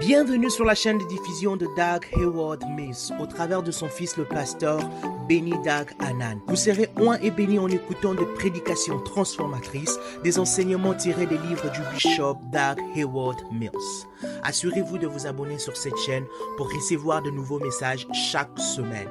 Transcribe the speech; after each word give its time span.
Bienvenue 0.00 0.48
sur 0.48 0.64
la 0.64 0.74
chaîne 0.74 0.96
de 0.96 1.04
diffusion 1.04 1.56
de 1.56 1.66
Doug 1.76 2.06
Hayward 2.16 2.64
Mills 2.74 3.12
au 3.20 3.26
travers 3.26 3.62
de 3.62 3.70
son 3.70 3.86
fils 3.86 4.16
le 4.16 4.24
pasteur 4.24 4.80
Benny 5.28 5.52
Doug 5.62 5.90
Anan. 5.98 6.40
Vous 6.46 6.56
serez 6.56 6.88
oint 6.98 7.18
et 7.20 7.30
béni 7.30 7.58
en 7.58 7.68
écoutant 7.68 8.14
des 8.14 8.24
prédications 8.24 8.98
transformatrices, 9.00 9.98
des 10.24 10.38
enseignements 10.38 10.94
tirés 10.94 11.26
des 11.26 11.36
livres 11.36 11.70
du 11.70 11.80
bishop 11.92 12.38
Doug 12.50 12.82
Hayward 12.96 13.42
Mills. 13.52 14.06
Assurez-vous 14.42 14.96
de 14.96 15.06
vous 15.06 15.26
abonner 15.26 15.58
sur 15.58 15.76
cette 15.76 15.98
chaîne 15.98 16.24
pour 16.56 16.72
recevoir 16.72 17.20
de 17.20 17.30
nouveaux 17.30 17.60
messages 17.60 18.06
chaque 18.12 18.58
semaine. 18.58 19.08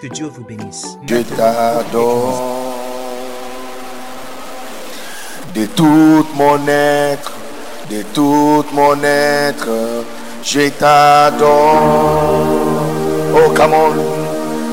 Que 0.00 0.06
Dieu 0.06 0.26
vous 0.26 0.44
bénisse. 0.44 0.96
Je 1.06 1.22
t'adore 1.36 2.62
de 5.54 5.66
tout 5.66 6.26
mon 6.34 6.66
être, 6.66 7.32
de 7.90 8.02
tout 8.14 8.64
mon 8.72 8.96
être, 9.04 9.68
je 10.42 10.68
t'adore. 10.70 11.48
Oh, 13.34 13.50
come 13.54 13.74
on, 13.74 13.90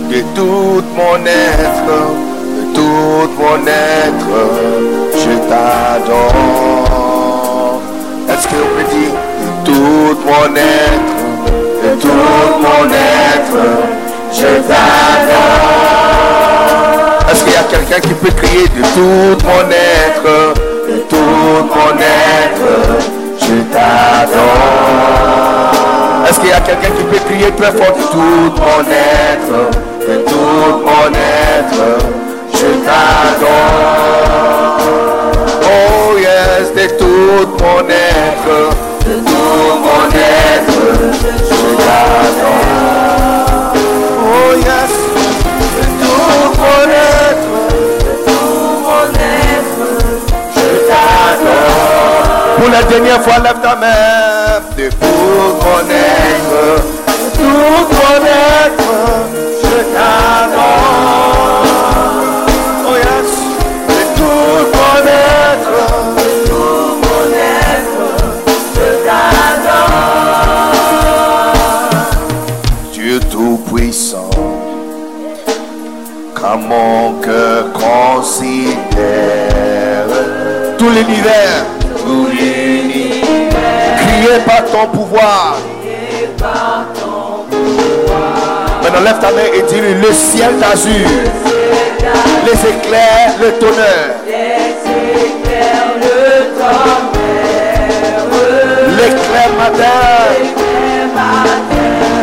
de 0.10 0.22
tout 0.36 0.84
mon 0.96 1.26
être, 1.26 1.86
de 2.56 2.64
tout 2.74 3.30
mon 3.38 3.68
être, 3.68 4.36
je 5.14 5.34
t'adore. 5.48 6.90
Est-ce 8.30 8.46
que 8.48 8.56
on 8.56 8.70
peut 8.76 8.88
dire 8.96 9.16
de 9.42 9.50
tout 9.66 10.18
mon 10.26 10.56
être, 10.56 11.20
de 11.84 11.92
tout 12.02 12.50
mon 12.60 12.84
être, 12.90 13.64
je 14.34 14.52
t'adore? 14.68 15.70
Est-ce 17.32 17.42
qu'il 17.44 17.54
y 17.54 17.56
a 17.58 17.64
quelqu'un 17.64 18.00
qui 18.00 18.14
peut 18.16 18.32
crier 18.32 18.68
de 18.68 18.82
tout 18.96 19.38
mon 19.46 19.64
être, 19.70 20.54
de 20.88 20.98
tout 21.08 21.68
mon 21.76 21.94
être, 22.00 23.19
je 23.50 23.56
t'adore. 23.74 25.10
Est-ce 26.28 26.40
qu'il 26.40 26.50
y 26.50 26.54
a 26.54 26.62
quelqu'un 26.62 26.92
qui 26.96 27.04
peut 27.04 27.20
crier 27.28 27.52
très 27.52 27.72
fort? 27.72 27.96
Tout 28.12 28.54
mon 28.62 28.82
être, 28.92 29.60
de 30.08 30.16
tout 30.30 30.68
mon 30.86 31.08
être, 31.14 31.84
je 32.54 32.70
t'adore. 32.86 34.00
Oh 35.64 36.18
yes, 36.18 36.66
de 36.76 36.86
tout 36.98 37.48
mon 37.62 37.82
être, 37.90 38.56
de 39.06 39.14
tout 39.30 39.72
mon 39.86 40.06
être, 40.14 40.80
je 41.50 41.62
t'adore. 41.84 42.79
Pour 52.60 52.70
la 52.70 52.84
dernière 52.84 53.22
fois, 53.22 53.40
lève 53.40 53.62
ta 53.62 53.76
main. 53.76 54.60
De 54.78 54.90
tout 54.90 55.56
mon 55.64 55.80
être, 55.90 56.84
tout 57.34 57.88
mon 57.96 58.18
être, 58.26 58.92
je 59.64 59.78
t'adore. 59.94 61.64
Oh 62.86 62.96
yes, 62.98 63.32
de 63.88 64.00
tout 64.18 64.60
mon 64.76 64.98
être, 65.08 65.78
de 66.18 66.28
tout 66.50 66.90
mon 67.02 67.28
être, 67.64 68.06
je 68.76 68.88
t'adore. 69.06 70.04
Dieu 72.92 73.18
tout-puissant, 73.32 74.30
quand 76.36 76.58
mon 76.58 77.22
cœur 77.22 77.62
considère 77.72 78.90
tout 80.78 80.90
l'univers, 80.90 81.64
par 84.38 84.64
ton 84.66 84.88
pouvoir. 84.88 85.58
Maintenant 88.84 89.02
lève 89.02 89.20
ta 89.20 89.32
main 89.32 89.42
et 89.54 89.62
dis-lui 89.64 89.94
le 89.96 90.14
ciel 90.14 90.58
d'azur, 90.60 91.08
les 92.46 92.70
éclairs, 92.70 93.34
le 93.42 93.52
tonnerre, 93.54 94.16
l'éclair 98.98 99.50
matin 99.58 100.30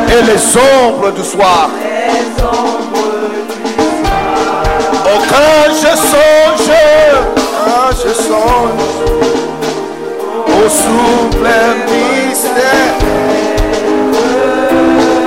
et 0.09 0.23
les 0.23 0.57
ombres 0.87 1.11
du 1.13 1.25
soir. 1.25 1.71
Oh, 5.09 5.19
quand 5.29 5.73
je 5.73 5.97
songe, 5.97 6.71
quand 7.65 7.91
je 7.93 8.13
songe 8.15 9.26
au 10.65 10.69
souple 10.69 11.49
mystère, 11.87 12.97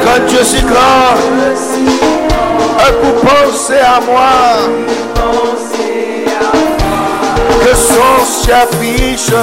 quand 0.04 0.26
Dieu 0.28 0.44
si 0.44 0.62
grand, 0.62 1.16
pour 3.02 3.16
penser 3.22 3.80
à 3.80 4.00
moi, 4.02 4.36
que 7.62 7.76
son 7.76 8.48
chapitre 8.48 9.42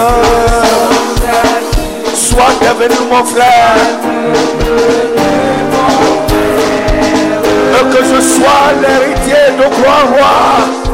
soit 2.15 2.55
devenu 2.61 2.99
mon 3.11 3.25
frère, 3.25 3.77
que 7.91 8.03
je 8.05 8.21
sois 8.21 8.73
l'héritier 8.83 9.45
de 9.57 9.67
quoi 9.83 9.99
roi. 10.13 10.86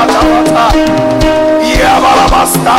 Yabalabata 0.00 0.64
Yabalabasta 1.60 2.74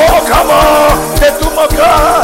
Oh 0.00 0.20
come 0.26 0.50
on, 0.50 0.88
c'est 1.20 1.34
tout 1.38 1.50
mon 1.54 1.66
cœur. 1.68 2.22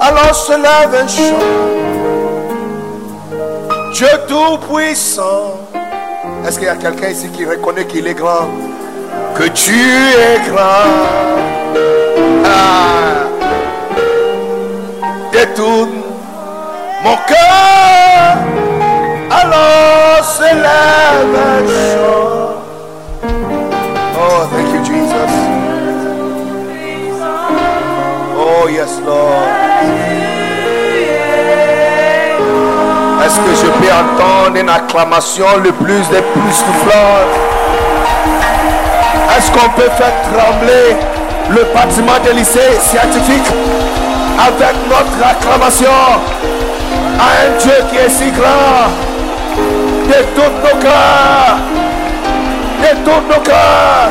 Alors 0.00 0.34
se 0.34 0.52
lève 0.52 0.94
un 0.94 1.06
chant. 1.06 1.38
Dieu 3.92 4.08
tout-puissant. 4.26 5.60
Est-ce 6.46 6.58
qu'il 6.58 6.66
y 6.66 6.70
a 6.70 6.76
quelqu'un 6.76 7.08
ici 7.08 7.28
qui 7.28 7.44
reconnaît 7.44 7.86
qu'il 7.86 8.06
est 8.06 8.14
grand? 8.14 8.48
Que 9.34 9.48
tu 9.48 9.74
es 9.74 10.40
grand. 10.48 10.88
Ah. 12.44 13.26
De 15.32 15.44
tout 15.54 15.88
mon 17.04 17.16
cœur. 17.26 18.38
Alors 19.30 20.24
se 20.24 20.42
lève 20.42 21.36
un 21.52 21.66
chant. 21.68 22.62
Oh, 24.18 24.46
thank 24.50 24.72
you, 24.72 24.84
Jesus. 24.84 25.45
Oh, 28.66 28.68
yes, 28.68 28.98
Lord. 29.06 29.46
Est-ce 33.24 33.38
que 33.38 33.54
je 33.62 33.70
peux 33.78 33.92
entendre 33.94 34.56
une 34.56 34.68
acclamation 34.68 35.46
le 35.62 35.70
plus 35.70 36.02
des 36.08 36.20
plus 36.20 36.50
soufflantes? 36.50 37.36
Est-ce 39.36 39.52
qu'on 39.52 39.68
peut 39.70 39.88
faire 39.96 40.14
trembler 40.32 40.96
le 41.50 41.62
bâtiment 41.72 42.18
des 42.24 42.32
lycées 42.32 42.80
scientifiques 42.80 43.54
avec 44.48 44.74
notre 44.88 45.30
acclamation? 45.30 45.88
À 47.20 47.46
un 47.46 47.58
Dieu 47.60 47.84
qui 47.88 47.96
est 47.98 48.10
si 48.10 48.32
grand 48.32 48.90
de 50.08 50.24
tous 50.34 50.42
nos 50.42 50.80
cœurs? 50.82 51.58
de 52.82 53.04
tous 53.04 53.32
nos 53.32 53.40
cœurs. 53.42 54.10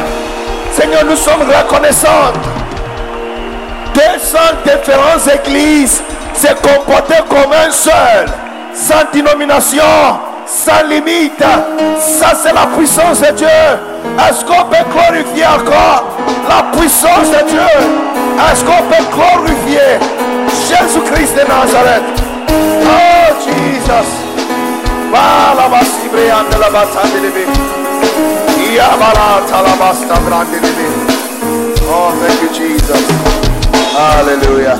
Seigneur, 0.71 1.03
nous 1.03 1.17
sommes 1.17 1.41
reconnaissants. 1.41 2.54
200 3.95 4.37
différentes 4.65 5.27
églises 5.33 6.01
se 6.33 6.47
comportaient 6.47 7.23
comme 7.29 7.53
un 7.53 7.71
seul, 7.71 8.25
sans 8.73 9.09
dénomination, 9.13 9.83
sans 10.45 10.85
limite. 10.89 11.41
Ça, 11.97 12.33
c'est 12.43 12.53
la 12.53 12.67
puissance 12.77 13.21
de 13.21 13.31
Dieu. 13.31 13.47
Est-ce 13.47 14.43
qu'on 14.43 14.65
peut 14.65 14.83
glorifier 14.91 15.45
encore 15.45 16.03
la 16.49 16.77
puissance 16.77 17.29
de 17.31 17.49
Dieu? 17.49 17.71
Est-ce 18.51 18.65
qu'on 18.65 18.83
peut 18.83 19.05
glorifier 19.13 19.97
Jésus-Christ 20.67 21.35
de 21.35 21.47
Nazareth? 21.47 22.03
Oh, 22.83 23.33
Jesus. 23.45 24.09
Oh, 31.87 32.11
thank 32.19 32.41
you, 32.41 32.49
Jesus. 32.53 33.24
Alléluia. 33.97 34.77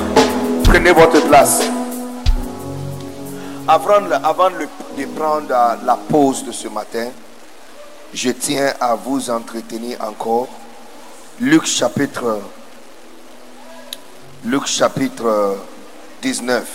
Prenez 0.64 0.92
votre 0.92 1.26
place. 1.26 1.62
Avant, 3.66 4.00
de 4.02 5.04
prendre 5.16 5.50
euh, 5.50 5.76
la 5.86 5.96
pause 5.96 6.44
de 6.44 6.52
ce 6.52 6.68
matin, 6.68 7.08
je 8.12 8.30
tiens 8.32 8.74
à 8.78 8.94
vous 8.94 9.30
entretenir 9.30 9.96
encore. 10.02 10.48
Luc 11.40 11.64
chapitre, 11.64 12.40
Luc 14.44 14.66
chapitre 14.66 15.56
19. 16.20 16.68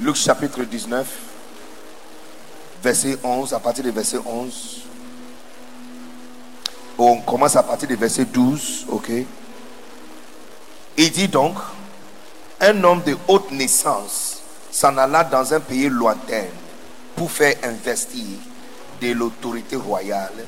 Luc 0.00 0.16
chapitre 0.16 0.64
19, 0.64 1.06
verset 2.82 3.18
11, 3.24 3.54
à 3.54 3.58
partir 3.58 3.84
du 3.84 3.90
verset 3.90 4.18
11. 4.26 4.87
On 7.00 7.20
commence 7.20 7.54
à 7.54 7.62
partir 7.62 7.86
du 7.86 7.94
verset 7.94 8.24
12, 8.24 8.86
ok? 8.88 9.10
Il 10.96 11.10
dit 11.12 11.28
donc, 11.28 11.54
un 12.60 12.82
homme 12.82 13.02
de 13.06 13.16
haute 13.28 13.52
naissance 13.52 14.42
s'en 14.72 14.96
alla 14.96 15.22
dans 15.22 15.54
un 15.54 15.60
pays 15.60 15.88
lointain 15.88 16.46
pour 17.14 17.30
faire 17.30 17.54
investir 17.62 18.24
de 19.00 19.12
l'autorité 19.12 19.76
royale 19.76 20.44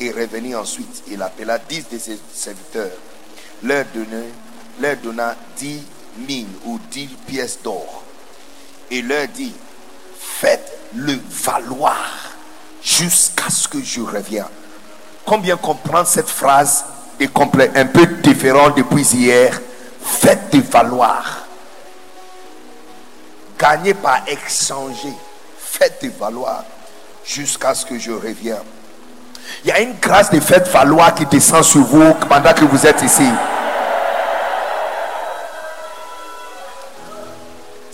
et 0.00 0.10
revenir 0.10 0.58
ensuite. 0.58 1.04
Il 1.06 1.22
appela 1.22 1.58
dix 1.58 1.88
de 1.88 1.98
ses 1.98 2.18
serviteurs, 2.34 2.90
leur, 3.62 3.84
donna, 3.94 4.24
leur 4.80 4.96
donna 4.96 5.36
dix 5.56 5.84
mines 6.26 6.52
ou 6.64 6.80
dix 6.90 7.06
pièces 7.28 7.60
d'or 7.62 8.02
et 8.90 9.02
leur 9.02 9.28
dit, 9.28 9.54
faites-le 10.18 11.16
valoir 11.28 12.34
jusqu'à 12.82 13.50
ce 13.50 13.68
que 13.68 13.80
je 13.80 14.00
revienne. 14.00 14.46
Combien 15.24 15.56
comprend 15.56 16.04
cette 16.04 16.28
phrase 16.28 16.84
de 17.18 17.26
complet, 17.26 17.70
un 17.74 17.86
peu 17.86 18.06
différent 18.06 18.70
depuis 18.70 19.02
hier? 19.02 19.60
Faites-le 20.00 20.60
valoir. 20.60 21.46
Gagnez 23.58 23.94
par 23.94 24.20
échanger. 24.26 25.12
Faites-le 25.58 26.10
valoir 26.18 26.64
jusqu'à 27.24 27.74
ce 27.74 27.86
que 27.86 27.98
je 27.98 28.10
revienne. 28.10 28.56
Il 29.64 29.68
y 29.68 29.72
a 29.72 29.80
une 29.80 29.94
grâce 30.00 30.30
de 30.30 30.40
faites 30.40 30.68
valoir 30.68 31.14
qui 31.14 31.26
descend 31.26 31.62
sur 31.62 31.82
vous 31.82 32.14
pendant 32.28 32.52
que 32.52 32.64
vous 32.64 32.86
êtes 32.86 33.02
ici. 33.02 33.28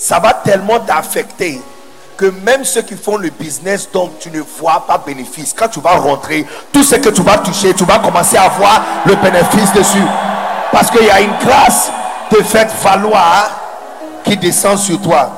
ça 0.09 0.21
va 0.21 0.33
tellement 0.33 0.81
t'affecter 0.81 1.61
que 2.19 2.27
même 2.27 2.65
ceux 2.65 2.83
qui 2.83 2.97
font 2.97 3.17
le 3.17 3.31
business 3.31 3.89
dont 3.93 4.11
tu 4.19 4.31
ne 4.33 4.41
vois 4.41 4.85
pas 4.87 4.99
bénéfice, 4.99 5.55
quand 5.57 5.69
tu 5.69 5.81
vas 5.81 5.97
rentrer, 5.97 6.45
tout 6.73 6.83
ce 6.83 6.97
que 6.97 7.11
tu 7.11 7.23
vas 7.23 7.39
toucher, 7.39 7.73
tu 7.73 7.85
vas 7.85 8.01
commencer 8.01 8.37
à 8.37 8.49
voir 8.49 8.83
le 9.07 9.15
bénéfice 9.15 9.73
dessus. 9.73 10.05
Parce 10.73 10.91
qu'il 10.91 11.07
y 11.07 11.11
a 11.11 11.21
une 11.21 11.39
grâce 11.39 11.91
de 12.33 12.43
fait 12.43 12.69
valoir 12.83 13.49
qui 14.25 14.37
descend 14.37 14.77
sur 14.77 15.01
toi. 15.01 15.31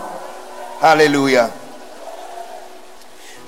Alléluia. 0.83 1.51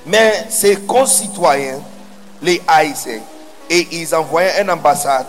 Mais 0.05 0.45
ses 0.49 0.75
concitoyens 0.81 1.79
les 2.39 2.61
haïssaient 2.67 3.23
et 3.67 3.87
ils 3.93 4.13
envoyaient 4.13 4.61
un 4.61 4.69
ambassade 4.69 5.25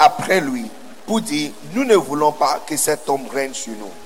après 0.00 0.40
lui 0.40 0.68
pour 1.06 1.20
dire, 1.20 1.52
nous 1.72 1.84
ne 1.84 1.94
voulons 1.94 2.32
pas 2.32 2.60
que 2.66 2.76
cet 2.76 3.08
homme 3.08 3.28
règne 3.32 3.54
sur 3.54 3.74
nous. 3.74 4.05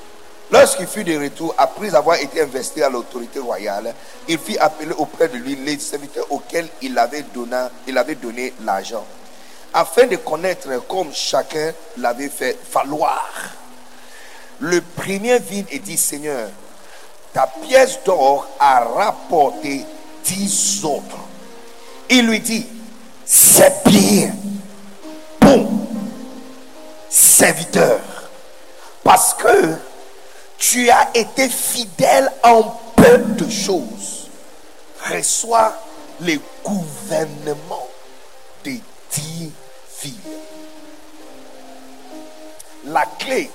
Lorsqu'il 0.53 0.89
fut 0.89 1.05
de 1.05 1.17
retour, 1.17 1.55
après 1.57 1.95
avoir 1.95 2.17
été 2.17 2.41
investi 2.41 2.83
à 2.83 2.89
l'autorité 2.89 3.39
royale, 3.39 3.95
il 4.27 4.39
fit 4.39 4.59
appeler 4.59 4.93
auprès 4.99 5.29
de 5.29 5.37
lui 5.37 5.55
les 5.55 5.79
serviteurs 5.79 6.27
auxquels 6.31 6.69
il 6.83 6.99
avait 6.99 7.23
donné, 8.15 8.53
l'argent, 8.65 9.07
afin 9.73 10.07
de 10.09 10.17
connaître 10.17 10.69
comme 10.89 11.13
chacun 11.13 11.73
l'avait 11.99 12.29
fait 12.29 12.59
falloir. 12.69 13.31
Le 14.59 14.81
premier 14.81 15.39
vint 15.39 15.63
et 15.71 15.79
dit, 15.79 15.97
Seigneur, 15.97 16.49
ta 17.33 17.47
pièce 17.47 18.01
d'or 18.05 18.49
a 18.59 18.81
rapporté 18.81 19.85
dix 20.25 20.85
autres. 20.85 21.29
Il 22.09 22.27
lui 22.27 22.41
dit, 22.41 22.67
c'est 23.25 23.85
bien, 23.85 24.33
bon 25.41 25.71
serviteur, 27.09 28.01
parce 29.05 29.33
que 29.35 29.77
tu 30.61 30.91
as 30.91 31.09
été 31.15 31.49
fidèle 31.49 32.31
en 32.45 32.63
peu 32.95 33.19
de 33.19 33.51
choses, 33.51 34.29
reçois 35.11 35.73
le 36.21 36.39
gouvernement 36.63 37.89
des 38.63 38.81
dix 39.11 39.51
villes. 40.03 40.15
La 42.85 43.07
clé 43.19 43.51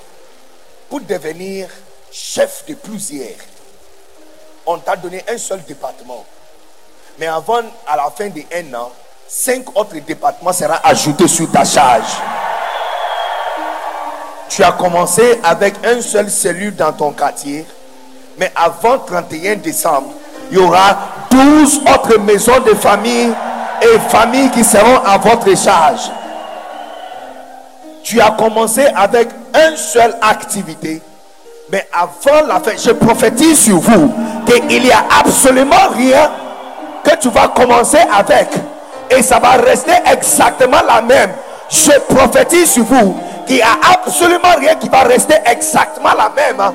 pour 0.90 1.00
devenir 1.00 1.68
chef 2.10 2.64
de 2.66 2.74
plusieurs, 2.74 3.38
on 4.66 4.78
t'a 4.78 4.96
donné 4.96 5.24
un 5.28 5.38
seul 5.38 5.62
département. 5.62 6.24
Mais 7.18 7.26
avant, 7.28 7.62
à 7.86 7.96
la 7.96 8.10
fin 8.10 8.28
de 8.28 8.42
un 8.52 8.74
an, 8.74 8.90
cinq 9.28 9.74
autres 9.78 9.98
départements 10.00 10.52
seront 10.52 10.74
ajoutés 10.82 11.28
sur 11.28 11.50
ta 11.52 11.64
charge. 11.64 12.10
Tu 14.48 14.62
as 14.62 14.72
commencé 14.72 15.40
avec 15.42 15.74
un 15.84 16.00
seul 16.00 16.30
cellule 16.30 16.74
dans 16.74 16.92
ton 16.92 17.10
quartier, 17.10 17.66
mais 18.38 18.52
avant 18.54 18.98
31 18.98 19.56
décembre, 19.56 20.10
il 20.50 20.58
y 20.58 20.60
aura 20.60 20.96
12 21.30 21.80
autres 21.92 22.18
maisons 22.20 22.60
de 22.60 22.74
famille 22.74 23.32
et 23.82 23.98
familles 24.08 24.50
qui 24.50 24.62
seront 24.64 25.00
à 25.04 25.18
votre 25.18 25.56
charge. 25.56 26.10
Tu 28.02 28.20
as 28.20 28.30
commencé 28.30 28.86
avec 28.94 29.28
une 29.54 29.76
seule 29.76 30.14
activité, 30.22 31.02
mais 31.70 31.88
avant 31.92 32.46
la 32.46 32.60
fin, 32.60 32.70
je 32.76 32.92
prophétise 32.92 33.64
sur 33.64 33.78
vous 33.78 34.14
qu'il 34.46 34.82
n'y 34.82 34.92
a 34.92 35.04
absolument 35.18 35.88
rien 35.96 36.30
que 37.02 37.16
tu 37.16 37.28
vas 37.30 37.48
commencer 37.48 37.98
avec 38.16 38.48
et 39.10 39.22
ça 39.22 39.38
va 39.38 39.50
rester 39.52 39.92
exactement 40.10 40.80
la 40.86 41.02
même. 41.02 41.30
Je 41.68 41.98
prophétise 42.14 42.70
sur 42.70 42.84
vous 42.84 43.16
qu'il 43.46 43.56
n'y 43.56 43.62
a 43.62 43.78
absolument 43.92 44.54
rien 44.58 44.74
qui 44.74 44.88
va 44.88 45.02
rester 45.02 45.36
exactement 45.46 46.14
la 46.14 46.28
même. 46.30 46.60
Hein. 46.60 46.74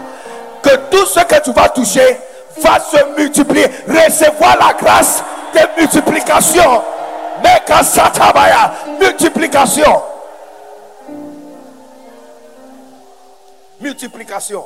Que 0.61 0.75
tout 0.89 1.05
ce 1.05 1.19
que 1.19 1.41
tu 1.43 1.51
vas 1.51 1.69
toucher 1.69 2.19
va 2.57 2.79
se 2.79 3.17
multiplier. 3.17 3.67
Recevoir 3.87 4.57
la 4.59 4.73
grâce 4.73 5.23
de 5.53 5.81
multiplication. 5.81 6.81
Mais 7.43 7.61
quand 7.67 7.83
ça 7.83 8.11
multiplication. 8.99 10.01
Multiplication. 13.79 14.65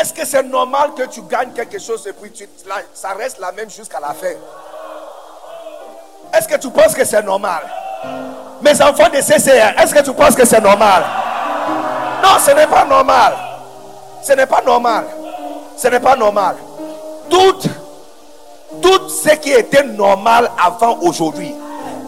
Est-ce 0.00 0.12
que 0.12 0.26
c'est 0.26 0.42
normal 0.42 0.90
que 0.94 1.04
tu 1.04 1.22
gagnes 1.22 1.52
quelque 1.52 1.78
chose 1.78 2.06
et 2.06 2.12
puis 2.12 2.30
ça 2.92 3.08
reste 3.10 3.38
la 3.38 3.52
même 3.52 3.70
jusqu'à 3.70 4.00
la 4.00 4.12
fin? 4.12 4.34
Est-ce 6.34 6.48
que 6.48 6.56
tu 6.56 6.70
penses 6.70 6.94
que 6.94 7.04
c'est 7.04 7.22
normal? 7.22 7.62
Mes 8.62 8.80
enfants 8.82 9.08
de 9.12 9.18
CCR, 9.20 9.80
est-ce 9.80 9.94
que 9.94 10.02
tu 10.02 10.12
penses 10.12 10.34
que 10.34 10.44
c'est 10.44 10.60
normal? 10.60 11.02
Non, 12.22 12.38
ce 12.44 12.50
n'est 12.52 12.66
pas 12.66 12.84
normal. 12.84 13.32
Ce 14.22 14.32
n'est 14.32 14.46
pas 14.46 14.62
normal. 14.64 15.04
Ce 15.76 15.88
n'est 15.88 16.00
pas 16.00 16.16
normal. 16.16 16.56
Tout, 17.30 17.54
ce 19.08 19.34
qui 19.36 19.52
était 19.52 19.84
normal 19.84 20.50
avant 20.64 20.98
aujourd'hui 21.02 21.54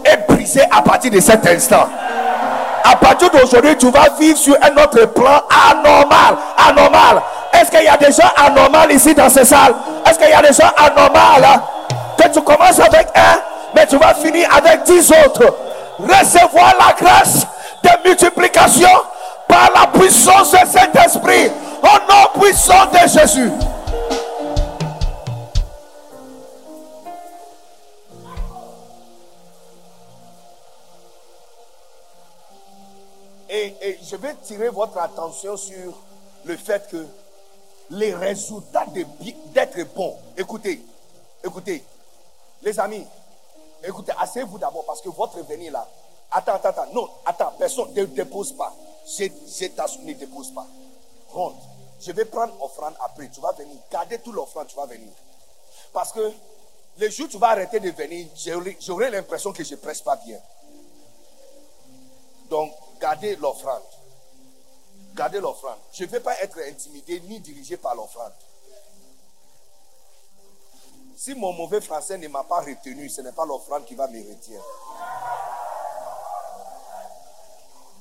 est 0.04 0.26
brisé 0.28 0.62
à 0.70 0.82
partir 0.82 1.10
de 1.10 1.20
cet 1.20 1.46
instant. 1.46 1.88
À 2.84 2.96
partir 2.96 3.30
d'aujourd'hui, 3.30 3.76
tu 3.76 3.90
vas 3.90 4.08
vivre 4.18 4.38
sur 4.38 4.56
un 4.56 4.82
autre 4.82 5.04
plan 5.06 5.42
anormal. 5.70 6.36
Anormal. 6.68 7.22
Est-ce 7.52 7.70
qu'il 7.70 7.84
y 7.84 7.88
a 7.88 7.96
des 7.96 8.12
gens 8.12 8.30
anormaux 8.36 8.88
ici 8.90 9.14
dans 9.14 9.28
ces 9.28 9.44
salles? 9.44 9.74
Est-ce 10.06 10.18
qu'il 10.18 10.28
y 10.28 10.32
a 10.32 10.40
des 10.42 10.52
gens 10.52 10.70
anormaux 10.76 11.60
Que 12.16 12.28
tu 12.32 12.40
commences 12.42 12.78
avec 12.80 13.08
un, 13.14 13.38
mais 13.74 13.86
tu 13.86 13.96
vas 13.96 14.14
finir 14.14 14.48
avec 14.56 14.84
dix 14.84 15.10
autres. 15.10 15.54
Recevoir 15.98 16.74
la 16.78 16.92
grâce 16.92 17.46
de 17.82 18.08
multiplication 18.08 18.88
par 19.48 19.70
la 19.74 19.86
puissance 19.88 20.52
de 20.52 20.58
cet 20.58 20.94
esprit. 20.94 21.50
Au 21.82 22.12
nom 22.12 22.40
puissant 22.40 22.86
de 22.86 23.08
Jésus. 23.08 23.50
Et, 33.50 33.74
et, 33.80 33.98
je 34.08 34.16
vais 34.16 34.34
tirer 34.42 34.68
votre 34.68 34.98
attention 34.98 35.56
sur 35.56 35.94
le 36.44 36.56
fait 36.56 36.88
que 36.90 37.06
les 37.90 38.14
résultats 38.14 38.86
d'être 39.52 39.94
bon. 39.94 40.16
Écoutez, 40.36 40.84
écoutez, 41.44 41.82
les 42.62 42.78
amis, 42.78 43.06
écoutez, 43.82 44.12
asseyez-vous 44.18 44.58
d'abord 44.58 44.84
parce 44.84 45.00
que 45.00 45.08
votre 45.08 45.40
venir 45.42 45.72
là. 45.72 45.86
Attends, 46.30 46.54
attends, 46.54 46.68
attends. 46.68 46.92
Non, 46.92 47.08
attends, 47.24 47.52
personne 47.58 47.92
ne 47.94 48.04
dépose 48.04 48.52
pas. 48.52 48.74
Je, 49.06 49.24
ne 49.24 50.12
dépose 50.12 50.52
pas. 50.52 50.66
Rentre. 51.30 51.56
Je 52.00 52.12
vais 52.12 52.26
prendre 52.26 52.54
offrande 52.62 52.94
après. 53.00 53.28
Tu 53.30 53.40
vas 53.40 53.52
venir. 53.52 53.76
Gardez 53.90 54.18
tout 54.18 54.32
l'offrande, 54.32 54.66
tu 54.66 54.76
vas 54.76 54.86
venir. 54.86 55.08
Parce 55.92 56.12
que 56.12 56.32
le 56.98 57.10
jour 57.10 57.26
où 57.26 57.30
tu 57.30 57.38
vas 57.38 57.48
arrêter 57.48 57.80
de 57.80 57.90
venir, 57.90 58.28
j'aurai 58.80 59.10
l'impression 59.10 59.52
que 59.52 59.64
je 59.64 59.74
ne 59.74 59.80
presse 59.80 60.02
pas 60.02 60.16
bien. 60.16 60.38
Donc, 62.50 62.72
gardez 63.00 63.36
l'offrande. 63.36 63.82
Gardez 65.14 65.40
l'offrande. 65.40 65.78
Je 65.92 66.04
ne 66.04 66.08
vais 66.08 66.20
pas 66.20 66.38
être 66.40 66.58
intimidé 66.68 67.20
ni 67.20 67.40
dirigé 67.40 67.76
par 67.76 67.94
l'offrande. 67.94 68.32
Si 71.18 71.34
mon 71.34 71.52
mauvais 71.52 71.80
français 71.80 72.16
ne 72.16 72.28
m'a 72.28 72.44
pas 72.44 72.60
retenu, 72.60 73.08
ce 73.08 73.22
n'est 73.22 73.32
pas 73.32 73.44
l'offrande 73.44 73.84
qui 73.84 73.96
va 73.96 74.06
me 74.06 74.18
retenir. 74.20 74.62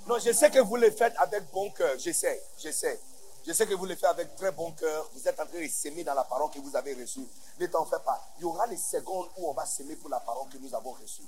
Non, 0.05 0.19
je 0.19 0.31
sais 0.31 0.51
que 0.51 0.59
vous 0.59 0.75
le 0.75 0.91
faites 0.91 1.15
avec 1.17 1.49
bon 1.51 1.71
cœur. 1.71 1.97
Je 1.97 2.11
sais, 2.11 2.43
je 2.59 2.69
sais. 2.69 3.01
Je 3.43 3.53
sais 3.53 3.65
que 3.65 3.73
vous 3.73 3.87
le 3.87 3.95
faites 3.95 4.11
avec 4.11 4.35
très 4.35 4.51
bon 4.51 4.71
cœur. 4.73 5.09
Vous 5.15 5.27
êtes 5.27 5.39
en 5.39 5.47
train 5.47 5.59
de 5.59 5.67
s'aimer 5.67 6.03
dans 6.03 6.13
la 6.13 6.25
parole 6.25 6.51
que 6.51 6.59
vous 6.59 6.75
avez 6.75 6.93
reçue. 6.93 7.27
Ne 7.59 7.65
t'en 7.65 7.85
fais 7.85 7.97
pas. 8.05 8.23
Il 8.37 8.43
y 8.43 8.45
aura 8.45 8.67
les 8.67 8.77
secondes 8.77 9.27
où 9.37 9.49
on 9.49 9.53
va 9.53 9.65
s'aimer 9.65 9.95
pour 9.95 10.11
la 10.11 10.19
parole 10.19 10.47
que 10.49 10.59
nous 10.59 10.75
avons 10.75 10.91
reçue. 10.91 11.23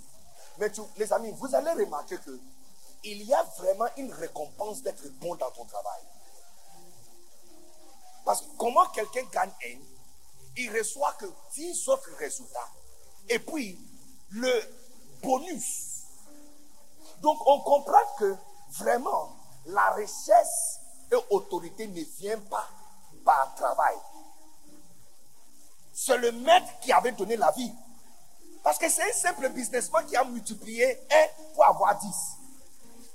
Mais 0.59 0.71
les 0.95 1.11
amis, 1.11 1.31
vous 1.39 1.55
allez 1.55 1.71
remarquer 1.71 2.17
que 2.17 2.39
il 3.03 3.23
y 3.23 3.33
a 3.33 3.41
vraiment 3.57 3.87
une 3.97 4.13
récompense 4.13 4.83
d'être 4.83 5.09
bon 5.19 5.33
dans 5.37 5.49
ton 5.49 5.65
travail. 5.65 6.01
Parce 8.23 8.41
que 8.41 8.47
comment 8.59 8.85
quelqu'un 8.89 9.23
gagne 9.31 9.51
un, 9.65 9.98
il 10.57 10.77
reçoit 10.77 11.13
que 11.13 11.25
10 11.53 11.87
autres 11.89 12.09
résultats. 12.17 12.69
Et 13.29 13.39
puis, 13.39 13.79
le 14.31 14.61
bonus. 15.21 16.03
Donc, 17.21 17.37
on 17.47 17.59
comprend 17.61 17.99
que 18.17 18.35
vraiment, 18.71 19.35
la 19.65 19.91
richesse 19.91 20.79
et 21.11 21.15
autorité 21.29 21.87
ne 21.87 22.01
vient 22.19 22.39
pas 22.39 22.67
par 23.25 23.53
travail. 23.55 23.95
C'est 25.93 26.17
le 26.17 26.31
maître 26.31 26.79
qui 26.81 26.91
avait 26.91 27.11
donné 27.11 27.35
la 27.35 27.51
vie. 27.51 27.73
Parce 28.63 28.77
que 28.77 28.89
c'est 28.89 29.03
un 29.03 29.13
simple 29.13 29.49
businessman 29.49 30.05
qui 30.05 30.15
a 30.15 30.23
multiplié 30.23 30.99
1 31.11 31.53
pour 31.53 31.65
avoir 31.65 31.97
10. 31.99 32.07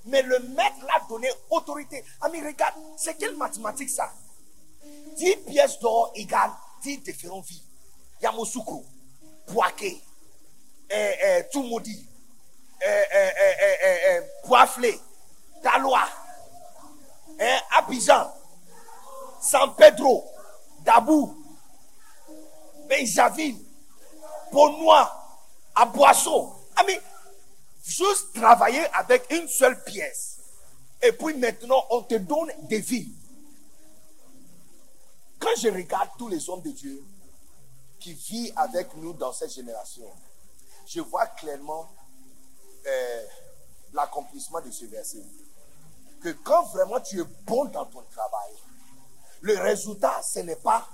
Mais 0.07 0.23
le 0.23 0.39
maître 0.41 0.77
l'a 0.83 1.07
donné 1.09 1.29
autorité. 1.51 2.05
Ami, 2.21 2.43
regarde, 2.43 2.75
c'est 2.97 3.15
quelle 3.15 3.37
mathématique 3.37 3.91
ça? 3.91 4.13
10 5.17 5.37
pièces 5.47 5.79
d'or 5.79 6.13
égale 6.15 6.51
10 6.85 6.99
différentes 6.99 7.47
vies. 7.47 7.63
Yamoussoukro, 8.23 8.85
Poaké, 9.47 10.01
eh, 10.91 11.15
eh, 11.23 11.45
eh, 12.81 14.21
eh, 14.83 15.01
Talois, 15.63 16.09
eh, 17.41 17.59
Abidjan, 17.79 18.31
San 19.41 19.75
Pedro, 19.75 20.25
Dabou, 20.85 21.35
Benjaville, 22.89 23.59
Bonnois, 24.53 25.11
Aboisseau. 25.75 26.55
Ami, 26.77 26.99
Juste 27.87 28.33
travailler 28.35 28.87
avec 28.95 29.31
une 29.31 29.47
seule 29.47 29.83
pièce. 29.85 30.39
Et 31.03 31.13
puis 31.13 31.35
maintenant, 31.35 31.85
on 31.91 32.03
te 32.03 32.15
donne 32.15 32.51
des 32.63 32.79
vies. 32.81 33.13
Quand 35.45 35.61
je 35.61 35.69
regarde 35.69 36.09
tous 36.17 36.29
les 36.29 36.49
hommes 36.49 36.63
de 36.63 36.71
Dieu 36.71 37.05
qui 38.01 38.15
vivent 38.15 38.55
avec 38.57 38.95
nous 38.97 39.13
dans 39.13 39.31
cette 39.31 39.53
génération, 39.53 40.11
je 40.87 41.03
vois 41.03 41.27
clairement 41.27 41.87
euh, 42.87 43.27
l'accomplissement 43.93 44.63
de 44.63 44.71
ce 44.71 44.87
verset. 44.87 45.23
Que 46.23 46.31
quand 46.31 46.63
vraiment 46.69 46.99
tu 46.99 47.21
es 47.21 47.25
bon 47.45 47.67
dans 47.67 47.85
ton 47.85 48.03
travail, 48.11 48.53
le 49.43 49.59
résultat, 49.59 50.23
ce 50.23 50.39
n'est 50.39 50.57
pas 50.57 50.89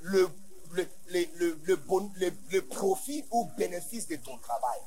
le, 0.00 0.28
le, 0.72 0.86
le, 1.08 1.58
le, 1.64 2.60
profit 2.66 3.24
ou 3.30 3.46
bénéfice 3.56 4.06
de 4.06 4.16
ton 4.16 4.36
travail. 4.36 4.80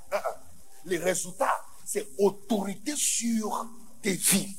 Le 0.85 1.03
résultat, 1.03 1.59
c'est 1.83 2.07
autorité 2.19 2.95
sur 2.95 3.65
tes 4.03 4.13
vies. 4.13 4.55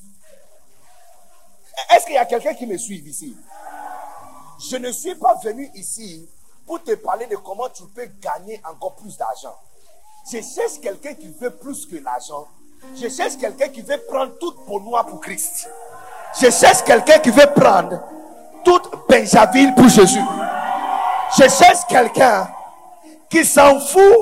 Est-ce 1.94 2.04
qu'il 2.06 2.14
y 2.14 2.18
a 2.18 2.24
quelqu'un 2.24 2.54
qui 2.54 2.66
me 2.66 2.76
suit 2.76 3.02
ici? 3.06 3.36
Je 4.70 4.76
ne 4.76 4.92
suis 4.92 5.14
pas 5.14 5.34
venu 5.42 5.70
ici 5.74 6.28
pour 6.66 6.82
te 6.82 6.94
parler 6.94 7.26
de 7.26 7.36
comment 7.36 7.68
tu 7.68 7.82
peux 7.94 8.06
gagner 8.20 8.60
encore 8.68 8.94
plus 8.94 9.16
d'argent. 9.16 9.56
Je 10.30 10.38
cherche 10.40 10.80
quelqu'un 10.80 11.14
qui 11.14 11.28
veut 11.40 11.50
plus 11.50 11.86
que 11.86 11.96
l'argent. 11.96 12.46
Je 12.94 13.08
cherche 13.08 13.36
quelqu'un 13.36 13.68
qui 13.68 13.82
veut 13.82 14.00
prendre 14.08 14.38
toute 14.38 14.56
moi 14.68 15.04
pour 15.04 15.20
Christ. 15.20 15.68
Je 16.40 16.50
cherche 16.50 16.82
quelqu'un 16.84 17.18
qui 17.18 17.30
veut 17.30 17.52
prendre 17.54 18.00
toute 18.64 18.90
Benjaville 19.08 19.74
pour 19.74 19.88
Jésus. 19.88 20.22
Je 21.36 21.48
cherche 21.48 21.86
quelqu'un 21.88 22.48
qui 23.28 23.44
s'en 23.44 23.80
fout 23.80 24.16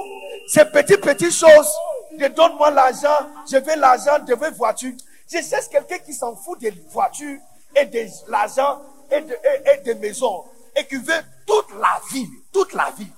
ces 0.49 0.64
petites, 0.64 1.00
petites 1.00 1.33
choses. 1.33 1.71
Donne-moi 2.19 2.71
l'argent, 2.71 3.26
je 3.50 3.57
veux 3.57 3.76
l'argent, 3.76 4.19
je 4.26 4.35
veux 4.35 4.50
voiture. 4.50 4.92
Je 5.31 5.41
cherche 5.43 5.69
quelqu'un 5.69 5.99
qui 5.99 6.13
s'en 6.13 6.35
fout 6.35 6.59
des 6.59 6.71
voitures 6.71 7.39
et 7.77 7.87
de 7.87 8.07
l'argent 8.29 8.83
et 9.11 9.21
de, 9.21 9.37
et, 9.73 9.77
des 9.83 9.95
maisons. 9.95 10.45
Et 10.75 10.85
qui 10.87 10.97
veut 10.97 11.23
toute 11.47 11.73
la 11.79 12.01
vie, 12.13 12.29
toute 12.53 12.73
la 12.73 12.91
vie, 12.91 13.13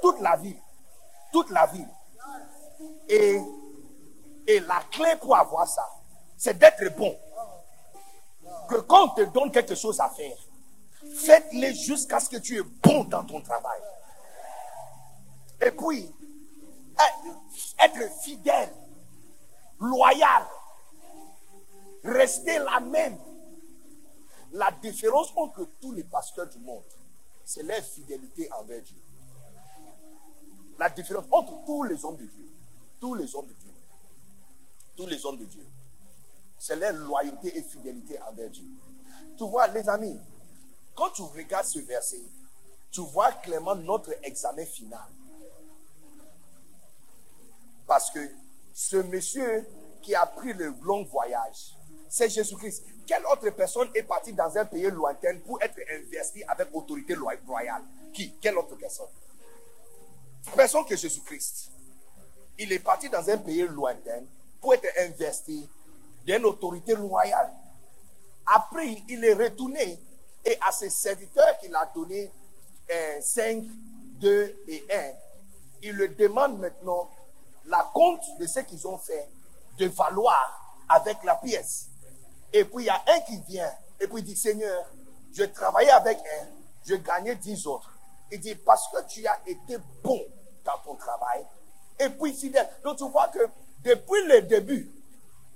toute 0.00 0.20
la 0.20 0.36
vie, 0.36 0.56
toute 1.32 1.50
la 1.50 1.66
vie. 1.66 1.86
Et, 3.08 3.40
et 4.46 4.60
la 4.60 4.80
clé 4.90 5.16
pour 5.20 5.36
avoir 5.36 5.66
ça, 5.66 5.88
c'est 6.36 6.56
d'être 6.56 6.96
bon. 6.96 7.16
Que 8.68 8.76
quand 8.76 9.04
on 9.04 9.08
te 9.08 9.22
donne 9.22 9.50
quelque 9.50 9.74
chose 9.74 9.98
à 10.00 10.08
faire, 10.10 10.36
faites-le 11.16 11.72
jusqu'à 11.72 12.20
ce 12.20 12.28
que 12.28 12.36
tu 12.36 12.58
es 12.58 12.62
bon 12.82 13.04
dans 13.04 13.24
ton 13.24 13.40
travail. 13.40 13.80
Et 15.60 15.72
puis, 15.72 16.14
être 17.80 18.12
fidèle, 18.22 18.72
loyal, 19.80 20.46
rester 22.08 22.58
la 22.58 22.80
même. 22.80 23.18
La 24.52 24.70
différence 24.82 25.32
entre 25.36 25.66
tous 25.80 25.92
les 25.92 26.04
pasteurs 26.04 26.48
du 26.48 26.58
monde, 26.58 26.82
c'est 27.44 27.62
leur 27.62 27.82
fidélité 27.82 28.50
envers 28.52 28.82
Dieu. 28.82 28.96
La 30.78 30.88
différence 30.88 31.26
entre 31.30 31.64
tous 31.66 31.82
les 31.82 32.04
hommes 32.04 32.16
de 32.16 32.24
Dieu, 32.24 32.48
tous 33.00 33.14
les 33.14 33.34
hommes 33.34 33.46
de 33.46 33.52
Dieu, 33.52 33.72
tous 34.96 35.06
les 35.06 35.24
hommes 35.26 35.38
de 35.38 35.44
Dieu, 35.44 35.66
c'est 36.58 36.76
leur 36.76 36.92
loyauté 36.92 37.56
et 37.56 37.62
fidélité 37.62 38.18
envers 38.22 38.50
Dieu. 38.50 38.66
Tu 39.36 39.44
vois, 39.44 39.66
les 39.68 39.88
amis, 39.88 40.18
quand 40.94 41.10
tu 41.10 41.22
regardes 41.22 41.66
ce 41.66 41.78
verset, 41.80 42.22
tu 42.90 43.00
vois 43.02 43.32
clairement 43.32 43.76
notre 43.76 44.12
examen 44.22 44.64
final. 44.64 45.08
Parce 47.86 48.10
que 48.10 48.28
ce 48.74 48.96
monsieur 48.96 49.66
qui 50.02 50.14
a 50.14 50.26
pris 50.26 50.52
le 50.52 50.74
long 50.82 51.04
voyage, 51.04 51.74
c'est 52.08 52.28
Jésus-Christ. 52.28 52.84
Quelle 53.06 53.24
autre 53.26 53.48
personne 53.50 53.88
est 53.94 54.02
partie 54.02 54.32
dans 54.32 54.56
un 54.56 54.64
pays 54.64 54.90
lointain 54.90 55.38
pour 55.46 55.60
être 55.62 55.78
investie 55.90 56.42
avec 56.44 56.68
autorité 56.72 57.14
royale? 57.14 57.82
Qui? 58.12 58.34
Quelle 58.40 58.56
autre 58.58 58.76
personne? 58.76 59.08
Personne 60.54 60.84
que 60.84 60.96
Jésus-Christ. 60.96 61.70
Il 62.58 62.72
est 62.72 62.78
parti 62.78 63.08
dans 63.08 63.28
un 63.28 63.38
pays 63.38 63.62
lointain 63.62 64.22
pour 64.60 64.74
être 64.74 64.88
investi 64.98 65.68
d'une 66.24 66.44
autorité 66.44 66.94
royale. 66.94 67.52
Après, 68.46 69.02
il 69.08 69.24
est 69.24 69.34
retourné 69.34 70.00
et 70.44 70.58
à 70.66 70.72
ses 70.72 70.90
serviteurs 70.90 71.58
qu'il 71.58 71.74
a 71.74 71.90
donné 71.94 72.30
5, 73.20 73.62
2 74.20 74.64
et 74.66 74.84
1, 74.90 75.12
il 75.82 75.94
le 75.94 76.08
demande 76.08 76.58
maintenant 76.58 77.10
la 77.66 77.90
compte 77.92 78.24
de 78.38 78.46
ce 78.46 78.60
qu'ils 78.60 78.86
ont 78.88 78.98
fait 78.98 79.28
de 79.78 79.86
valoir 79.88 80.84
avec 80.88 81.22
la 81.22 81.36
pièce. 81.36 81.88
Et 82.52 82.64
puis 82.64 82.84
il 82.84 82.86
y 82.86 82.90
a 82.90 83.02
un 83.06 83.20
qui 83.20 83.38
vient 83.48 83.70
et 84.00 84.06
puis 84.06 84.18
il 84.18 84.24
dit 84.24 84.36
Seigneur, 84.36 84.84
je 85.32 85.44
travaillais 85.44 85.90
avec 85.90 86.18
un, 86.18 86.46
je 86.86 86.94
gagnais 86.94 87.34
dix 87.36 87.66
autres. 87.66 87.92
Il 88.30 88.40
dit 88.40 88.54
parce 88.54 88.88
que 88.88 89.06
tu 89.08 89.26
as 89.26 89.38
été 89.46 89.76
bon 90.02 90.20
dans 90.64 90.78
ton 90.84 90.94
travail 90.94 91.44
et 91.98 92.08
puis 92.08 92.32
fidèle. 92.32 92.68
Donc 92.84 92.98
tu 92.98 93.08
vois 93.08 93.28
que 93.28 93.40
depuis 93.82 94.26
le 94.26 94.42
début, 94.42 94.90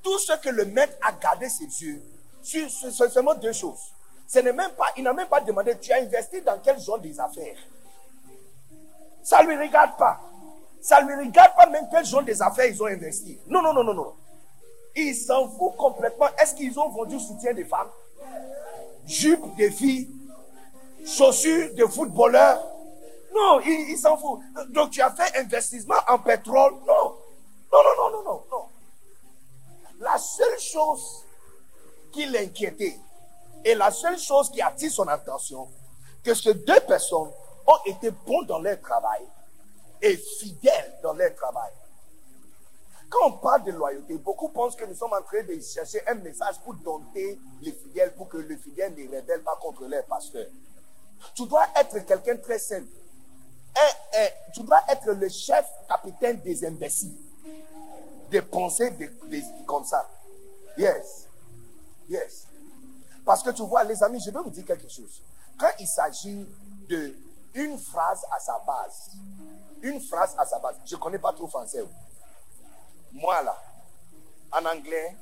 tout 0.02 0.18
ce 0.18 0.32
que 0.34 0.48
le 0.48 0.64
maître 0.66 0.94
a 1.02 1.12
gardé 1.12 1.48
ses 1.48 1.64
yeux, 1.64 2.02
c'est 2.42 2.68
seulement 2.68 3.34
deux 3.34 3.52
choses. 3.52 3.92
Ce 4.26 4.38
n'est 4.38 4.52
même 4.52 4.72
pas, 4.72 4.86
il 4.96 5.04
n'a 5.04 5.12
même 5.12 5.28
pas 5.28 5.40
demandé, 5.40 5.78
tu 5.78 5.92
as 5.92 5.98
investi 5.98 6.40
dans 6.40 6.58
quel 6.58 6.80
genre 6.80 6.98
des 6.98 7.18
affaires? 7.20 7.56
Ça 9.22 9.42
ne 9.42 9.48
lui 9.48 9.66
regarde 9.66 9.96
pas. 9.96 10.20
Ça 10.80 11.02
ne 11.02 11.12
lui 11.12 11.26
regarde 11.26 11.54
pas 11.54 11.66
même 11.66 11.86
quel 11.90 12.04
genre 12.04 12.22
des 12.22 12.40
affaires 12.42 12.66
ils 12.66 12.82
ont 12.82 12.86
investi. 12.86 13.38
Non, 13.46 13.62
non, 13.62 13.72
non, 13.72 13.84
non, 13.84 13.94
non. 13.94 14.14
Il 14.94 15.14
s'en 15.14 15.48
fout 15.48 15.76
complètement. 15.76 16.26
Est-ce 16.38 16.54
qu'ils 16.54 16.78
ont 16.78 16.88
vendu 16.90 17.18
soutien 17.18 17.52
des 17.54 17.64
femmes? 17.64 17.90
Jupe 19.06 19.56
des 19.56 19.70
filles 19.70 20.08
Chaussures 21.04 21.74
de 21.74 21.84
footballeurs 21.86 22.62
Non, 23.34 23.60
il, 23.60 23.96
s'en 23.98 24.16
fout. 24.16 24.40
Donc 24.70 24.90
tu 24.90 25.00
as 25.00 25.10
fait 25.10 25.36
investissement 25.38 25.96
en 26.08 26.18
pétrole 26.18 26.74
Non. 26.86 27.16
Non, 27.72 27.78
non, 27.82 27.96
non, 27.96 28.10
non, 28.10 28.22
non, 28.24 28.42
non. 28.50 28.64
La 30.00 30.18
seule 30.18 30.58
chose 30.58 31.24
qui 32.12 32.26
l'inquiétait 32.26 32.98
et 33.64 33.74
la 33.74 33.90
seule 33.90 34.18
chose 34.18 34.50
qui 34.50 34.60
attire 34.60 34.90
son 34.90 35.08
attention, 35.08 35.68
que 36.22 36.34
ces 36.34 36.54
deux 36.54 36.80
personnes 36.80 37.30
ont 37.66 37.78
été 37.86 38.10
bons 38.10 38.42
dans 38.42 38.58
leur 38.58 38.80
travail 38.80 39.22
et 40.00 40.16
fidèles 40.16 40.98
dans 41.02 41.12
leur 41.12 41.34
travail. 41.34 41.70
Quand 43.12 43.28
on 43.28 43.32
parle 43.32 43.64
de 43.64 43.72
loyauté, 43.72 44.16
beaucoup 44.16 44.48
pensent 44.48 44.74
que 44.74 44.86
nous 44.86 44.94
sommes 44.94 45.12
en 45.12 45.20
train 45.20 45.42
de 45.42 45.60
chercher 45.60 46.00
un 46.08 46.14
message 46.14 46.58
pour 46.64 46.72
dompter 46.76 47.38
les 47.60 47.72
fidèles, 47.72 48.14
pour 48.14 48.26
que 48.26 48.38
les 48.38 48.56
fidèles 48.56 48.94
ne 48.94 49.04
rebellent 49.06 49.42
pas 49.42 49.56
contre 49.60 49.84
leur 49.84 50.02
pasteur. 50.06 50.46
Tu 51.34 51.46
dois 51.46 51.66
être 51.76 51.98
quelqu'un 52.06 52.38
très 52.38 52.58
simple. 52.58 52.88
tu 54.54 54.62
dois 54.62 54.80
être 54.88 55.12
le 55.12 55.28
chef 55.28 55.66
capitaine 55.86 56.40
des 56.40 56.64
imbéciles. 56.64 57.14
De 58.30 58.40
penser 58.40 58.90
comme 59.66 59.84
ça. 59.84 60.08
Yes. 60.78 61.28
Yes. 62.08 62.46
Parce 63.26 63.42
que 63.42 63.50
tu 63.50 63.62
vois, 63.62 63.84
les 63.84 64.02
amis, 64.02 64.22
je 64.24 64.30
vais 64.30 64.40
vous 64.40 64.48
dire 64.48 64.64
quelque 64.64 64.88
chose. 64.88 65.22
Quand 65.58 65.70
il 65.78 65.86
s'agit 65.86 66.48
de 66.88 67.14
une 67.52 67.76
phrase 67.76 68.24
à 68.34 68.40
sa 68.40 68.58
base, 68.66 69.10
une 69.82 70.00
phrase 70.00 70.34
à 70.38 70.46
sa 70.46 70.58
base, 70.58 70.76
je 70.86 70.94
ne 70.94 71.00
connais 71.00 71.18
pas 71.18 71.34
trop 71.34 71.46
français. 71.46 71.84
Moi 73.12 73.42
là, 73.42 73.56
en 74.52 74.64
anglais, 74.64 75.16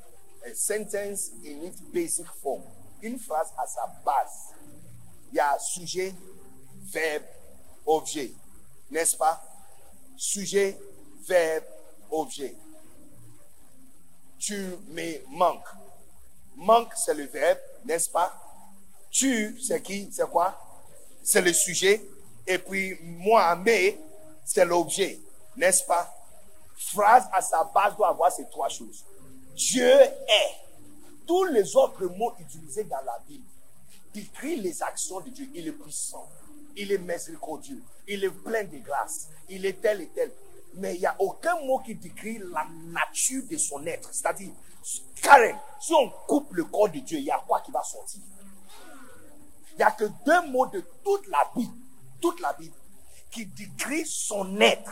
a 0.44 0.55
sentence 0.55 1.31
in 1.44 1.62
its 1.64 1.81
basic 1.92 2.26
form, 2.42 2.62
une 3.03 3.18
phrase 3.18 3.53
à 3.59 3.66
sa 3.66 3.87
base, 4.05 4.55
il 5.31 5.37
y 5.37 5.40
a 5.40 5.59
sujet, 5.59 6.14
verbe, 6.92 7.24
objet, 7.87 8.33
n'est-ce 8.90 9.16
pas? 9.16 9.42
Sujet, 10.16 10.79
verbe, 11.26 11.64
objet. 12.11 12.57
Tu 14.38 14.57
me 14.88 15.26
manques. 15.29 15.68
Manque, 16.57 16.92
c'est 16.96 17.14
le 17.14 17.26
verbe, 17.26 17.59
n'est-ce 17.85 18.09
pas? 18.11 18.33
Tu, 19.11 19.61
c'est 19.61 19.83
qui? 19.83 20.11
C'est 20.12 20.29
quoi? 20.29 20.59
C'est 21.22 21.40
le 21.40 21.53
sujet. 21.53 22.03
Et 22.46 22.59
puis, 22.59 22.98
moi, 23.03 23.55
mais, 23.57 23.98
c'est 24.44 24.64
l'objet, 24.64 25.18
n'est-ce 25.57 25.85
pas? 25.85 26.12
Phrase 26.80 27.28
à 27.32 27.42
sa 27.42 27.62
base 27.64 27.94
doit 27.96 28.08
avoir 28.08 28.32
ces 28.32 28.48
trois 28.48 28.68
choses. 28.68 29.04
Dieu 29.54 29.86
est. 29.86 30.56
Tous 31.26 31.44
les 31.44 31.76
autres 31.76 32.06
mots 32.06 32.32
utilisés 32.40 32.84
dans 32.84 33.02
la 33.04 33.18
Bible 33.28 33.44
décrivent 34.14 34.62
les 34.62 34.82
actions 34.82 35.20
de 35.20 35.28
Dieu. 35.28 35.48
Il 35.54 35.68
est 35.68 35.72
puissant. 35.72 36.26
Il 36.74 36.90
est 36.90 36.98
miséricordieux. 36.98 37.82
Il 38.08 38.24
est 38.24 38.30
plein 38.30 38.64
de 38.64 38.78
grâce. 38.78 39.28
Il 39.48 39.66
est 39.66 39.80
tel 39.80 40.00
et 40.00 40.08
tel. 40.08 40.32
Mais 40.74 40.94
il 40.94 41.00
n'y 41.00 41.06
a 41.06 41.14
aucun 41.18 41.60
mot 41.66 41.80
qui 41.80 41.94
décrit 41.94 42.38
la 42.38 42.66
nature 42.86 43.42
de 43.48 43.58
son 43.58 43.86
être. 43.86 44.08
C'est-à-dire, 44.12 44.50
Karen, 45.20 45.56
si 45.80 45.92
on 45.92 46.08
coupe 46.26 46.52
le 46.54 46.64
corps 46.64 46.88
de 46.88 47.00
Dieu, 47.00 47.18
il 47.18 47.24
y 47.24 47.30
a 47.30 47.42
quoi 47.46 47.60
qui 47.60 47.70
va 47.70 47.82
sortir? 47.82 48.22
Il 49.72 49.76
n'y 49.76 49.82
a 49.82 49.90
que 49.90 50.04
deux 50.24 50.48
mots 50.48 50.66
de 50.66 50.80
toute 51.04 51.28
la 51.28 51.50
Bible, 51.54 51.74
toute 52.20 52.40
la 52.40 52.54
Bible, 52.54 52.74
qui 53.30 53.44
décrit 53.44 54.06
son 54.06 54.58
être. 54.60 54.90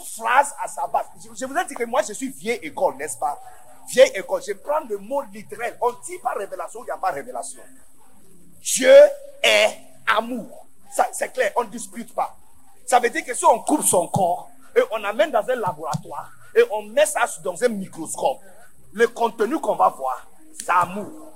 Phrase 0.00 0.54
à 0.62 0.68
sa 0.68 0.86
base. 0.86 1.06
Je 1.22 1.44
vous 1.44 1.56
ai 1.56 1.64
dit 1.66 1.74
que 1.74 1.84
moi, 1.84 2.02
je 2.06 2.12
suis 2.12 2.30
vieille 2.30 2.60
école, 2.62 2.96
n'est-ce 2.96 3.18
pas? 3.18 3.40
Vieille 3.88 4.12
école. 4.14 4.42
Je 4.46 4.52
prends 4.52 4.80
le 4.88 4.98
mot 4.98 5.22
littéral. 5.32 5.76
On 5.80 5.92
dit 6.04 6.18
pas 6.18 6.32
révélation, 6.32 6.80
il 6.82 6.86
n'y 6.86 6.90
a 6.90 6.96
pas 6.96 7.10
révélation. 7.10 7.60
Dieu 8.60 8.94
est 9.42 9.76
amour. 10.16 10.66
C'est 11.12 11.32
clair, 11.32 11.52
on 11.56 11.64
ne 11.64 11.68
dispute 11.68 12.14
pas. 12.14 12.36
Ça 12.86 12.98
veut 12.98 13.10
dire 13.10 13.24
que 13.24 13.34
si 13.34 13.44
on 13.44 13.60
coupe 13.60 13.84
son 13.84 14.08
corps 14.08 14.50
et 14.74 14.80
on 14.90 15.04
amène 15.04 15.30
dans 15.30 15.48
un 15.48 15.54
laboratoire 15.54 16.30
et 16.56 16.62
on 16.72 16.82
met 16.82 17.06
ça 17.06 17.20
dans 17.44 17.62
un 17.62 17.68
microscope, 17.68 18.40
le 18.92 19.06
contenu 19.08 19.60
qu'on 19.60 19.76
va 19.76 19.88
voir, 19.88 20.26
c'est 20.58 20.70
amour. 20.70 21.32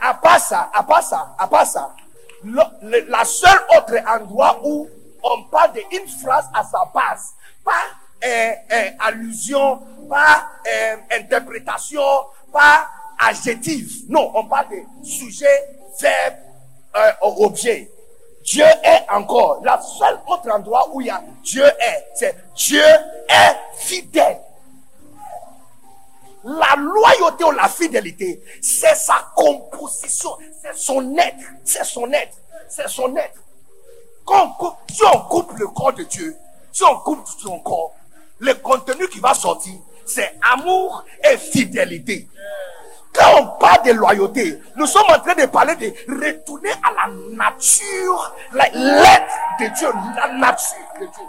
À 0.00 0.14
part 0.14 0.40
ça, 0.40 0.70
à 0.72 0.82
part 0.82 1.02
ça, 1.02 1.34
à 1.38 1.46
part 1.46 1.66
ça, 1.66 1.94
la 2.42 3.24
seule 3.24 3.60
autre 3.76 3.94
endroit 4.06 4.60
où 4.64 4.88
on 5.22 5.44
parle 5.44 5.72
d'une 5.72 6.08
phrase 6.08 6.48
à 6.54 6.64
sa 6.64 6.84
base, 6.94 7.34
pas 7.68 8.26
euh, 8.26 8.52
euh, 8.72 8.90
allusion, 9.00 9.80
pas 10.08 10.48
euh, 10.66 10.96
interprétation, 11.12 12.02
pas 12.52 12.88
adjectif. 13.18 14.08
Non, 14.08 14.32
on 14.34 14.44
parle 14.46 14.68
de 14.70 15.06
sujet, 15.06 15.46
verbe, 16.00 16.34
euh, 16.96 17.12
objet. 17.20 17.90
Dieu 18.42 18.64
est 18.64 19.04
encore. 19.10 19.60
La 19.62 19.80
seule 19.80 20.18
autre 20.26 20.50
endroit 20.50 20.88
où 20.92 21.02
il 21.02 21.08
y 21.08 21.10
a 21.10 21.22
Dieu 21.42 21.64
est, 21.64 22.06
c'est 22.14 22.34
Dieu 22.54 22.82
est 23.28 23.56
fidèle. 23.76 24.40
La 26.44 26.76
loyauté 26.76 27.44
ou 27.44 27.50
la 27.50 27.68
fidélité, 27.68 28.42
c'est 28.62 28.94
sa 28.94 29.16
composition, 29.36 30.30
c'est 30.62 30.74
son 30.74 31.14
être, 31.18 31.44
c'est 31.64 31.84
son 31.84 32.10
être, 32.12 32.38
c'est 32.68 32.88
son 32.88 33.14
être. 33.16 33.42
Quand 34.24 34.56
si 34.90 35.02
on 35.04 35.20
coupe 35.22 35.52
le 35.58 35.66
corps 35.66 35.92
de 35.92 36.04
Dieu, 36.04 36.34
si 36.78 36.84
on 36.84 36.96
coupe 37.00 37.26
son 37.26 37.58
corps, 37.58 37.92
le 38.38 38.54
contenu 38.54 39.08
qui 39.08 39.18
va 39.18 39.34
sortir, 39.34 39.74
c'est 40.06 40.38
amour 40.52 41.04
et 41.28 41.36
fidélité. 41.36 42.28
Quand 43.12 43.40
on 43.40 43.46
parle 43.58 43.84
de 43.84 43.92
loyauté, 43.94 44.60
nous 44.76 44.86
sommes 44.86 45.08
en 45.08 45.18
train 45.18 45.34
de 45.34 45.46
parler 45.46 45.74
de 45.74 45.86
retourner 46.08 46.70
à 46.70 47.08
la 47.08 47.12
nature, 47.34 48.36
l'être 48.52 49.34
de 49.58 49.76
Dieu, 49.76 49.88
la 50.14 50.32
nature 50.34 50.76
de 51.00 51.06
Dieu. 51.06 51.24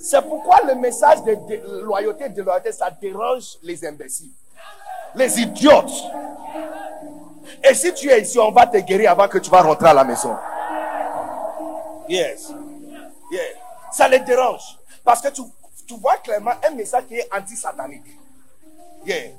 C'est 0.00 0.22
pourquoi 0.22 0.60
le 0.66 0.74
message 0.74 1.22
de, 1.24 1.34
de 1.34 1.82
loyauté 1.82 2.30
de 2.30 2.42
loyauté, 2.42 2.72
ça 2.72 2.90
dérange 2.90 3.58
les 3.62 3.84
imbéciles, 3.84 4.32
les 5.14 5.38
idiotes. 5.38 5.92
Et 7.62 7.74
si 7.74 7.92
tu 7.92 8.08
es 8.08 8.22
ici, 8.22 8.38
on 8.38 8.52
va 8.52 8.66
te 8.66 8.78
guérir 8.78 9.10
avant 9.10 9.28
que 9.28 9.36
tu 9.36 9.50
vas 9.50 9.60
rentrer 9.60 9.88
à 9.88 9.94
la 9.94 10.04
maison. 10.04 10.34
Yes. 12.08 12.52
Yeah. 13.30 13.42
Ça 13.92 14.08
les 14.08 14.20
dérange. 14.20 14.78
Parce 15.04 15.20
que 15.20 15.28
tu, 15.28 15.42
tu 15.86 15.94
vois 15.96 16.16
clairement 16.18 16.52
un 16.66 16.70
message 16.70 17.06
qui 17.06 17.16
est 17.16 17.28
anti-satanique. 17.34 18.04
Yeah. 19.04 19.32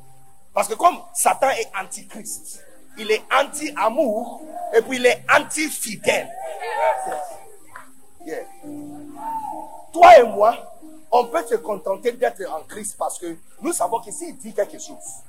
Parce 0.53 0.67
que 0.67 0.73
comme 0.73 0.99
Satan 1.13 1.49
est 1.49 1.69
antichrist, 1.79 2.63
il 2.97 3.12
est 3.12 3.21
anti-amour 3.32 4.41
et 4.75 4.82
puis 4.82 4.97
il 4.97 5.05
est 5.05 5.23
anti-fidèle. 5.36 6.29
Yeah. 8.25 8.43
Toi 9.93 10.19
et 10.19 10.23
moi, 10.23 10.55
on 11.12 11.25
peut 11.25 11.45
se 11.47 11.55
contenter 11.55 12.12
d'être 12.12 12.41
en 12.51 12.62
Christ 12.63 12.95
parce 12.97 13.17
que 13.17 13.36
nous 13.62 13.73
savons 13.73 13.99
que 13.99 14.12
s'il 14.12 14.38
dit 14.38 14.53
quelque 14.53 14.79
chose, 14.79 15.23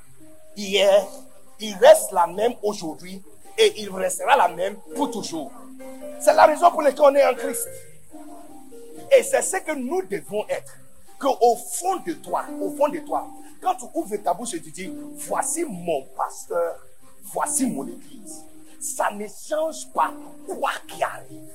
hier, 0.57 1.07
il 1.59 1.74
reste 1.76 2.12
la 2.12 2.26
même 2.26 2.55
aujourd'hui 2.62 3.22
et 3.57 3.81
il 3.81 3.90
restera 3.90 4.37
la 4.37 4.48
même 4.48 4.76
pour 4.94 5.11
toujours. 5.11 5.50
C'est 6.20 6.34
la 6.34 6.46
raison 6.46 6.70
pour 6.70 6.82
laquelle 6.82 7.04
on 7.04 7.14
est 7.14 7.26
en 7.26 7.34
Christ. 7.34 7.68
Et 9.16 9.22
c'est 9.22 9.42
ce 9.42 9.56
que 9.58 9.72
nous 9.72 10.02
devons 10.02 10.46
être. 10.48 10.76
Que 11.18 11.26
au 11.26 11.56
fond 11.56 11.96
de 11.96 12.12
toi, 12.14 12.44
au 12.60 12.70
fond 12.70 12.88
de 12.88 12.98
toi, 13.00 13.28
quand 13.60 13.74
tu 13.74 13.84
ouvres 13.94 14.16
ta 14.16 14.32
bouche 14.32 14.54
et 14.54 14.62
tu 14.62 14.70
dis, 14.70 14.92
voici 15.16 15.64
mon 15.64 16.02
pasteur, 16.16 16.76
voici 17.24 17.66
mon 17.66 17.86
église, 17.86 18.44
ça 18.80 19.10
ne 19.10 19.26
change 19.26 19.92
pas 19.92 20.12
quoi 20.46 20.70
qu'il 20.88 21.02
arrive. 21.02 21.50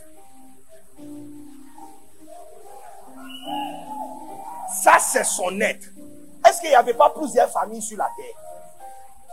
Ça, 4.83 4.99
c'est 4.99 5.23
son 5.23 5.59
être. 5.61 5.87
Est-ce 6.47 6.61
qu'il 6.61 6.69
n'y 6.69 6.75
avait 6.75 6.93
pas 6.93 7.09
plusieurs 7.09 7.49
familles 7.49 7.81
sur 7.81 7.97
la 7.97 8.09
terre? 8.15 8.35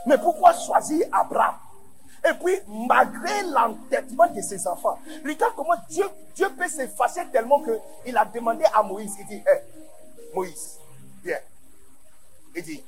Mais 0.06 0.16
pourquoi 0.16 0.54
choisir 0.54 1.06
Abraham? 1.12 1.56
Et 2.24 2.34
puis, 2.34 2.54
malgré 2.86 3.42
l'entêtement 3.42 4.28
de 4.28 4.40
ses 4.40 4.66
enfants, 4.66 4.98
regarde 5.24 5.54
comment 5.56 5.74
Dieu, 5.88 6.04
Dieu 6.34 6.48
peut 6.56 6.68
se 6.68 6.86
fâcher 6.88 7.26
tellement 7.32 7.62
qu'il 7.62 8.16
a 8.16 8.24
demandé 8.24 8.64
à 8.72 8.82
Moïse, 8.82 9.16
il 9.18 9.26
dit, 9.26 9.42
Hé, 9.46 10.32
Moïse, 10.32 10.78
viens. 11.24 11.40
Il 12.54 12.62
dit, 12.62 12.84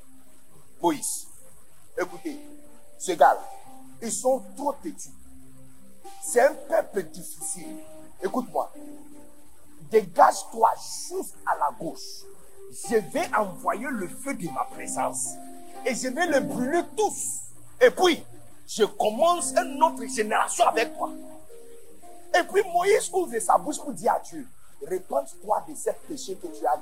Moïse, 0.80 1.26
écoutez, 1.98 2.38
ce 2.98 3.12
gars 3.12 3.36
ils 4.04 4.12
sont 4.12 4.42
trop 4.56 4.72
têtus. 4.74 5.08
C'est 6.22 6.40
un 6.40 6.54
peuple 6.68 7.04
difficile. 7.04 7.78
Écoute-moi, 8.22 8.72
dégage-toi 9.90 10.70
juste 11.08 11.34
à 11.46 11.56
la 11.56 11.70
gauche. 11.78 12.24
Je 12.88 12.96
vais 12.96 13.34
envoyer 13.34 13.86
le 13.90 14.08
feu 14.08 14.34
de 14.34 14.48
ma 14.50 14.64
présence 14.64 15.28
et 15.86 15.94
je 15.94 16.08
vais 16.08 16.26
le 16.26 16.40
brûler 16.40 16.82
tous. 16.96 17.40
Et 17.80 17.90
puis, 17.90 18.22
je 18.66 18.84
commence 18.84 19.52
une 19.56 19.82
autre 19.82 20.04
génération 20.14 20.66
avec 20.66 20.96
toi. 20.96 21.10
Et 22.34 22.42
puis 22.52 22.62
Moïse 22.72 23.10
ouvre 23.12 23.38
sa 23.38 23.56
bouche 23.58 23.78
pour 23.78 23.92
dire 23.92 24.12
à 24.12 24.20
Dieu, 24.20 24.46
répands-toi 24.86 25.64
de 25.68 25.74
ces 25.74 25.92
péchés 26.08 26.36
que 26.40 26.48
tu 26.48 26.66
as. 26.66 26.78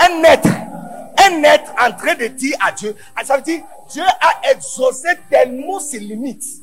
Un 0.00 0.22
être, 0.24 0.48
un 0.48 1.42
être 1.44 1.72
en 1.78 1.92
train 1.96 2.14
de 2.14 2.26
dire 2.26 2.56
à 2.66 2.72
Dieu, 2.72 2.96
ça 3.24 3.36
veut 3.36 3.42
dire, 3.42 3.62
Dieu 3.90 4.02
a 4.02 4.50
exaucé 4.50 5.08
tellement 5.30 5.78
ses 5.78 5.98
limites 5.98 6.62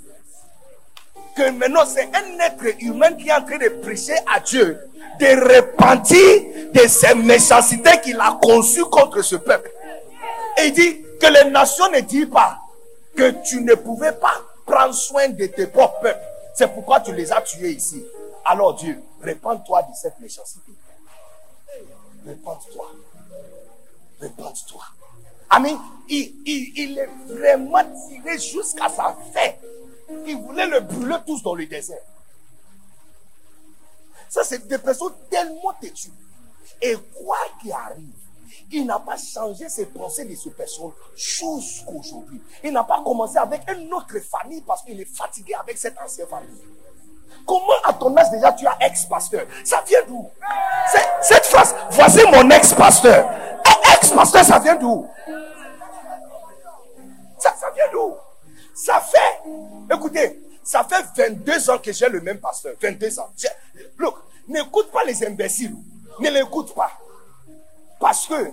que 1.36 1.52
maintenant 1.52 1.86
c'est 1.86 2.10
un 2.13 2.39
être 2.39 2.84
humain 2.84 3.13
qui 3.13 3.30
est 3.30 3.34
en 3.34 3.43
train 3.43 3.58
de 3.58 3.69
prêcher 3.82 4.15
à 4.34 4.39
Dieu, 4.41 4.78
de 5.19 5.56
repentir 5.56 6.72
de 6.74 6.88
ses 6.88 7.15
méchancetés 7.15 8.02
qu'il 8.04 8.19
a 8.19 8.38
conçues 8.41 8.86
contre 8.86 9.22
ce 9.22 9.38
peuple. 9.38 9.72
Et 10.58 10.67
il 10.67 10.74
dit 10.74 11.02
que 11.22 11.28
les 11.28 11.50
nations 11.50 11.89
ne 11.91 12.02
disent 12.02 12.30
pas 12.30 12.60
que 13.15 13.32
tu 13.43 13.62
ne 13.62 13.76
pouvais 13.76 14.13
pas 14.13 14.41
prendre 14.65 14.93
soin 14.93 15.30
de 15.30 15.45
tes 15.48 15.67
propres 15.67 16.00
peuples. 16.02 16.24
C'est 16.56 16.67
pourquoi 16.67 17.00
tu 17.00 17.13
les 17.13 17.32
as 17.32 17.41
tués 17.41 17.72
ici. 17.72 18.06
Alors 18.45 18.76
Dieu, 18.76 19.02
répands-toi 19.22 19.84
de 19.84 19.95
cette 19.95 20.19
méchanceté. 20.19 20.72
Répands-toi. 22.26 22.91
Répands-toi. 24.19 24.84
Amis, 25.50 25.78
il, 26.10 26.41
il, 26.45 26.80
il 26.80 27.00
est 27.00 27.10
vraiment 27.28 27.84
tiré 28.08 28.38
jusqu'à 28.38 28.89
sa 28.89 29.15
fin. 29.34 29.52
Il 30.26 30.38
voulait 30.38 30.67
le 30.67 30.82
brûler 30.82 31.17
tous 31.26 31.41
dans 31.41 31.56
le 31.56 31.65
désert. 31.65 32.02
Ça, 34.30 34.43
c'est 34.43 34.67
des 34.67 34.78
personnes 34.78 35.13
tellement 35.30 35.74
têtues. 35.82 36.12
Et 36.82 36.95
quoi 36.95 37.38
qu'il 37.62 37.72
arrive, 37.72 38.13
il 38.71 38.85
n'a 38.85 38.99
pas 38.99 39.17
changé 39.17 39.69
ses 39.69 39.85
pensées 39.88 40.25
de 40.25 40.35
ces 40.35 40.51
personnes 40.51 40.91
jusqu'aujourd'hui. 41.15 42.41
Il 42.63 42.73
n'a 42.73 42.83
pas 42.83 43.01
commencé 43.03 43.38
avec 43.38 43.62
une 43.69 43.93
autre 43.93 44.19
famille 44.19 44.62
parce 44.62 44.83
qu'il 44.83 44.99
est 44.99 45.05
fatigué 45.05 45.53
avec 45.53 45.77
cette 45.77 45.97
ancienne 45.99 46.27
famille. 46.27 46.62
Comment 47.45 47.81
à 47.83 47.93
ton 47.93 48.15
âge 48.17 48.31
déjà 48.31 48.51
tu 48.53 48.67
as 48.67 48.77
ex-pasteur? 48.81 49.45
Ça 49.63 49.83
vient 49.88 50.01
d'où? 50.07 50.29
Cette 51.21 51.45
phrase, 51.45 51.75
voici 51.91 52.19
mon 52.31 52.49
ex-pasteur. 52.49 53.29
Ex-pasteur, 53.95 54.43
ça 54.43 54.59
vient 54.59 54.75
d'où? 54.75 55.07
Ça, 57.38 57.53
ça 57.59 57.69
vient 57.71 57.91
d'où? 57.91 58.15
Ça 58.73 59.01
fait, 59.01 59.93
écoutez, 59.93 60.41
ça 60.63 60.83
fait 60.83 61.29
22 61.29 61.69
ans 61.69 61.77
que 61.77 61.91
j'ai 61.91 62.07
le 62.09 62.21
même 62.21 62.39
pasteur. 62.39 62.75
22 62.81 63.19
ans. 63.19 63.29
Look, 63.97 64.15
n'écoute 64.47 64.91
pas 64.91 65.03
les 65.03 65.25
imbéciles. 65.25 65.75
Ne 66.19 66.29
l'écoute 66.29 66.73
pas. 66.73 66.91
Parce 67.99 68.27
que 68.27 68.51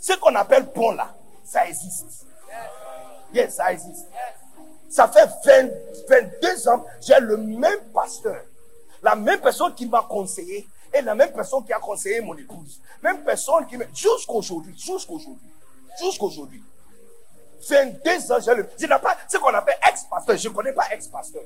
ce 0.00 0.12
qu'on 0.14 0.34
appelle 0.34 0.66
bon 0.74 0.92
là, 0.92 1.14
ça 1.44 1.66
existe. 1.66 2.26
Yes, 3.32 3.56
ça 3.56 3.72
existe. 3.72 4.06
Ça 4.88 5.08
fait 5.08 5.28
20 5.44 5.70
22 6.08 6.68
ans, 6.68 6.84
j'ai 7.00 7.18
le 7.20 7.36
même 7.36 7.80
pasteur. 7.92 8.40
La 9.02 9.14
même 9.14 9.40
personne 9.40 9.74
qui 9.74 9.86
m'a 9.86 10.02
conseillé 10.02 10.66
et 10.92 11.02
la 11.02 11.14
même 11.14 11.32
personne 11.32 11.64
qui 11.64 11.72
a 11.72 11.78
conseillé 11.78 12.20
mon 12.20 12.36
épouse. 12.36 12.80
Même 13.02 13.24
personne 13.24 13.66
qui 13.66 13.76
m'a... 13.76 13.84
Jusqu'aujourd'hui, 13.92 14.74
jusqu'aujourd'hui, 14.78 15.50
jusqu'aujourd'hui. 16.00 16.62
22 17.68 18.32
ans, 18.32 18.38
j'ai 18.40 18.54
le... 18.54 18.68
Je 18.78 18.86
n'ai 18.86 18.98
pas 18.98 19.16
ce 19.28 19.36
qu'on 19.38 19.52
appelle 19.54 19.78
ex-pasteur. 19.88 20.36
Je 20.36 20.48
ne 20.48 20.54
connais 20.54 20.72
pas 20.72 20.86
ex-pasteur. 20.92 21.42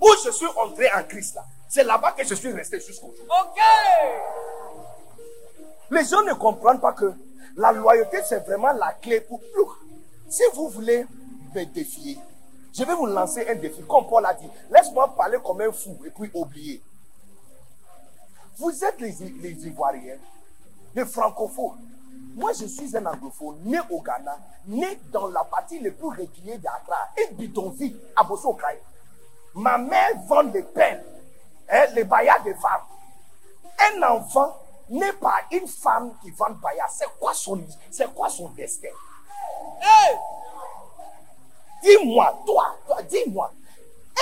Où 0.00 0.08
je 0.24 0.30
suis 0.30 0.46
entré 0.46 0.90
en 0.92 1.02
Christ 1.04 1.34
là, 1.34 1.44
c'est 1.68 1.84
là-bas 1.84 2.12
que 2.12 2.24
je 2.24 2.34
suis 2.34 2.52
resté 2.52 2.80
jusqu'aujourd'hui. 2.80 3.24
Les 5.92 6.06
gens 6.06 6.22
ne 6.22 6.32
comprennent 6.32 6.80
pas 6.80 6.94
que 6.94 7.12
la 7.54 7.70
loyauté, 7.70 8.18
c'est 8.24 8.46
vraiment 8.46 8.72
la 8.72 8.94
clé 8.94 9.20
pour. 9.20 9.42
Look, 9.54 9.68
si 10.26 10.42
vous 10.54 10.70
voulez 10.70 11.04
me 11.54 11.64
défier, 11.66 12.18
je 12.72 12.82
vais 12.82 12.94
vous 12.94 13.04
lancer 13.04 13.46
un 13.46 13.56
défi. 13.56 13.82
Comme 13.86 14.06
Paul 14.08 14.24
a 14.24 14.32
dit, 14.32 14.48
laisse-moi 14.70 15.14
parler 15.14 15.36
comme 15.44 15.60
un 15.60 15.70
fou 15.70 15.98
et 16.06 16.10
puis 16.10 16.30
oublier. 16.32 16.82
Vous 18.56 18.82
êtes 18.82 18.98
les, 19.00 19.12
les 19.42 19.66
Ivoiriens, 19.66 20.16
les 20.94 21.04
francophones. 21.04 21.86
Moi, 22.36 22.52
je 22.54 22.64
suis 22.64 22.96
un 22.96 23.04
anglophone, 23.04 23.58
né 23.62 23.78
au 23.90 24.00
Ghana, 24.00 24.38
né 24.68 24.98
dans 25.12 25.28
la 25.28 25.44
partie 25.44 25.78
les 25.78 25.90
plus 25.90 26.08
reculée 26.08 26.56
d'Accra, 26.56 27.10
et 27.18 27.34
bidonville 27.34 27.98
à 28.16 28.24
Bosokai. 28.24 28.80
Ma 29.54 29.76
mère 29.76 30.22
vend 30.26 30.44
des 30.44 30.62
peines, 30.62 31.04
les 31.94 32.04
bayas 32.04 32.38
des 32.44 32.54
femmes. 32.54 32.80
Un 33.78 34.02
enfant 34.04 34.56
n'est 34.88 35.12
pas 35.14 35.36
une 35.50 35.66
femme 35.66 36.14
qui 36.22 36.30
vend 36.30 36.50
baya. 36.62 36.86
C'est 36.88 37.08
quoi 37.18 37.34
son, 37.34 37.60
c'est 37.90 38.12
quoi 38.14 38.28
son 38.28 38.48
destin? 38.50 38.88
Hey! 39.80 40.16
Dis-moi, 41.82 42.42
toi, 42.46 42.76
toi, 42.86 43.02
dis-moi. 43.02 43.52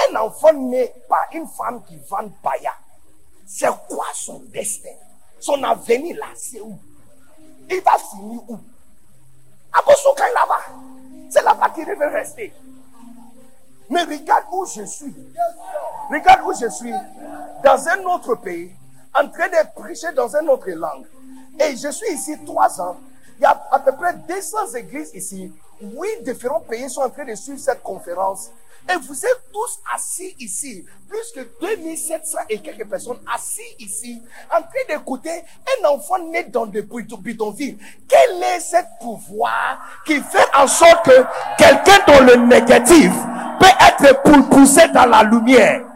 Un 0.08 0.16
enfant 0.16 0.52
n'est 0.52 0.94
pas 1.08 1.26
une 1.32 1.46
femme 1.46 1.82
qui 1.84 1.96
vend 2.08 2.30
baya. 2.42 2.72
C'est 3.46 3.70
quoi 3.88 4.06
son 4.14 4.40
destin? 4.46 4.94
Son 5.38 5.62
avenir 5.62 6.16
là, 6.18 6.26
c'est 6.36 6.60
où? 6.60 6.78
Il 7.68 7.80
va 7.82 7.98
finir 7.98 8.40
où? 8.48 8.58
À 9.72 9.82
Bosokai 9.82 10.32
là-bas. 10.34 10.60
C'est 11.30 11.42
là-bas 11.42 11.70
qu'il 11.70 11.86
devait 11.86 12.08
rester. 12.08 12.52
Mais 13.88 14.02
regarde 14.04 14.44
où 14.52 14.64
je 14.66 14.84
suis. 14.84 15.14
Regarde 16.10 16.42
où 16.46 16.52
je 16.52 16.68
suis. 16.68 16.94
Dans 17.64 17.88
un 17.88 18.04
autre 18.04 18.36
pays, 18.36 18.74
en 19.14 19.28
train 19.28 19.48
de 19.48 19.80
prêcher 19.80 20.12
dans 20.14 20.34
une 20.36 20.48
autre 20.48 20.70
langue. 20.70 21.06
Et 21.58 21.76
je 21.76 21.90
suis 21.90 22.12
ici 22.14 22.36
trois 22.44 22.80
ans. 22.80 22.96
Il 23.38 23.42
y 23.42 23.46
a 23.46 23.62
à 23.70 23.78
peu 23.78 23.92
près 23.92 24.14
200 24.14 24.74
églises 24.76 25.10
ici. 25.14 25.52
Huit 25.80 26.22
différents 26.22 26.60
pays 26.60 26.88
sont 26.90 27.02
en 27.02 27.10
train 27.10 27.24
de 27.24 27.34
suivre 27.34 27.58
cette 27.58 27.82
conférence. 27.82 28.50
Et 28.88 28.96
vous 28.96 29.24
êtes 29.24 29.42
tous 29.52 29.78
assis 29.94 30.34
ici, 30.38 30.84
plus 31.08 31.32
que 31.34 31.40
2700 31.60 32.38
et 32.48 32.58
quelques 32.60 32.88
personnes 32.88 33.18
assis 33.32 33.60
ici, 33.78 34.22
en 34.50 34.62
train 34.62 34.84
d'écouter 34.88 35.44
un 35.82 35.88
enfant 35.88 36.18
né 36.18 36.44
dans 36.44 36.66
des 36.66 36.82
bidonvilles. 36.82 37.78
Quel 38.08 38.42
est 38.42 38.60
ce 38.60 38.76
pouvoir 39.00 39.78
qui 40.06 40.20
fait 40.20 40.48
en 40.56 40.66
sorte 40.66 41.04
que 41.04 41.24
quelqu'un 41.58 42.04
dans 42.06 42.24
le 42.24 42.36
négatif 42.46 43.12
peut 43.60 43.66
être 43.66 44.48
poussé 44.48 44.88
dans 44.88 45.06
la 45.06 45.22
lumière? 45.22 45.89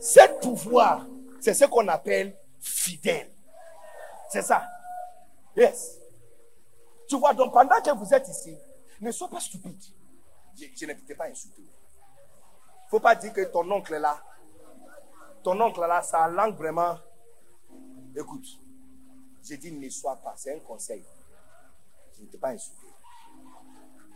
Ce 0.00 0.40
pouvoir, 0.40 1.06
c'est 1.40 1.54
ce 1.54 1.66
qu'on 1.66 1.86
appelle 1.88 2.36
fidèle. 2.58 3.30
C'est 4.30 4.42
ça. 4.42 4.64
Yes. 5.54 5.98
Tu 7.08 7.18
vois, 7.18 7.34
donc 7.34 7.52
pendant 7.52 7.80
que 7.80 7.90
vous 7.96 8.14
êtes 8.14 8.28
ici, 8.28 8.56
ne 9.00 9.10
sois 9.10 9.28
pas 9.28 9.40
stupide. 9.40 9.82
Je, 10.56 10.66
je 10.74 10.86
ne 10.86 10.92
t'ai 10.94 11.14
pas 11.14 11.26
insulté. 11.26 11.62
Il 11.62 12.88
faut 12.88 13.00
pas 13.00 13.14
dire 13.14 13.32
que 13.32 13.44
ton 13.44 13.70
oncle 13.70 13.94
est 13.94 14.00
là, 14.00 14.20
ton 15.42 15.60
oncle 15.60 15.80
là, 15.80 16.02
sa 16.02 16.28
langue 16.28 16.56
vraiment. 16.56 16.98
Écoute, 18.16 18.46
j'ai 19.42 19.56
dit 19.56 19.72
ne 19.72 19.88
sois 19.88 20.16
pas, 20.16 20.34
c'est 20.36 20.54
un 20.54 20.60
conseil. 20.60 21.04
Je 22.16 22.22
ne 22.22 22.38
pas 22.38 22.50
insulté. 22.50 22.86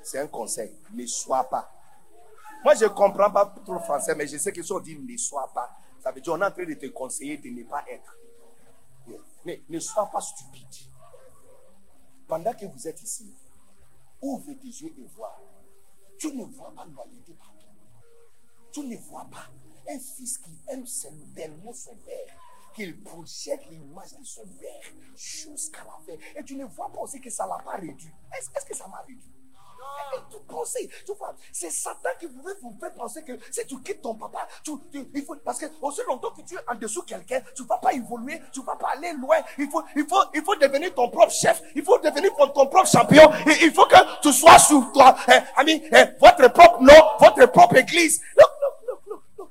C'est 0.03 0.19
un 0.19 0.27
conseil, 0.27 0.73
ne 0.93 1.07
sois 1.07 1.45
pas. 1.45 1.71
Moi, 2.65 2.75
je 2.75 2.85
ne 2.85 2.89
comprends 2.89 3.31
pas 3.31 3.45
trop 3.63 3.79
français, 3.79 4.15
mais 4.15 4.27
je 4.27 4.39
sais 4.39 4.51
que 4.51 4.63
si 4.63 4.73
on 4.73 4.81
dit 4.81 4.97
ne 4.99 5.17
sois 5.19 5.53
pas, 5.53 5.77
ça 6.03 6.11
veut 6.11 6.21
dire 6.23 6.33
qu'on 6.33 6.41
est 6.41 6.47
en 6.47 6.51
train 6.51 6.65
de 6.65 6.75
te 6.75 6.87
conseiller 6.87 7.37
de 7.37 7.51
ne 7.51 7.63
pas 7.65 7.85
être. 7.91 8.17
Mais 9.45 9.63
ne 9.69 9.79
sois 9.79 10.07
pas 10.11 10.23
stupide. 10.23 10.91
Pendant 12.27 12.55
que 12.55 12.65
vous 12.65 12.89
êtes 12.89 13.03
ici, 13.03 13.37
ouvre 14.23 14.55
tes 14.55 14.69
yeux 14.69 14.95
et 14.99 15.07
vois. 15.15 15.39
Tu 16.19 16.35
ne 16.35 16.45
vois 16.45 16.73
pas 16.75 16.87
l'humanité 16.87 17.35
partout. 17.35 17.67
Tu 18.73 18.81
ne 18.81 18.97
vois 18.97 19.27
pas 19.31 19.51
un 19.87 19.99
fils 19.99 20.39
qui 20.39 20.59
aime 20.69 20.87
tellement 21.35 21.75
son 21.75 21.95
père 21.97 22.35
qu'il 22.75 23.03
projette 23.03 23.67
l'image 23.71 24.17
de 24.19 24.25
son 24.25 24.47
père 24.47 24.81
jusqu'à 25.15 25.85
la 25.85 25.99
fin. 26.05 26.19
Et 26.35 26.43
tu 26.43 26.57
ne 26.57 26.65
vois 26.65 26.91
pas 26.91 27.01
aussi 27.01 27.21
que 27.21 27.29
ça 27.29 27.45
ne 27.45 27.51
l'a 27.51 27.59
pas 27.59 27.77
réduit. 27.77 28.11
Est-ce 28.37 28.49
est 28.49 28.69
que 28.69 28.75
ça 28.75 28.89
m'a 28.89 29.03
réduit? 29.03 29.34
Tu 30.31 30.37
pensez, 30.47 30.89
tu 31.05 31.13
vois, 31.15 31.35
c'est 31.53 31.71
Satan 31.71 32.11
qui 32.19 32.27
vous 32.27 32.43
faire 32.79 32.93
penser 32.95 33.23
que 33.23 33.33
si 33.51 33.67
tu 33.67 33.81
quittes 33.83 34.01
ton 34.01 34.15
papa, 34.15 34.47
tu, 34.63 34.73
tu, 34.93 35.09
il 35.15 35.25
faut, 35.25 35.35
parce 35.37 35.59
que 35.59 35.67
aussi 35.83 36.01
longtemps 36.07 36.31
que 36.31 36.43
tu 36.43 36.55
es 36.55 36.59
en 36.69 36.75
dessous 36.77 37.03
quelqu'un, 37.03 37.43
tu 37.55 37.63
ne 37.63 37.69
vas 37.69 37.79
pas 37.79 37.93
évoluer, 37.93 38.41
tu 38.53 38.61
ne 38.61 38.65
vas 38.65 38.77
pas 38.77 38.91
aller 38.97 39.13
loin. 39.13 39.37
Il 39.59 39.69
faut, 39.69 39.83
il 39.97 40.07
faut, 40.07 40.23
il 40.33 40.43
faut 40.43 40.55
devenir 40.57 40.95
ton 40.95 41.09
propre 41.11 41.33
chef, 41.33 41.63
il 41.75 41.83
faut 41.83 41.99
devenir 41.99 42.35
ton, 42.37 42.49
propre 42.49 42.87
champion. 42.87 43.31
Il 43.63 43.73
faut 43.73 43.87
que 43.87 44.21
tu 44.23 44.33
sois 44.33 44.59
sur 44.59 44.93
toi, 44.93 45.17
eh, 45.29 45.41
ami, 45.57 45.83
eh, 45.91 46.05
votre 46.21 46.49
propre 46.53 46.81
nom, 46.81 46.95
votre 47.21 47.47
propre 47.47 47.77
église. 47.77 48.21
Look, 48.37 48.51
look, 48.63 48.89
look, 48.89 49.01
look, 49.07 49.23
look. 49.39 49.51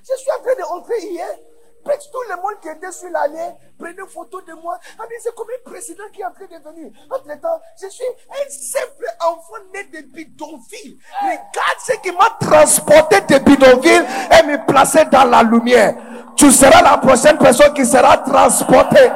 Je 0.00 0.16
suis 0.16 0.30
en 0.30 0.42
train 0.42 0.54
de 0.56 0.64
rentrer 0.64 1.00
hier. 1.00 1.38
Presque 1.84 2.10
tout 2.10 2.22
le 2.28 2.36
monde 2.36 2.60
qui 2.62 2.68
était 2.68 2.92
sur 2.92 3.10
l'allée 3.10 3.54
prenez 3.78 4.08
photo 4.08 4.40
de 4.40 4.52
moi. 4.54 4.78
Ah, 4.98 5.02
c'est 5.20 5.34
comme 5.34 5.48
un 5.48 5.70
président 5.70 6.04
qui 6.12 6.20
est 6.20 6.24
en 6.24 6.32
train 6.32 6.46
de 6.46 6.62
venir. 6.62 6.92
Entre 7.10 7.40
temps, 7.40 7.60
je 7.80 7.88
suis 7.88 8.04
un 8.30 8.48
simple 8.48 9.06
enfant 9.20 9.62
né 9.72 9.84
de 9.84 10.06
bidonville. 10.06 10.98
Regarde 11.20 11.78
ce 11.80 11.92
qui 12.00 12.12
m'a 12.12 12.36
transporté 12.40 13.20
de 13.22 13.38
bidonville 13.38 14.04
et 14.30 14.46
me 14.46 14.66
placé 14.66 15.04
dans 15.06 15.24
la 15.24 15.42
lumière. 15.42 15.94
Tu 16.36 16.50
seras 16.50 16.82
la 16.82 16.98
prochaine 16.98 17.38
personne 17.38 17.72
qui 17.74 17.84
sera 17.84 18.18
transportée. 18.18 19.10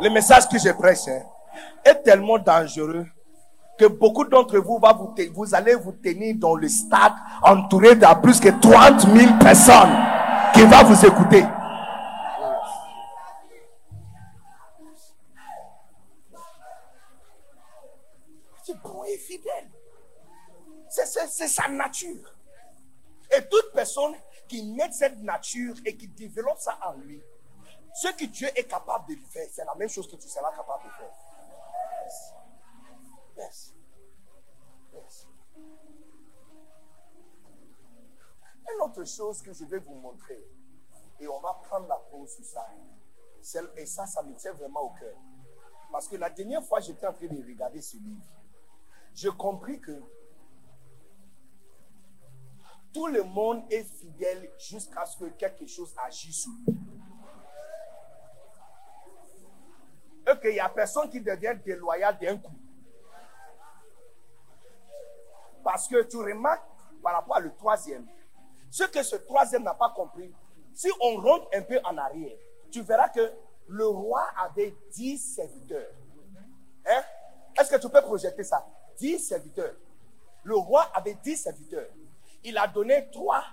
le 0.00 0.10
message 0.10 0.48
que 0.48 0.58
je 0.58 0.70
prêche 0.70 1.08
hein, 1.08 1.22
est 1.84 2.02
tellement 2.02 2.38
dangereux 2.38 3.06
que 3.78 3.86
beaucoup 3.86 4.24
d'entre 4.24 4.58
vous, 4.58 4.78
va 4.78 4.92
vous, 4.92 5.14
vous 5.32 5.54
allez 5.54 5.74
vous 5.74 5.92
tenir 5.92 6.34
dans 6.36 6.56
le 6.56 6.68
stade 6.68 7.12
entouré 7.42 7.94
de 7.94 8.20
plus 8.20 8.40
que 8.40 8.48
30 8.48 9.00
000 9.16 9.38
personnes 9.38 9.96
qui 10.52 10.62
vont 10.62 10.84
vous 10.84 11.06
écouter. 11.06 11.44
C'est 18.64 18.76
bon 18.82 19.04
et 19.04 19.16
fidèle. 19.16 19.70
C'est 20.88 21.48
sa 21.48 21.68
nature. 21.68 22.34
Et 23.36 23.42
toute 23.48 23.72
personne 23.72 24.14
qui 24.48 24.64
naît 24.64 24.90
cette 24.90 25.22
nature 25.22 25.74
et 25.84 25.96
qui 25.96 26.08
développe 26.08 26.58
ça 26.58 26.78
en 26.84 26.94
lui, 26.94 27.22
ce 27.94 28.08
que 28.08 28.24
Dieu 28.24 28.48
est 28.56 28.64
capable 28.64 29.08
de 29.08 29.16
faire, 29.30 29.46
c'est 29.52 29.64
la 29.64 29.74
même 29.74 29.88
chose 29.88 30.10
que 30.10 30.16
tu 30.16 30.28
seras 30.28 30.50
capable 30.50 30.84
de 30.84 30.90
faire. 30.90 32.37
Yes. 33.38 33.74
Yes. 34.92 35.28
Une 38.74 38.82
autre 38.82 39.04
chose 39.04 39.40
que 39.40 39.52
je 39.52 39.64
vais 39.64 39.78
vous 39.78 39.94
montrer, 39.94 40.44
et 41.20 41.28
on 41.28 41.40
va 41.40 41.54
prendre 41.62 41.86
la 41.86 41.96
pause 42.10 42.34
sur 42.34 42.44
ça, 42.44 42.66
et 43.76 43.86
ça, 43.86 44.06
ça 44.06 44.22
me 44.22 44.34
tient 44.34 44.52
vraiment 44.52 44.82
au 44.82 44.90
cœur. 44.90 45.16
Parce 45.90 46.08
que 46.08 46.16
la 46.16 46.28
dernière 46.28 46.62
fois, 46.62 46.80
j'étais 46.80 47.06
en 47.06 47.14
train 47.14 47.28
de 47.28 47.42
regarder 47.42 47.80
ce 47.80 47.96
livre. 47.96 48.26
J'ai 49.14 49.30
compris 49.30 49.80
que 49.80 50.02
tout 52.92 53.06
le 53.06 53.22
monde 53.22 53.64
est 53.70 53.84
fidèle 53.84 54.50
jusqu'à 54.58 55.06
ce 55.06 55.16
que 55.16 55.30
quelque 55.30 55.66
chose 55.66 55.94
agisse 56.04 56.42
sur 56.42 56.50
lui. 56.66 56.76
Et 60.26 60.40
qu'il 60.40 60.52
n'y 60.52 60.60
a 60.60 60.68
personne 60.68 61.08
qui 61.08 61.20
devient 61.22 61.56
déloyal 61.64 62.18
d'un 62.18 62.36
coup. 62.36 62.52
Parce 65.62 65.88
que 65.88 66.02
tu 66.04 66.16
remarques 66.16 66.64
par 67.02 67.14
rapport 67.14 67.36
à 67.36 67.40
le 67.40 67.54
troisième, 67.54 68.06
ce 68.70 68.84
que 68.84 69.02
ce 69.02 69.16
troisième 69.16 69.62
n'a 69.62 69.74
pas 69.74 69.90
compris, 69.90 70.32
si 70.74 70.88
on 71.00 71.16
rentre 71.20 71.48
un 71.54 71.62
peu 71.62 71.80
en 71.84 71.96
arrière, 71.96 72.36
tu 72.70 72.82
verras 72.82 73.08
que 73.08 73.32
le 73.68 73.86
roi 73.86 74.22
avait 74.36 74.74
dix 74.92 75.18
serviteurs. 75.18 75.90
Hein? 76.86 77.02
Est-ce 77.58 77.70
que 77.70 77.80
tu 77.80 77.88
peux 77.88 78.02
projeter 78.02 78.44
ça? 78.44 78.66
Dix 78.98 79.18
serviteurs. 79.18 79.74
Le 80.44 80.56
roi 80.56 80.82
avait 80.94 81.14
dix 81.14 81.36
serviteurs. 81.36 81.88
Il 82.44 82.56
a 82.56 82.66
donné 82.66 83.10
trois, 83.10 83.44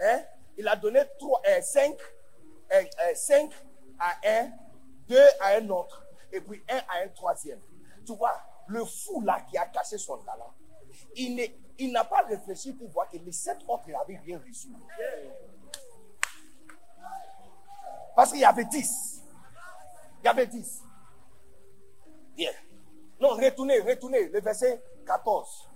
hein? 0.00 0.20
il 0.56 0.68
a 0.68 0.76
donné 0.76 1.02
trois, 1.18 1.40
euh, 1.48 1.60
cinq, 1.62 1.96
euh, 2.72 2.82
euh, 2.82 3.14
cinq 3.14 3.50
à 3.98 4.14
un, 4.24 4.50
deux 5.08 5.26
à 5.40 5.56
un 5.56 5.68
autre, 5.70 6.04
et 6.30 6.40
puis 6.40 6.62
un 6.68 6.78
à 6.88 7.04
un 7.04 7.08
troisième. 7.08 7.60
Tu 8.04 8.14
vois, 8.14 8.38
le 8.68 8.84
fou 8.84 9.20
là 9.22 9.40
qui 9.48 9.56
a 9.56 9.66
caché 9.66 9.98
son 9.98 10.18
talent, 10.18 10.52
il 11.16 11.92
n'a 11.92 12.04
pas 12.04 12.22
réfléchi 12.22 12.72
pour 12.72 12.88
voir 12.90 13.08
que 13.08 13.16
les 13.16 13.32
sept 13.32 13.58
autres 13.68 13.88
n'avaient 13.88 14.18
rien 14.18 14.38
reçu. 14.38 14.68
Parce 18.14 18.30
qu'il 18.32 18.40
y 18.40 18.44
avait 18.44 18.64
dix. 18.64 19.22
Il 20.20 20.24
y 20.24 20.28
avait 20.28 20.46
dix. 20.46 20.82
Bien. 22.34 22.52
Non, 23.20 23.30
retournez, 23.30 23.80
retournez. 23.80 24.28
Le 24.28 24.40
verset 24.40 24.82
14. 25.06 25.68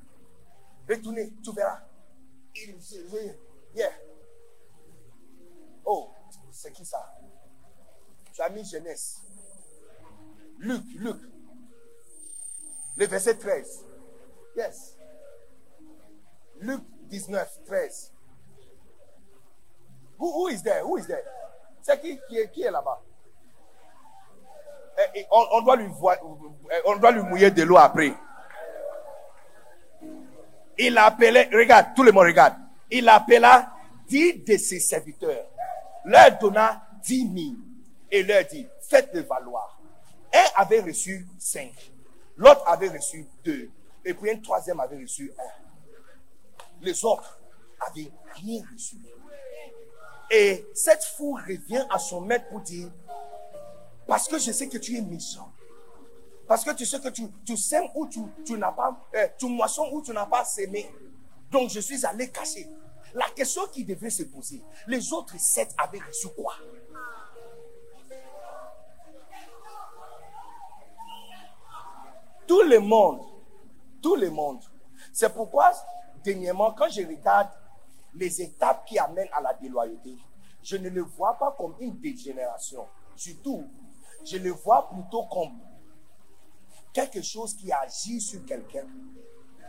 Retournez, 0.88 1.32
tu 1.42 1.52
verras. 1.52 1.82
Il, 2.54 2.78
yeah. 3.74 3.92
Oh, 5.84 6.10
c'est 6.50 6.72
qui 6.72 6.84
ça? 6.84 7.14
Tu 8.32 8.42
as 8.42 8.48
mis 8.48 8.64
jeunesse. 8.64 9.20
Luc, 10.58 10.82
Luc. 10.96 11.16
Le 12.96 13.06
verset 13.06 13.38
13. 13.38 13.86
Yes. 14.56 14.96
Luc 16.60 16.82
19, 17.08 17.48
13. 17.66 18.10
Who, 20.18 20.30
who 20.32 20.48
is 20.48 20.62
there? 20.62 20.82
Who 20.82 20.98
is 20.98 21.06
there? 21.06 21.24
C'est 21.82 22.00
qui, 22.00 22.18
qui 22.52 22.62
est, 22.62 22.70
là-bas? 22.70 23.00
Eh, 24.98 25.20
eh, 25.20 25.26
on, 25.30 25.46
on 25.52 25.62
doit 25.62 25.76
lui 25.76 25.86
voir, 25.86 26.16
eh, 26.70 26.80
on 26.84 26.96
doit 26.96 27.10
lui 27.10 27.22
mouiller 27.22 27.50
de 27.50 27.62
l'eau 27.62 27.78
après. 27.78 28.12
Il 30.78 30.96
appelait, 30.98 31.48
regarde, 31.52 31.88
tout 31.96 32.02
le 32.02 32.12
monde 32.12 32.26
regarde. 32.26 32.54
Il 32.90 33.08
appela 33.08 33.72
dix 34.06 34.34
de 34.34 34.56
ses 34.56 34.80
serviteurs, 34.80 35.46
leur 36.04 36.38
donna 36.38 36.82
dix 37.02 37.24
mille 37.24 37.56
et 38.10 38.22
leur 38.22 38.44
dit, 38.44 38.66
faites-le 38.80 39.22
valoir. 39.22 39.80
Un 40.34 40.44
avait 40.62 40.80
reçu 40.80 41.26
cinq, 41.38 41.72
l'autre 42.36 42.62
avait 42.66 42.88
reçu 42.88 43.26
deux, 43.44 43.70
et 44.04 44.14
puis 44.14 44.30
un 44.30 44.38
troisième 44.38 44.80
avait 44.80 44.98
reçu 44.98 45.32
un. 45.38 45.69
Les 46.80 47.04
autres 47.04 47.40
avaient 47.80 48.10
rien 48.34 48.62
reçu. 48.72 48.96
Et 50.30 50.66
cette 50.74 51.04
foule 51.04 51.40
revient 51.42 51.84
à 51.90 51.98
son 51.98 52.20
maître 52.20 52.48
pour 52.48 52.60
dire, 52.60 52.88
parce 54.06 54.28
que 54.28 54.38
je 54.38 54.52
sais 54.52 54.68
que 54.68 54.78
tu 54.78 54.96
es 54.96 55.00
méchant. 55.00 55.52
Parce 56.46 56.64
que 56.64 56.72
tu 56.72 56.84
sais 56.84 57.00
que 57.00 57.08
tu, 57.08 57.28
tu 57.44 57.56
sèmes 57.56 57.88
où 57.94 58.08
tu, 58.08 58.58
n'as 58.58 58.72
pas, 58.72 59.08
euh, 59.14 59.28
tu 59.38 59.46
moissons 59.46 59.88
où 59.92 60.02
tu 60.02 60.12
n'as 60.12 60.26
pas 60.26 60.44
sémé. 60.44 60.90
Donc 61.50 61.70
je 61.70 61.80
suis 61.80 62.04
allé 62.04 62.28
cacher. 62.30 62.68
La 63.14 63.28
question 63.30 63.66
qui 63.72 63.84
devait 63.84 64.10
se 64.10 64.22
poser, 64.22 64.62
les 64.86 65.12
autres 65.12 65.38
sept 65.38 65.74
avaient 65.78 66.00
reçu 66.00 66.28
quoi? 66.28 66.54
Tout 72.46 72.62
le 72.62 72.78
monde, 72.80 73.20
tout 74.02 74.16
le 74.16 74.30
monde. 74.30 74.60
C'est 75.12 75.32
pourquoi, 75.32 75.72
dernièrement, 76.22 76.72
quand 76.72 76.88
je 76.88 77.02
regarde 77.02 77.48
les 78.14 78.42
étapes 78.42 78.84
qui 78.86 78.98
amènent 78.98 79.28
à 79.32 79.40
la 79.40 79.54
déloyauté, 79.54 80.16
je 80.62 80.76
ne 80.76 80.88
le 80.88 81.02
vois 81.02 81.34
pas 81.38 81.54
comme 81.56 81.74
une 81.80 81.98
dégénération. 81.98 82.86
Surtout, 83.16 83.64
je 84.24 84.36
le 84.36 84.50
vois 84.50 84.88
plutôt 84.88 85.24
comme 85.26 85.58
quelque 86.92 87.22
chose 87.22 87.54
qui 87.54 87.72
agit 87.72 88.20
sur 88.20 88.44
quelqu'un 88.44 88.86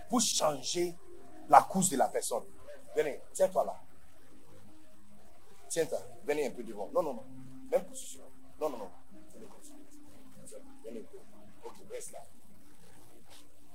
pour 0.09 0.21
changer 0.21 0.95
la 1.47 1.61
couche 1.61 1.89
de 1.89 1.97
la 1.97 2.07
personne. 2.07 2.43
Venez, 2.95 3.21
tiens-toi 3.33 3.65
là. 3.65 3.79
Tiens-toi. 5.69 5.99
Venez 6.25 6.47
un 6.47 6.51
peu 6.51 6.63
devant. 6.63 6.89
Non, 6.93 7.01
non, 7.01 7.13
non. 7.13 7.23
Même 7.71 7.85
position. 7.85 8.21
Non, 8.59 8.69
non, 8.69 8.77
non. 8.77 8.89
Venez. 9.33 9.47
Venez. 10.83 11.05
Ok, 11.63 11.73
reste 11.89 12.11
là. 12.11 12.19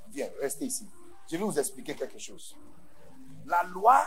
Viens, 0.09 0.29
restez 0.41 0.67
ici. 0.67 0.87
Je 1.29 1.37
vais 1.37 1.45
vous 1.45 1.59
expliquer 1.59 1.95
quelque 1.95 2.19
chose. 2.19 2.57
La 3.47 3.63
loi, 3.65 4.01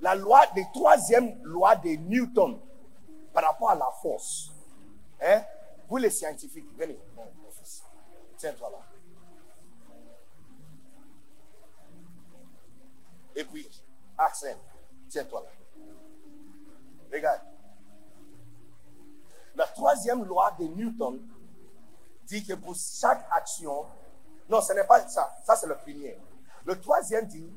la 0.00 0.14
loi 0.14 0.46
des 0.54 0.66
troisième 0.72 1.42
loi 1.42 1.76
de 1.76 1.90
Newton 1.90 2.60
par 3.32 3.44
rapport 3.44 3.70
à 3.70 3.74
la 3.74 3.90
force. 4.00 4.52
Hein? 5.20 5.42
Vous 5.88 5.96
les 5.96 6.10
scientifiques, 6.10 6.68
venez. 6.76 6.98
Fils. 7.50 7.84
Tiens-toi 8.36 8.70
là. 8.70 8.78
Et 13.34 13.44
puis, 13.44 13.68
Arsène, 14.16 14.58
tiens-toi 15.08 15.42
là. 15.42 15.50
Regarde. 17.12 17.40
La 19.54 19.66
troisième 19.66 20.24
loi 20.24 20.50
de 20.58 20.64
Newton 20.64 21.20
dit 22.26 22.44
que 22.44 22.54
pour 22.54 22.74
chaque 22.74 23.26
action, 23.32 23.86
non, 24.48 24.60
ce 24.60 24.72
n'est 24.72 24.84
pas 24.84 25.06
ça, 25.08 25.34
ça 25.44 25.56
c'est 25.56 25.66
le 25.66 25.76
premier. 25.76 26.18
Le 26.64 26.78
troisième 26.80 27.26
dit, 27.26 27.50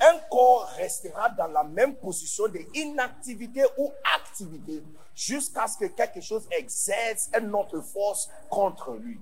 un 0.00 0.18
corps 0.30 0.66
restera 0.76 1.28
dans 1.30 1.46
la 1.46 1.64
même 1.64 1.94
position 1.96 2.48
d'inactivité 2.48 3.64
ou 3.78 3.90
activité 4.16 4.82
jusqu'à 5.14 5.66
ce 5.66 5.78
que 5.78 5.84
quelque 5.86 6.20
chose 6.20 6.46
exerce 6.50 7.30
une 7.38 7.54
autre 7.54 7.80
force 7.80 8.28
contre 8.50 8.92
lui. 8.94 9.20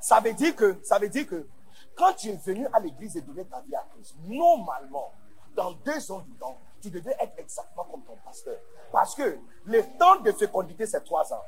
Ça 0.00 0.20
veut 0.20 0.32
dire 0.32 0.54
que, 0.54 0.78
ça 0.82 0.98
veut 0.98 1.08
dire 1.08 1.26
que 1.26 1.46
quand 1.96 2.12
tu 2.14 2.30
es 2.30 2.36
venu 2.36 2.66
à 2.72 2.80
l'église 2.80 3.16
et 3.16 3.20
donner 3.20 3.44
ta 3.44 3.60
vie 3.60 3.74
à 3.74 3.84
Christ, 3.92 4.14
normalement, 4.24 5.12
dans 5.54 5.72
deux 5.72 6.12
ans 6.12 6.20
du 6.20 6.32
temps, 6.34 6.56
tu 6.80 6.90
devais 6.90 7.16
être 7.18 7.32
exactement 7.36 7.84
comme 7.90 8.02
ton 8.04 8.16
pasteur. 8.24 8.56
Parce 8.92 9.14
que 9.14 9.38
le 9.64 9.82
temps 9.98 10.20
de 10.20 10.30
fécondité, 10.32 10.86
c'est 10.86 11.02
trois 11.02 11.32
ans. 11.32 11.42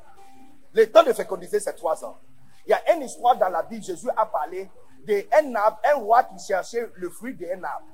Le 0.73 0.91
temps 0.91 1.03
de 1.03 1.13
fécondité, 1.13 1.59
c'est 1.59 1.73
trois 1.73 2.03
ans. 2.03 2.17
Il 2.65 2.71
y 2.71 2.73
a 2.73 2.95
une 2.95 3.03
histoire 3.03 3.37
dans 3.37 3.49
la 3.49 3.63
Bible, 3.63 3.83
Jésus 3.83 4.09
a 4.15 4.25
parlé 4.25 4.69
d'un 5.05 5.55
arbre, 5.55 5.79
un 5.83 5.95
roi 5.95 6.23
qui 6.23 6.39
cherchait 6.45 6.89
le 6.95 7.09
fruit 7.09 7.35
d'un 7.35 7.63
arbre. 7.63 7.85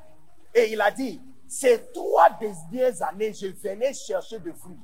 Et 0.53 0.71
il 0.73 0.81
a 0.81 0.91
dit, 0.91 1.21
ces 1.47 1.91
trois 1.93 2.29
dernières 2.31 3.01
années, 3.03 3.33
je 3.33 3.47
venais 3.47 3.93
chercher 3.93 4.39
des 4.39 4.53
fruits. 4.53 4.79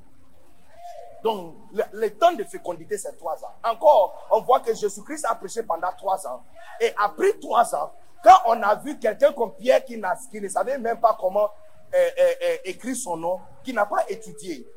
Donc, 1.24 1.56
le, 1.94 2.10
temps 2.10 2.34
de 2.34 2.44
fécondité, 2.44 2.98
c'est 2.98 3.16
trois 3.18 3.42
ans. 3.44 3.54
Encore, 3.64 4.28
on 4.32 4.42
voit 4.42 4.60
que 4.60 4.74
Jésus-Christ 4.74 5.26
a 5.30 5.36
prêché 5.36 5.64
pendant 5.64 5.92
trois 5.98 6.26
ans. 6.28 6.44
Et 6.82 6.94
après 6.98 7.34
trois 7.42 7.74
ans, 7.76 7.94
quand 8.24 8.36
on 8.48 8.62
a 8.62 8.76
vu 8.76 9.00
quelqu'un 9.00 9.32
comme 9.32 9.54
Pierre 9.56 9.84
qui, 9.84 10.02
qui 10.32 10.42
ne 10.42 10.48
savait 10.50 10.78
même 10.78 11.00
pas 11.00 11.18
comment 11.20 11.50
euh, 11.94 12.10
euh, 12.20 12.34
euh, 12.44 12.58
écrire 12.66 12.96
son 12.96 13.16
nom, 13.16 13.40
qui 13.64 13.74
n'a 13.74 13.86
pas 13.86 14.04
étudié, 14.10 14.68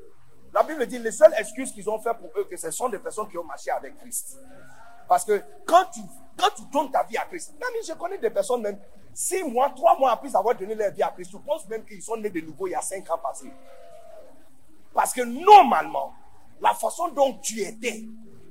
la 0.52 0.62
Bible 0.62 0.86
dit 0.86 0.98
les 0.98 1.10
seules 1.10 1.34
excuses 1.36 1.72
qu'ils 1.72 1.88
ont 1.90 1.98
fait 1.98 2.14
pour 2.14 2.30
eux, 2.38 2.44
que 2.44 2.56
ce 2.56 2.70
sont 2.70 2.88
des 2.88 2.98
personnes 2.98 3.28
qui 3.28 3.36
ont 3.38 3.44
marché 3.44 3.70
avec 3.70 3.98
Christ. 3.98 4.38
Parce 5.08 5.24
que 5.24 5.42
quand 5.64 5.84
tu, 5.92 6.00
quand 6.36 6.50
tu 6.56 6.62
donnes 6.72 6.90
ta 6.90 7.02
vie 7.04 7.16
à 7.16 7.24
Christ, 7.24 7.54
même 7.58 7.82
je 7.86 7.92
connais 7.94 8.18
des 8.18 8.30
personnes 8.30 8.62
même, 8.62 8.78
six 9.14 9.42
mois, 9.44 9.70
trois 9.70 9.98
mois 9.98 10.12
après 10.12 10.34
avoir 10.34 10.54
donné 10.54 10.74
leur 10.74 10.92
vie 10.92 11.02
à 11.02 11.10
Christ, 11.10 11.30
tu 11.30 11.38
penses 11.38 11.66
même 11.68 11.84
qu'ils 11.84 12.02
sont 12.02 12.16
nés 12.16 12.30
de 12.30 12.40
nouveau 12.40 12.66
il 12.66 12.72
y 12.72 12.74
a 12.74 12.80
cinq 12.80 13.08
ans 13.10 13.18
passés. 13.18 13.52
Parce 14.92 15.12
que 15.12 15.22
normalement, 15.22 16.14
la 16.60 16.74
façon 16.74 17.08
dont 17.08 17.38
tu 17.38 17.60
étais, 17.60 18.04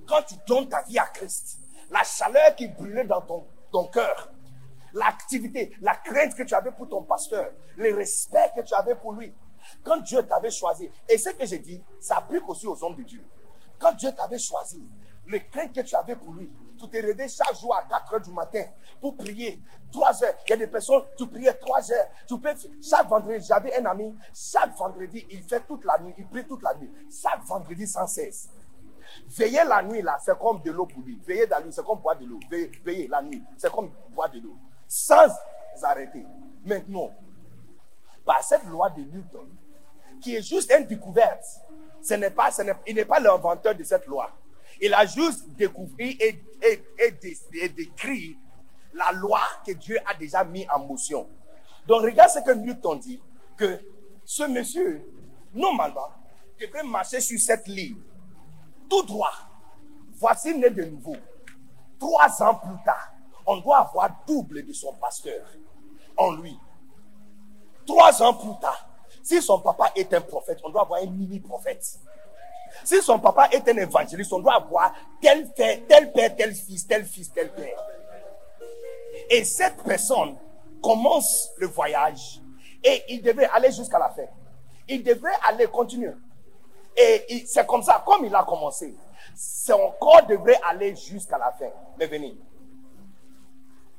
quand 0.08 0.22
tu 0.24 0.36
donnes 0.48 0.70
ta 0.70 0.84
vie 0.84 1.00
à 1.00 1.06
Christ, 1.06 1.60
la 1.90 2.04
chaleur 2.04 2.56
qui 2.56 2.68
brûlait 2.68 3.06
dans 3.06 3.22
ton, 3.22 3.46
ton 3.72 3.86
cœur, 3.88 4.32
l'activité, 4.94 5.76
la 5.82 5.96
crainte 5.96 6.36
que 6.36 6.44
tu 6.44 6.54
avais 6.54 6.72
pour 6.72 6.88
ton 6.88 7.04
pasteur, 7.04 7.52
le 7.76 7.94
respect 7.96 8.52
que 8.56 8.62
tu 8.62 8.74
avais 8.74 8.96
pour 8.96 9.14
lui, 9.14 9.34
quand 9.84 9.98
Dieu 9.98 10.24
t'avait 10.24 10.52
choisi, 10.52 10.90
et 11.10 11.18
ce 11.18 11.30
que 11.30 11.46
j'ai 11.46 11.60
dit, 11.60 11.84
ça 12.00 12.18
applique 12.18 12.48
aussi 12.48 12.68
aux 12.68 12.84
hommes 12.84 12.96
de 12.96 13.04
Dieu. 13.04 13.24
Quand 13.80 13.94
Dieu 13.94 14.12
t'avait 14.12 14.40
choisi, 14.40 14.82
le 15.28 15.40
crainte 15.40 15.74
que 15.74 15.82
tu 15.82 15.96
avais 15.96 16.16
pour 16.16 16.34
lui, 16.34 16.52
tu 16.78 16.90
te 16.90 16.98
réveillais 16.98 17.30
chaque 17.30 17.56
jour 17.56 17.76
à 17.76 17.84
4 17.84 18.14
heures 18.14 18.22
du 18.22 18.32
matin 18.32 18.64
pour 19.00 19.16
prier. 19.16 19.62
3 19.92 20.24
heures. 20.24 20.34
Il 20.46 20.50
y 20.50 20.54
a 20.54 20.58
des 20.58 20.68
personnes, 20.68 21.04
tu 21.18 21.26
priais 21.28 21.54
3 21.54 21.92
heures. 21.92 22.08
Chaque 22.82 23.08
vendredi, 23.08 23.46
j'avais 23.48 23.76
un 23.78 23.86
ami, 23.86 24.16
chaque 24.34 24.76
vendredi, 24.76 25.26
il 25.30 25.42
fait 25.44 25.62
toute 25.62 25.86
la 25.86 25.98
nuit, 26.00 26.14
il 26.18 26.28
prie 26.28 26.46
toute 26.46 26.62
la 26.62 26.74
nuit. 26.76 26.92
Chaque 27.10 27.44
vendredi 27.46 27.88
sans 27.88 28.08
cesse. 28.08 28.50
Veiller 29.28 29.64
la 29.64 29.82
nuit, 29.82 30.02
là, 30.02 30.18
c'est 30.20 30.38
comme 30.38 30.62
de 30.62 30.72
l'eau 30.72 30.86
pour 30.86 31.02
lui. 31.02 31.18
Veiller 31.26 31.46
la 31.48 31.62
nuit, 31.62 31.72
c'est 31.72 31.86
comme 31.86 32.00
boire 32.00 32.18
de 32.18 32.26
l'eau. 32.26 32.40
Veiller, 32.50 33.08
la 33.08 33.22
nuit, 33.22 33.42
c'est 33.58 33.72
comme 33.72 33.92
boire 34.10 34.30
de 34.30 34.40
l'eau. 34.40 34.58
Sans 34.88 35.32
arrêter. 35.84 36.26
Maintenant, 36.66 37.12
par 38.26 38.44
cette 38.44 38.66
loi 38.66 38.90
de 38.90 39.02
Newton, 39.02 39.48
qui 40.22 40.36
est 40.36 40.42
juste 40.42 40.74
une 40.78 40.86
découverte, 40.86 41.46
ce 42.02 42.16
n'est 42.16 42.32
pas, 42.32 42.50
il 42.86 42.96
n'est 42.96 43.06
pas 43.06 43.20
l'inventeur 43.20 43.76
de 43.76 43.84
cette 43.84 44.06
loi. 44.08 44.30
Il 44.82 44.94
a 44.94 45.06
juste 45.06 45.48
découvert 45.50 45.96
et, 46.00 46.42
et, 46.62 46.84
et 47.00 47.12
dé- 47.12 47.38
et 47.54 47.70
décrit 47.70 48.38
la 48.94 49.12
loi 49.12 49.40
que 49.66 49.72
Dieu 49.74 49.98
a 50.06 50.14
déjà 50.14 50.44
mis 50.44 50.68
en 50.70 50.80
motion. 50.80 51.28
Donc 51.88 52.02
regarde 52.04 52.30
ce 52.32 52.40
que 52.40 52.52
Newton 52.52 53.00
dit, 53.00 53.22
que 53.58 53.80
ce 54.24 54.44
monsieur, 54.44 55.02
normalement, 55.54 56.10
devrait 56.60 56.84
marcher 56.84 57.20
sur 57.22 57.40
cette 57.40 57.68
ligne, 57.68 57.98
tout 58.90 59.04
droit. 59.04 59.32
Voici 60.14 60.58
né 60.58 60.70
de 60.70 60.84
nouveau. 60.86 61.16
Trois 62.00 62.42
ans 62.44 62.56
plus 62.56 62.84
tard, 62.84 63.14
on 63.46 63.58
doit 63.58 63.80
avoir 63.80 64.10
double 64.28 64.66
de 64.66 64.74
son 64.74 64.94
pasteur 64.94 65.46
en 66.18 66.32
lui. 66.36 66.58
Trois 67.86 68.22
ans 68.24 68.34
plus 68.34 68.60
tard, 68.60 68.90
si 69.22 69.42
son 69.42 69.60
papa 69.60 69.92
est 69.96 70.14
un 70.14 70.22
prophète, 70.22 70.60
on 70.64 70.70
doit 70.70 70.82
avoir 70.82 71.02
un 71.02 71.08
mini-prophète. 71.08 72.00
Si 72.84 73.02
son 73.02 73.20
papa 73.20 73.48
est 73.52 73.68
un 73.68 73.78
évangéliste, 73.78 74.34
on 74.34 74.40
doit 74.40 74.56
avoir 74.56 74.94
tel 75.22 75.52
père, 75.54 75.80
tel 75.88 76.12
père, 76.12 76.36
tel 76.36 76.54
fils, 76.54 76.86
tel 76.88 77.06
fils, 77.06 77.32
tel 77.32 77.52
père. 77.54 77.78
Et 79.30 79.44
cette 79.44 79.82
personne 79.84 80.38
commence 80.82 81.50
le 81.58 81.68
voyage 81.68 82.42
et 82.84 83.04
il 83.10 83.22
devait 83.22 83.48
aller 83.48 83.72
jusqu'à 83.72 83.98
la 83.98 84.10
fin. 84.10 84.26
Il 84.88 85.04
devait 85.04 85.30
aller 85.48 85.66
continuer. 85.68 86.12
Et 86.96 87.44
c'est 87.48 87.66
comme 87.66 87.82
ça, 87.82 88.04
comme 88.06 88.24
il 88.26 88.36
a 88.36 88.44
commencé, 88.44 88.96
son 89.36 89.94
corps 90.00 90.26
devrait 90.28 90.60
aller 90.64 90.96
jusqu'à 90.96 91.38
la 91.38 91.52
fin. 91.52 91.70
Mais 91.98 92.06
venez. 92.08 92.38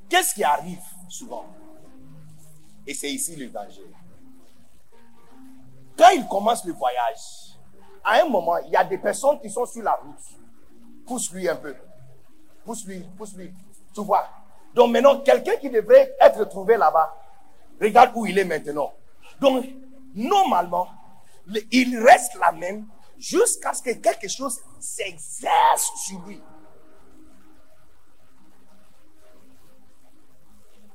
Qu'est-ce 0.09 0.35
qui 0.35 0.45
arrive 0.45 0.81
souvent? 1.09 1.45
Et 2.87 2.95
c'est 2.95 3.11
ici 3.11 3.35
le 3.35 3.49
danger. 3.49 3.85
Quand 5.99 6.11
il 6.11 6.27
commence 6.29 6.65
le 6.65 6.73
voyage, 6.73 7.46
à 8.07 8.23
un 8.23 8.29
moment, 8.29 8.57
il 8.59 8.71
y 8.71 8.77
a 8.77 8.85
des 8.85 8.99
personnes 8.99 9.41
qui 9.41 9.51
sont 9.51 9.67
sur 9.67 9.83
la 9.83 9.93
route. 9.95 10.15
Pousse-lui 11.07 11.49
un 11.49 11.57
peu. 11.57 11.75
Pousse-lui, 12.65 13.01
pousse-lui. 13.19 13.53
Tu 13.93 14.01
vois. 14.03 14.29
Donc 14.75 14.91
maintenant, 14.93 15.21
quelqu'un 15.21 15.57
qui 15.57 15.69
devrait 15.69 16.15
être 16.21 16.45
trouvé 16.45 16.77
là-bas, 16.77 17.15
regarde 17.81 18.13
où 18.15 18.25
il 18.27 18.39
est 18.39 18.45
maintenant. 18.45 18.93
Donc, 19.41 19.67
normalement, 20.15 20.89
le- 21.47 21.61
il 21.73 21.99
reste 21.99 22.35
là 22.37 22.53
même 22.53 22.87
jusqu'à 23.19 23.73
ce 23.75 23.83
que 23.83 23.91
quelque 23.93 24.29
chose 24.29 24.61
s'exerce 24.79 25.91
sur 26.05 26.21
lui. 26.27 26.41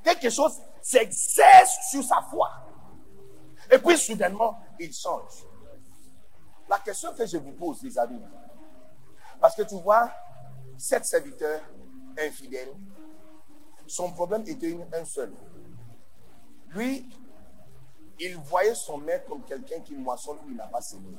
Quelque 0.03 0.29
chose 0.29 0.59
s'exerce 0.81 1.89
sur 1.89 2.03
sa 2.03 2.21
foi. 2.29 2.49
Et 3.71 3.77
puis 3.77 3.97
soudainement, 3.97 4.59
il 4.79 4.93
change. 4.93 5.45
La 6.71 6.79
question 6.79 7.13
que 7.13 7.25
je 7.25 7.35
vous 7.35 7.51
pose, 7.51 7.83
les 7.83 7.99
amis, 7.99 8.23
parce 9.41 9.57
que 9.57 9.63
tu 9.63 9.75
vois, 9.75 10.09
cet 10.77 11.03
serviteur 11.03 11.59
infidèle, 12.17 12.69
son 13.85 14.09
problème 14.13 14.43
était 14.47 14.79
un 14.93 15.03
seul. 15.03 15.33
Lui, 16.69 17.09
il 18.17 18.37
voyait 18.37 18.73
son 18.73 18.99
maître 18.99 19.27
comme 19.27 19.43
quelqu'un 19.43 19.81
qui 19.81 19.97
moissonne 19.97 20.37
où 20.45 20.49
il 20.49 20.55
n'a 20.55 20.67
pas 20.67 20.79
semé. 20.79 21.09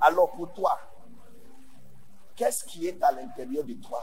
Alors 0.00 0.32
pour 0.32 0.52
toi, 0.52 0.76
qu'est-ce 2.34 2.64
qui 2.64 2.88
est 2.88 3.00
à 3.00 3.12
l'intérieur 3.12 3.62
de 3.62 3.74
toi 3.74 4.02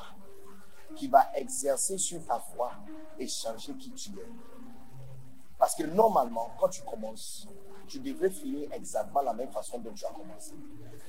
qui 0.95 1.09
va 1.09 1.29
exercer 1.35 1.97
sur 1.97 2.25
ta 2.25 2.39
foi 2.39 2.71
et 3.19 3.27
changer 3.27 3.73
qui 3.73 3.91
tu 3.91 4.11
es? 4.11 4.29
Parce 5.57 5.75
que 5.75 5.83
normalement, 5.83 6.55
quand 6.57 6.69
tu 6.69 6.81
commences, 6.83 7.45
tu 7.87 7.99
devrais 7.99 8.29
finir 8.29 8.71
exactement 8.73 9.21
la 9.21 9.33
même 9.33 9.51
façon 9.51 9.79
dont 9.79 9.93
tu 9.93 10.05
as 10.05 10.11
commencé. 10.11 10.53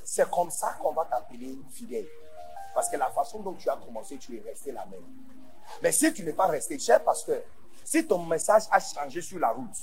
C'est 0.03 0.29
comme 0.31 0.51
ça 0.51 0.77
qu'on 0.81 0.93
va 0.93 1.05
t'appeler 1.05 1.59
fidèle. 1.71 2.07
Parce 2.75 2.89
que 2.89 2.97
la 2.97 3.11
façon 3.11 3.41
dont 3.41 3.55
tu 3.55 3.69
as 3.69 3.77
commencé, 3.77 4.19
tu 4.19 4.37
es 4.37 4.41
resté 4.41 4.73
la 4.73 4.85
même. 4.87 5.05
Mais 5.83 5.93
si 5.93 6.13
tu 6.13 6.25
n'es 6.25 6.33
pas 6.33 6.47
resté, 6.47 6.79
cher 6.79 7.03
pasteur, 7.03 7.43
si 7.85 8.07
ton 8.07 8.25
message 8.25 8.65
a 8.71 8.81
changé 8.81 9.21
sur 9.21 9.39
la 9.39 9.51
route, 9.51 9.77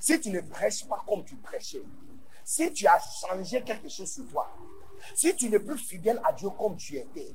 si 0.00 0.20
tu 0.20 0.30
ne 0.30 0.40
prêches 0.40 0.86
pas 0.86 1.02
comme 1.06 1.24
tu 1.24 1.36
prêchais, 1.36 1.82
si 2.44 2.72
tu 2.72 2.86
as 2.86 2.98
changé 2.98 3.62
quelque 3.62 3.88
chose 3.88 4.10
sur 4.10 4.26
toi, 4.28 4.50
si 5.14 5.34
tu 5.34 5.48
n'es 5.48 5.58
plus 5.58 5.78
fidèle 5.78 6.20
à 6.24 6.32
Dieu 6.32 6.50
comme 6.50 6.76
tu 6.76 6.96
étais, 6.96 7.34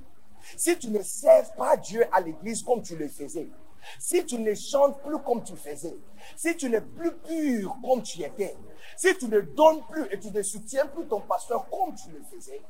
si 0.56 0.78
tu 0.78 0.90
ne 0.90 1.02
sers 1.02 1.54
pas 1.56 1.76
Dieu 1.76 2.06
à 2.12 2.22
l'église 2.22 2.64
comme 2.64 2.82
tu 2.82 2.96
le 2.96 3.08
faisais, 3.08 3.50
si 4.00 4.26
tu 4.26 4.40
ne 4.40 4.54
chantes 4.54 5.02
plus 5.02 5.20
comme 5.20 5.44
tu 5.44 5.56
faisais, 5.56 5.98
si 6.36 6.56
tu 6.56 6.70
n'es 6.70 6.82
plus 6.82 7.12
pur 7.18 7.78
comme 7.84 8.02
tu 8.02 8.22
étais, 8.22 8.56
si 8.96 9.16
tu 9.18 9.28
ne 9.28 9.42
donnes 9.42 9.82
plus 9.90 10.06
et 10.12 10.20
tu 10.20 10.32
ne 10.32 10.42
soutiens 10.42 10.86
plus 10.88 11.06
ton 11.06 11.22
pasteur 11.22 11.68
comme 11.70 11.96
tu 11.96 12.12
le 12.12 12.22
faisais, 12.24 12.62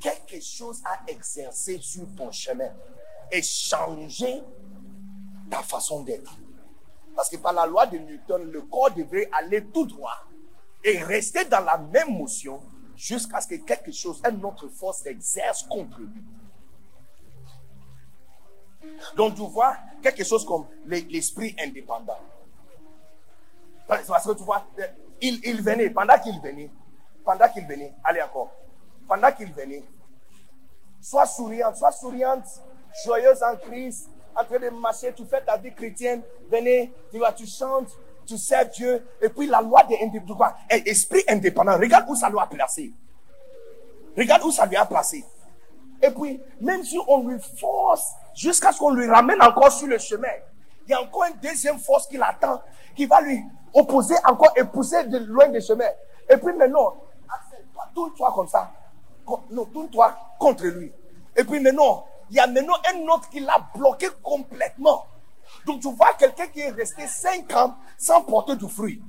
quelque 0.00 0.40
chose 0.40 0.82
a 0.84 1.10
exercé 1.10 1.78
sur 1.78 2.06
ton 2.16 2.30
chemin 2.30 2.72
et 3.30 3.42
changé 3.42 4.42
ta 5.50 5.62
façon 5.62 6.02
d'être. 6.02 6.36
Parce 7.14 7.28
que 7.28 7.36
par 7.36 7.52
la 7.52 7.66
loi 7.66 7.86
de 7.86 7.98
Newton, 7.98 8.50
le 8.50 8.62
corps 8.62 8.92
devrait 8.92 9.28
aller 9.32 9.64
tout 9.66 9.86
droit 9.86 10.24
et 10.82 11.02
rester 11.02 11.44
dans 11.44 11.60
la 11.60 11.76
même 11.76 12.16
motion 12.16 12.60
jusqu'à 12.96 13.40
ce 13.40 13.48
que 13.48 13.54
quelque 13.56 13.92
chose, 13.92 14.22
une 14.28 14.44
autre 14.44 14.68
force 14.68 15.02
s'exerce 15.02 15.62
contre 15.64 16.00
lui. 16.00 16.22
Donc 19.16 19.34
tu 19.34 19.42
vois 19.42 19.76
quelque 20.02 20.24
chose 20.24 20.44
comme 20.44 20.66
l'esprit 20.86 21.54
indépendant. 21.60 22.18
Parce 23.86 24.26
que 24.26 24.32
tu 24.32 24.44
vois, 24.44 24.64
il, 25.20 25.40
il 25.44 25.62
venait, 25.62 25.90
pendant 25.90 26.18
qu'il 26.18 26.40
venait, 26.40 26.70
pendant 27.24 27.48
qu'il 27.48 27.66
venait, 27.66 27.92
allez 28.04 28.22
encore, 28.22 28.50
pendant 29.08 29.32
qu'il 29.32 29.52
venait, 29.52 29.82
sois 31.00 31.26
souriante, 31.26 31.76
sois 31.76 31.92
souriante, 31.92 32.44
joyeuse 33.04 33.42
en 33.42 33.56
Christ, 33.56 34.08
en 34.36 34.44
train 34.44 34.58
de 34.58 34.70
marcher, 34.70 35.12
tu 35.12 35.24
fais 35.24 35.42
ta 35.42 35.56
vie 35.56 35.74
chrétienne, 35.74 36.22
venez, 36.50 36.92
tu 37.10 37.18
vois, 37.18 37.32
tu 37.32 37.46
chantes, 37.46 37.88
tu 38.26 38.38
sers 38.38 38.68
Dieu, 38.68 39.04
et 39.20 39.28
puis 39.28 39.46
la 39.46 39.60
loi 39.60 39.82
de 39.84 39.94
l'indépendance, 40.00 40.52
esprit 40.86 41.22
indépendant, 41.28 41.76
regarde 41.76 42.08
où 42.08 42.14
ça 42.14 42.30
lui 42.30 42.38
a 42.38 42.46
placé. 42.46 42.92
Regarde 44.16 44.42
où 44.44 44.50
ça 44.50 44.66
lui 44.66 44.76
a 44.76 44.84
placé. 44.84 45.24
Et 46.02 46.10
puis, 46.10 46.40
même 46.60 46.82
si 46.82 46.98
on 47.06 47.28
lui 47.28 47.38
force 47.58 48.12
jusqu'à 48.34 48.72
ce 48.72 48.78
qu'on 48.78 48.90
lui 48.90 49.08
ramène 49.08 49.42
encore 49.42 49.72
sur 49.72 49.86
le 49.86 49.98
chemin, 49.98 50.28
il 50.86 50.90
y 50.90 50.94
a 50.94 51.02
encore 51.02 51.24
une 51.24 51.36
deuxième 51.40 51.78
force 51.78 52.06
qui 52.06 52.16
l'attend, 52.16 52.60
qui 52.96 53.06
va 53.06 53.20
lui 53.20 53.42
opposer 53.72 54.14
encore 54.24 54.52
et 54.56 54.64
pousser 54.64 55.04
de 55.04 55.18
loin 55.18 55.48
des 55.48 55.60
chemins. 55.60 55.84
Et 56.28 56.36
puis 56.36 56.52
maintenant, 56.54 56.96
tourne-toi 57.94 58.32
comme 58.34 58.48
ça. 58.48 58.70
Non, 59.50 59.64
tourne-toi 59.66 60.16
contre 60.38 60.66
lui. 60.66 60.92
Et 61.36 61.44
puis 61.44 61.60
maintenant, 61.60 62.04
il 62.30 62.36
y 62.36 62.40
a 62.40 62.46
maintenant 62.46 62.74
un 62.92 63.00
autre 63.08 63.28
qui 63.28 63.40
l'a 63.40 63.56
bloqué 63.74 64.08
complètement. 64.22 65.04
Donc 65.66 65.80
tu 65.80 65.92
vois 65.92 66.14
quelqu'un 66.18 66.46
qui 66.46 66.60
est 66.60 66.70
resté 66.70 67.06
5 67.06 67.52
ans 67.54 67.76
sans 67.98 68.22
porter 68.22 68.56
de 68.56 68.66
fruit. 68.66 69.02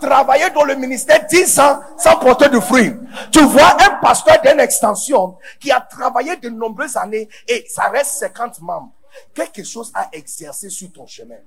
Travailler 0.00 0.50
dans 0.50 0.64
le 0.64 0.74
ministère 0.74 1.26
10 1.26 1.58
ans 1.60 1.80
sans 1.96 2.18
porter 2.18 2.48
de 2.48 2.58
fruit. 2.60 2.92
Tu 3.30 3.40
vois 3.40 3.76
un 3.82 4.00
pasteur 4.00 4.40
d'une 4.42 4.60
extension 4.60 5.38
qui 5.60 5.70
a 5.70 5.80
travaillé 5.80 6.36
de 6.36 6.48
nombreuses 6.48 6.96
années 6.96 7.28
et 7.48 7.64
ça 7.68 7.88
reste 7.88 8.18
50 8.18 8.60
membres. 8.60 8.92
Quelque 9.34 9.62
chose 9.62 9.92
a 9.94 10.08
exercé 10.12 10.70
sur 10.70 10.90
ton 10.92 11.06
chemin. 11.06 11.38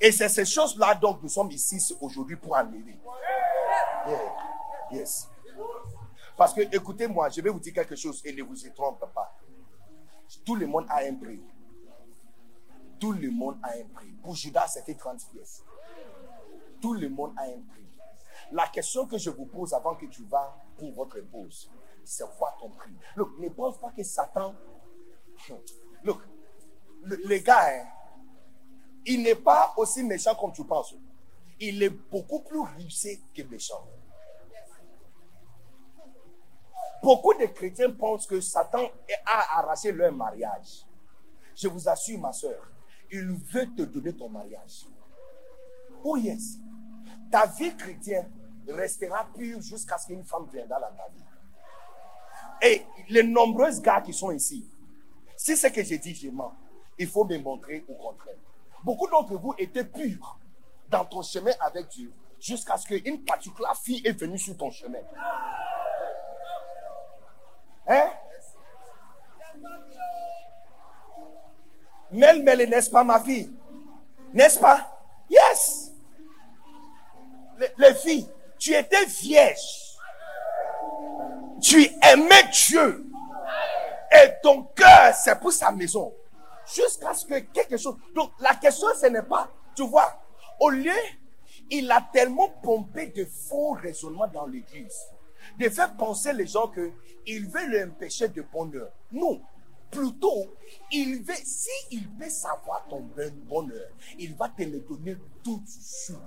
Et 0.00 0.10
c'est 0.12 0.28
ces 0.28 0.44
choses-là 0.44 0.94
dont 0.94 1.18
nous 1.22 1.28
sommes 1.28 1.50
ici 1.50 1.94
aujourd'hui 2.00 2.36
pour 2.36 2.56
amener. 2.56 2.98
Yes. 4.90 5.28
Parce 6.36 6.52
que 6.52 6.62
écoutez-moi, 6.62 7.28
je 7.28 7.40
vais 7.40 7.50
vous 7.50 7.60
dire 7.60 7.72
quelque 7.72 7.96
chose 7.96 8.20
et 8.24 8.32
ne 8.32 8.42
vous 8.42 8.66
y 8.66 8.72
trompez 8.72 9.06
pas. 9.14 9.36
Tout 10.44 10.56
le 10.56 10.66
monde 10.66 10.86
a 10.88 10.98
un 10.98 11.14
prix. 11.14 11.40
Tout 13.04 13.12
le 13.12 13.30
monde 13.30 13.58
a 13.62 13.72
un 13.72 13.84
prix. 13.92 14.12
Pour 14.22 14.34
Judas, 14.34 14.66
c'était 14.66 14.94
30 14.94 15.28
pièces. 15.30 15.62
Tout 16.80 16.94
le 16.94 17.10
monde 17.10 17.34
a 17.36 17.42
un 17.42 17.60
prix. 17.68 17.86
La 18.50 18.66
question 18.68 19.06
que 19.06 19.18
je 19.18 19.28
vous 19.28 19.44
pose 19.44 19.74
avant 19.74 19.94
que 19.94 20.06
tu 20.06 20.24
vas 20.24 20.56
pour 20.78 20.90
votre 20.92 21.18
épouse, 21.18 21.70
c'est 22.02 22.24
quoi 22.38 22.56
ton 22.58 22.70
prix? 22.70 22.94
Look, 23.14 23.38
ne 23.38 23.50
pense 23.50 23.78
pas 23.78 23.90
que 23.90 24.02
Satan. 24.02 24.54
Look, 26.02 26.18
le, 27.02 27.16
les 27.26 27.42
gars, 27.42 27.74
hein, 27.74 27.86
il 29.04 29.22
n'est 29.22 29.34
pas 29.34 29.74
aussi 29.76 30.02
méchant 30.02 30.34
comme 30.34 30.54
tu 30.54 30.64
penses. 30.64 30.94
Il 31.60 31.82
est 31.82 31.90
beaucoup 31.90 32.40
plus 32.40 32.60
rusé 32.60 33.20
que 33.34 33.42
méchant. 33.42 33.86
Beaucoup 37.02 37.34
de 37.34 37.44
chrétiens 37.44 37.90
pensent 37.90 38.26
que 38.26 38.40
Satan 38.40 38.88
a 39.26 39.58
arraché 39.58 39.92
leur 39.92 40.10
mariage. 40.10 40.86
Je 41.54 41.68
vous 41.68 41.86
assure, 41.86 42.18
ma 42.18 42.32
soeur, 42.32 42.66
il 43.14 43.32
veut 43.32 43.66
te 43.74 43.82
donner 43.82 44.12
ton 44.12 44.28
mariage. 44.28 44.86
Oh 46.02 46.16
yes. 46.16 46.58
Ta 47.30 47.46
vie 47.46 47.74
chrétienne 47.76 48.30
restera 48.68 49.26
pure 49.34 49.60
jusqu'à 49.60 49.98
ce 49.98 50.06
qu'une 50.06 50.24
femme 50.24 50.46
vienne 50.52 50.68
dans 50.68 50.80
ta 50.80 51.08
vie. 51.14 51.24
Et 52.62 52.82
les 53.08 53.22
nombreux 53.22 53.78
gars 53.80 54.00
qui 54.00 54.12
sont 54.12 54.30
ici, 54.30 54.68
si 55.36 55.56
c'est 55.56 55.70
que 55.70 55.82
j'ai 55.82 55.98
dit, 55.98 56.14
je 56.14 56.28
mens, 56.28 56.54
il 56.98 57.06
faut 57.06 57.24
me 57.24 57.38
montrer 57.38 57.84
au 57.88 57.94
contraire. 57.94 58.36
Beaucoup 58.82 59.08
d'entre 59.08 59.36
vous 59.36 59.54
étaient 59.58 59.84
purs 59.84 60.38
dans 60.88 61.04
ton 61.04 61.22
chemin 61.22 61.52
avec 61.60 61.88
Dieu 61.88 62.12
jusqu'à 62.40 62.76
ce 62.76 62.86
qu'une 62.86 63.24
particulière 63.24 63.76
fille 63.76 64.02
est 64.04 64.18
venue 64.18 64.38
sur 64.38 64.56
ton 64.56 64.70
chemin. 64.70 64.98
Hein? 67.86 68.10
Mel, 72.14 72.68
n'est-ce 72.68 72.90
pas 72.90 73.02
ma 73.02 73.20
fille? 73.20 73.50
N'est-ce 74.32 74.58
pas? 74.58 74.90
Yes. 75.28 75.92
Les, 77.78 77.94
filles, 77.94 78.28
tu 78.58 78.72
étais 78.74 79.04
vierge. 79.06 79.98
Tu 81.60 81.88
aimais 82.02 82.50
Dieu. 82.68 83.04
Et 84.12 84.30
ton 84.42 84.62
cœur, 84.62 85.14
c'est 85.14 85.38
pour 85.40 85.52
sa 85.52 85.70
maison. 85.72 86.12
Jusqu'à 86.72 87.14
ce 87.14 87.26
que 87.26 87.38
quelque 87.40 87.76
chose. 87.76 87.96
Donc, 88.14 88.30
la 88.38 88.54
question, 88.54 88.88
ce 89.00 89.06
n'est 89.06 89.22
pas, 89.22 89.48
tu 89.74 89.86
vois, 89.86 90.20
au 90.60 90.70
lieu, 90.70 90.92
il 91.70 91.90
a 91.90 92.06
tellement 92.12 92.48
pompé 92.62 93.08
de 93.08 93.24
faux 93.24 93.72
raisonnements 93.72 94.28
dans 94.28 94.46
l'église 94.46 94.98
de 95.58 95.68
faire 95.68 95.94
penser 95.96 96.32
les 96.32 96.46
gens 96.46 96.68
que 96.68 96.90
il 97.26 97.46
veut 97.46 97.66
leur 97.66 97.88
empêcher 97.88 98.28
de 98.28 98.42
bonheur. 98.42 98.88
Non. 99.10 99.40
Plutôt, 99.94 100.54
il 100.90 101.22
veut, 101.22 101.34
si 101.44 101.70
il 101.92 102.08
veut 102.18 102.28
savoir 102.28 102.84
ton 102.88 103.00
bonheur, 103.48 103.88
il 104.18 104.34
va 104.34 104.48
te 104.48 104.62
le 104.62 104.80
donner 104.80 105.16
tout 105.42 105.58
de 105.58 105.68
suite. 105.68 106.18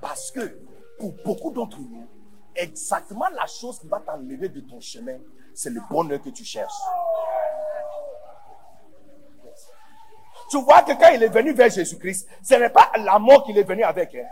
Parce 0.00 0.30
que, 0.30 0.58
pour 0.98 1.12
beaucoup 1.24 1.50
d'entre 1.50 1.78
nous, 1.78 2.06
exactement 2.54 3.28
la 3.30 3.46
chose 3.46 3.80
qui 3.80 3.88
va 3.88 4.00
t'enlever 4.00 4.48
de 4.48 4.60
ton 4.60 4.80
chemin, 4.80 5.18
c'est 5.54 5.70
le 5.70 5.80
bonheur 5.90 6.22
que 6.22 6.30
tu 6.30 6.44
cherches. 6.44 6.72
Tu 10.50 10.60
vois 10.62 10.82
que 10.82 10.92
quand 10.92 11.10
il 11.10 11.22
est 11.22 11.28
venu 11.28 11.52
vers 11.52 11.70
Jésus-Christ, 11.70 12.28
ce 12.42 12.54
n'est 12.54 12.70
pas 12.70 12.90
la 12.96 13.18
mort 13.18 13.44
qu'il 13.44 13.58
est 13.58 13.64
venu 13.64 13.82
avec. 13.82 14.14
Hein. 14.14 14.26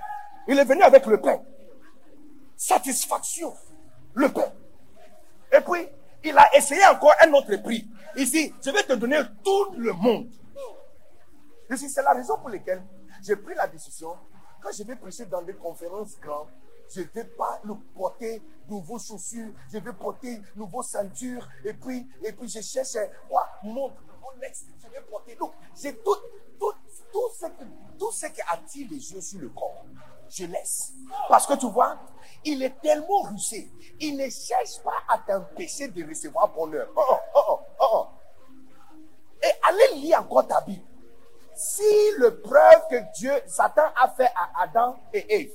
Il 0.47 0.59
est 0.59 0.65
venu 0.65 0.83
avec 0.83 1.05
le 1.07 1.21
pain. 1.21 1.43
Satisfaction 2.57 3.55
le 4.15 4.29
pain. 4.29 4.53
Et 5.53 5.61
puis, 5.61 5.89
il 6.25 6.37
a 6.37 6.55
essayé 6.57 6.85
encore 6.87 7.15
un 7.21 7.33
autre 7.33 7.57
prix. 7.63 7.89
Ici, 8.17 8.53
je 8.65 8.71
vais 8.71 8.83
te 8.83 8.95
donner 8.95 9.21
tout 9.45 9.73
le 9.77 9.93
monde. 9.93 10.29
C'est 11.77 12.03
la 12.03 12.13
raison 12.13 12.39
pour 12.39 12.49
laquelle 12.49 12.83
j'ai 13.23 13.37
pris 13.37 13.55
la 13.55 13.67
décision, 13.67 14.17
quand 14.63 14.71
je 14.73 14.83
vais 14.83 14.97
prêcher 14.97 15.27
dans 15.27 15.43
des 15.43 15.55
conférences 15.55 16.19
grandes, 16.21 16.49
je 16.95 17.03
vais 17.03 17.25
pas 17.25 17.61
le 17.65 17.75
porter 17.95 18.43
nouveaux 18.69 18.99
chaussures, 18.99 19.53
je 19.73 19.79
vais 19.79 19.93
porter 19.93 20.41
nouveaux 20.57 20.83
ceintures, 20.83 21.47
et 21.65 21.75
puis, 21.75 22.07
et 22.23 22.33
puis 22.33 22.49
je 22.49 22.61
cherche, 22.61 22.97
quoi, 23.29 23.47
mon, 23.63 23.89
mon 23.89 24.43
ex, 24.43 24.65
je 24.83 24.89
vais 24.89 25.01
porter. 25.03 25.35
Donc, 25.35 25.53
j'ai 25.81 25.95
tout, 25.97 26.17
tout, 26.59 26.73
tout 27.13 27.29
ce, 27.39 27.47
tout 27.99 28.13
ce 28.13 28.27
qui 28.27 28.41
attire 28.49 28.89
les 28.91 29.13
yeux 29.13 29.21
sur 29.21 29.41
le 29.41 29.49
corps, 29.51 29.85
je 30.31 30.47
laisse. 30.47 30.93
Parce 31.29 31.47
que 31.47 31.55
tu 31.55 31.69
vois, 31.71 31.99
il 32.45 32.63
est 32.63 32.81
tellement 32.81 33.23
rusé, 33.23 33.71
il 34.01 34.17
ne 34.17 34.29
cherche 34.31 34.83
pas 34.83 34.97
à 35.09 35.19
t'empêcher 35.19 35.89
de 35.89 36.09
recevoir 36.09 36.49
bonheur. 36.53 36.89
Oh, 36.97 37.03
oh, 37.35 37.41
oh, 37.49 37.61
Et 39.43 39.51
allez 39.69 40.01
lire 40.01 40.21
encore 40.21 40.47
ta 40.47 40.61
Bible. 40.61 40.83
Si 41.55 42.11
le 42.19 42.41
preuve 42.41 42.83
que 42.91 42.97
Dieu, 43.17 43.33
Satan 43.47 43.91
a 43.97 44.09
fait 44.09 44.31
à 44.35 44.63
Adam 44.63 44.97
et 45.13 45.43
Ève, 45.43 45.51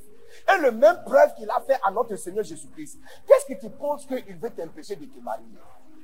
est 0.48 0.58
le 0.58 0.72
même 0.72 1.04
preuve 1.06 1.34
qu'il 1.36 1.50
a 1.50 1.62
fait 1.62 1.80
à 1.84 1.92
notre 1.92 2.16
Seigneur 2.16 2.44
Jésus-Christ, 2.44 3.00
qu'est-ce 3.28 3.46
que 3.46 3.60
tu 3.60 3.70
penses 3.70 4.06
qu'il 4.06 4.38
veut 4.38 4.50
t'empêcher 4.50 4.96
de 4.96 5.06
te 5.06 5.20
marier? 5.20 5.46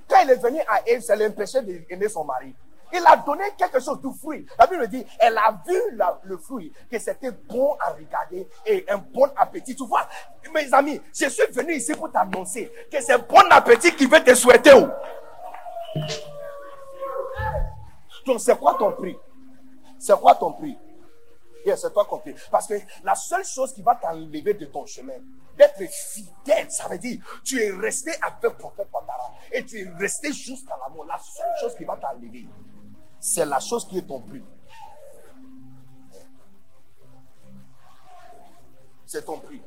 Quand 0.07 0.21
il 0.23 0.29
est 0.29 0.35
venu 0.35 0.59
à 0.67 0.87
Ève, 0.87 1.01
ça 1.01 1.15
l'empêchait 1.15 1.61
d'aimer 1.61 2.07
son 2.09 2.23
mari. 2.23 2.55
Il 2.91 3.03
a 3.05 3.17
donné 3.17 3.43
quelque 3.57 3.79
chose 3.79 4.01
de 4.01 4.09
fruit. 4.09 4.45
La 4.57 4.65
Bible 4.65 4.87
dit, 4.87 5.05
elle 5.19 5.37
a 5.37 5.61
vu 5.67 5.79
le 6.23 6.37
fruit, 6.37 6.73
que 6.91 6.97
c'était 6.97 7.31
bon 7.31 7.75
à 7.79 7.91
regarder 7.91 8.47
et 8.65 8.85
un 8.89 8.97
bon 8.97 9.29
appétit. 9.35 9.75
Tu 9.75 9.85
vois, 9.85 10.07
mes 10.53 10.73
amis, 10.73 10.99
je 11.13 11.29
suis 11.29 11.51
venu 11.51 11.75
ici 11.75 11.93
pour 11.93 12.11
t'annoncer 12.11 12.71
que 12.91 12.99
c'est 13.01 13.17
bon 13.27 13.43
appétit 13.51 13.95
qui 13.95 14.07
veut 14.07 14.23
te 14.23 14.33
souhaiter. 14.33 14.73
Donc, 18.25 18.39
c'est 18.39 18.57
quoi 18.57 18.75
ton 18.75 18.91
prix? 18.93 19.17
C'est 19.97 20.19
quoi 20.19 20.35
ton 20.35 20.53
prix? 20.53 20.77
C'est 21.75 21.93
toi 21.93 22.05
compris. 22.05 22.33
Parce 22.51 22.67
que 22.67 22.75
la 23.03 23.15
seule 23.15 23.45
chose 23.45 23.73
qui 23.73 23.81
va 23.81 23.95
t'enlever 23.95 24.53
de 24.53 24.65
ton 24.65 24.85
chemin, 24.85 25.17
d'être 25.57 25.81
fidèle, 25.91 26.71
ça 26.71 26.87
veut 26.87 26.97
dire, 26.97 27.21
tu 27.43 27.61
es 27.61 27.71
resté 27.71 28.11
avec 28.21 28.57
prophète 28.57 28.89
Patara 28.91 29.33
et 29.51 29.63
tu 29.63 29.79
es 29.79 29.89
resté 29.89 30.31
jusqu'à 30.31 30.77
la 30.77 30.93
mort. 30.93 31.05
La 31.05 31.17
seule 31.17 31.53
chose 31.59 31.75
qui 31.75 31.83
va 31.83 31.97
t'enlever, 31.97 32.47
c'est 33.19 33.45
la 33.45 33.59
chose 33.59 33.87
qui 33.87 33.97
est 33.97 34.07
ton 34.07 34.21
prix. 34.21 34.43
C'est 39.05 39.25
ton 39.25 39.39
prix. 39.39 39.61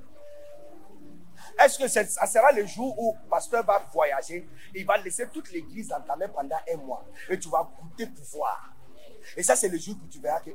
Est-ce 1.65 1.79
que 1.79 1.87
ça 1.87 2.27
sera 2.27 2.51
le 2.53 2.67
jour 2.67 2.99
où 2.99 3.15
le 3.23 3.29
pasteur 3.29 3.65
va 3.65 3.79
voyager, 3.93 4.49
il 4.75 4.85
va 4.85 4.97
laisser 4.99 5.29
toute 5.29 5.51
l'église 5.53 5.89
dans 5.89 6.01
ta 6.01 6.17
main 6.17 6.29
pendant 6.29 6.57
un 6.73 6.77
mois 6.77 7.05
et 7.29 7.39
tu 7.39 7.49
vas 7.49 7.63
goûter 7.81 8.07
pouvoir. 8.07 8.75
Et 9.37 9.43
ça, 9.43 9.55
c'est 9.55 9.69
le 9.69 9.79
jour 9.79 9.97
où 10.03 10.09
tu 10.09 10.19
verras 10.19 10.41
que, 10.41 10.51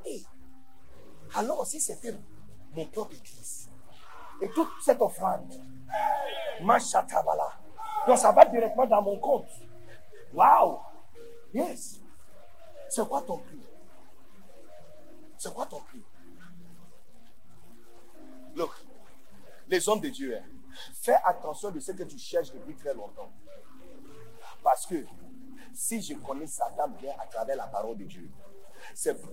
alors 1.35 1.65
si 1.65 1.79
c'était 1.79 2.13
mon 2.73 2.85
propre 2.87 3.13
église, 3.13 3.69
et 4.41 4.49
toute 4.49 4.69
cette 4.83 5.01
offrande, 5.01 5.53
Machatabala, 6.61 7.53
donc 8.05 8.17
ça 8.17 8.31
va 8.31 8.45
directement 8.45 8.85
dans 8.85 9.01
mon 9.01 9.17
compte. 9.19 9.49
Waouh! 10.33 10.79
Yes! 11.53 12.01
C'est 12.89 13.07
quoi 13.07 13.21
ton 13.21 13.37
prix? 13.37 13.61
C'est 15.37 15.53
quoi 15.53 15.65
ton 15.65 15.79
prix? 15.79 16.03
Look, 18.55 18.71
les 19.67 19.87
hommes 19.87 20.01
de 20.01 20.09
Dieu, 20.09 20.37
hein, 20.37 20.43
fais 21.01 21.17
attention 21.23 21.71
de 21.71 21.79
ce 21.79 21.91
que 21.91 22.03
tu 22.03 22.17
cherches 22.17 22.51
depuis 22.51 22.75
très 22.75 22.93
longtemps. 22.93 23.31
Parce 24.63 24.85
que 24.85 25.05
si 25.73 26.01
je 26.01 26.15
connais 26.15 26.47
Satan 26.47 26.89
bien 26.89 27.13
à 27.19 27.27
travers 27.27 27.55
la 27.55 27.67
parole 27.67 27.97
de 27.97 28.05
Dieu, 28.05 28.29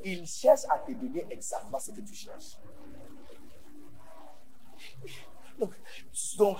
il 0.05 0.27
cherche 0.27 0.63
à 0.71 0.79
te 0.79 0.93
donner 0.93 1.27
exactement 1.31 1.79
ce 1.79 1.91
que 1.91 2.01
tu 2.01 2.15
cherches. 2.15 2.59
Donc, 5.59 6.59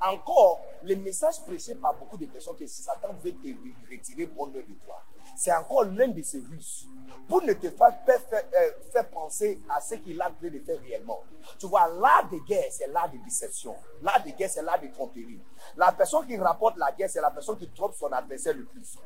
encore, 0.00 0.60
le 0.82 0.96
message 0.96 1.40
prêché 1.46 1.74
par 1.74 1.94
beaucoup 1.94 2.16
de 2.18 2.26
personnes 2.26 2.56
que 2.56 2.66
Satan 2.66 3.14
veut 3.22 3.32
te 3.32 3.48
retirer 3.90 4.26
bonheur 4.26 4.62
de 4.66 4.74
toi, 4.84 5.02
c'est 5.36 5.52
encore 5.52 5.84
l'un 5.84 6.08
de 6.08 6.22
ses 6.22 6.40
ruses 6.40 6.88
pour 7.28 7.42
ne 7.42 7.52
te 7.52 7.68
pas 7.68 7.92
faire, 8.04 8.20
euh, 8.32 8.70
faire, 8.92 9.08
penser 9.10 9.60
à 9.68 9.80
ce 9.80 9.96
qu'il 9.96 10.20
a 10.20 10.28
envie 10.30 10.50
de 10.50 10.60
faire 10.60 10.80
réellement. 10.80 11.20
Tu 11.58 11.66
vois, 11.66 11.88
l'art 11.88 12.28
de 12.30 12.38
guerre, 12.46 12.66
c'est 12.70 12.86
l'art 12.86 13.10
de 13.10 13.18
déception. 13.24 13.74
L'art 14.02 14.22
de 14.22 14.30
guerre, 14.30 14.50
c'est 14.50 14.62
l'art 14.62 14.80
de 14.80 14.88
tromperie. 14.88 15.40
La 15.76 15.92
personne 15.92 16.26
qui 16.26 16.36
rapporte 16.36 16.76
la 16.76 16.92
guerre, 16.92 17.10
c'est 17.10 17.20
la 17.20 17.30
personne 17.30 17.58
qui 17.58 17.68
trompe 17.70 17.94
son 17.94 18.06
adversaire 18.12 18.54
le 18.54 18.64
plus. 18.64 18.96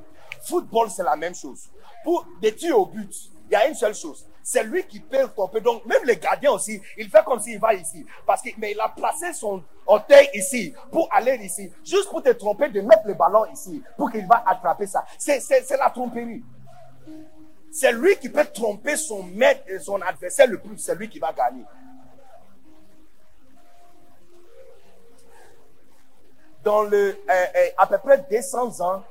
Football, 0.43 0.91
c'est 0.91 1.03
la 1.03 1.17
même 1.17 1.35
chose. 1.35 1.71
Pour 2.05 2.27
des 2.41 2.73
au 2.73 2.87
but, 2.87 3.31
il 3.47 3.53
y 3.53 3.57
a 3.57 3.67
une 3.69 3.75
seule 3.75 3.95
chose. 3.95 4.27
C'est 4.43 4.65
lui 4.65 4.85
qui 4.87 5.01
peut 5.01 5.29
tromper. 5.29 5.61
Donc, 5.61 5.85
même 5.87 6.03
les 6.05 6.17
gardiens 6.17 6.53
aussi, 6.53 6.81
il 6.97 7.09
fait 7.09 7.25
comme 7.25 7.41
s'il 7.41 7.59
va 7.59 7.75
ici. 7.75 8.05
Parce 8.27 8.43
que, 8.43 8.49
mais 8.59 8.73
il 8.73 8.81
a 8.81 8.89
placé 8.89 9.33
son 9.33 9.63
orteil 9.87 10.29
ici 10.35 10.75
pour 10.91 11.09
aller 11.13 11.37
ici. 11.45 11.71
Juste 11.85 12.09
pour 12.11 12.23
te 12.23 12.31
tromper 12.31 12.69
de 12.69 12.81
mettre 12.81 13.07
le 13.07 13.15
ballon 13.15 13.45
ici. 13.53 13.83
Pour 13.97 14.11
qu'il 14.11 14.27
va 14.27 14.43
attraper 14.47 14.87
ça. 14.87 15.05
C'est, 15.19 15.41
la 15.79 15.91
tromperie. 15.91 16.43
C'est 17.71 17.93
lui 17.93 18.17
qui 18.17 18.29
peut 18.29 18.47
tromper 18.47 18.97
son 18.97 19.23
maître 19.23 19.65
son 19.81 20.01
adversaire 20.01 20.47
le 20.49 20.59
plus. 20.59 20.79
C'est 20.79 20.95
lui 20.95 21.09
qui 21.09 21.19
va 21.19 21.33
gagner. 21.33 21.65
Dans 26.65 26.83
le, 26.83 26.97
euh, 26.97 27.15
euh, 27.31 27.67
à 27.79 27.87
peu 27.87 27.99
près 27.99 28.19
200 28.31 28.81
ans, 28.81 29.03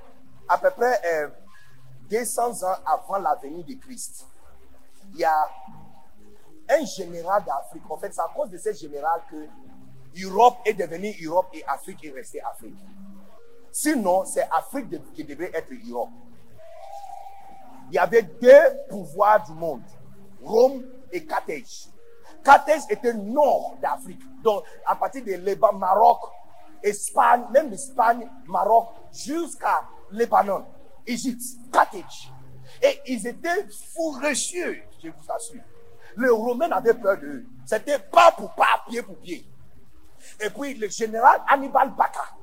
à 0.47 0.57
peu 0.59 0.69
près 0.69 1.01
euh, 1.05 1.29
200 2.09 2.63
ans 2.63 2.75
avant 2.85 3.17
la 3.17 3.35
venue 3.35 3.63
de 3.63 3.73
Christ, 3.73 4.27
il 5.13 5.19
y 5.19 5.25
a 5.25 5.49
un 6.69 6.85
général 6.85 7.43
d'Afrique. 7.43 7.83
En 7.89 7.97
fait, 7.97 8.13
c'est 8.13 8.21
à 8.21 8.29
cause 8.35 8.49
de 8.49 8.57
ce 8.57 8.73
général 8.73 9.21
que 9.29 9.47
l'Europe 10.15 10.57
est 10.65 10.73
devenue 10.73 11.13
Europe 11.23 11.47
et 11.53 11.63
Afrique 11.65 12.03
est 12.05 12.11
restée 12.11 12.41
Afrique. 12.41 12.77
Sinon, 13.71 14.25
c'est 14.25 14.47
Afrique 14.51 15.13
qui 15.13 15.23
devait 15.23 15.51
être 15.53 15.69
Europe. 15.89 16.09
Il 17.89 17.95
y 17.95 17.97
avait 17.97 18.23
deux 18.23 18.87
pouvoirs 18.89 19.43
du 19.43 19.53
monde, 19.53 19.81
Rome 20.43 20.83
et 21.11 21.25
Carthage. 21.25 21.87
Carthage 22.43 22.81
était 22.89 23.13
nord 23.13 23.77
d'Afrique. 23.81 24.21
Donc, 24.43 24.63
à 24.85 24.95
partir 24.95 25.23
de 25.23 25.33
Liban, 25.33 25.73
Maroc, 25.73 26.19
Espagne, 26.83 27.45
même 27.51 27.69
l'Espagne, 27.69 28.29
Maroc, 28.47 28.89
jusqu'à 29.11 29.81
Libanon. 30.11 30.65
Égypte, 31.05 31.43
Carthage. 31.71 32.31
Et 32.81 33.01
ils 33.07 33.27
étaient 33.27 33.67
fourrecieux, 33.93 34.81
je 35.03 35.09
vous 35.09 35.31
assure. 35.31 35.61
Les 36.17 36.29
Romains 36.29 36.71
avaient 36.71 36.93
peur 36.93 37.17
d'eux. 37.17 37.45
C'était 37.65 37.99
pas 37.99 38.31
pour 38.31 38.53
pas, 38.55 38.83
pied 38.87 39.01
pour 39.01 39.17
pied. 39.17 39.45
Et 40.39 40.49
puis 40.49 40.73
le 40.73 40.89
général 40.89 41.41
Hannibal 41.47 41.91
Bacca 41.95 42.35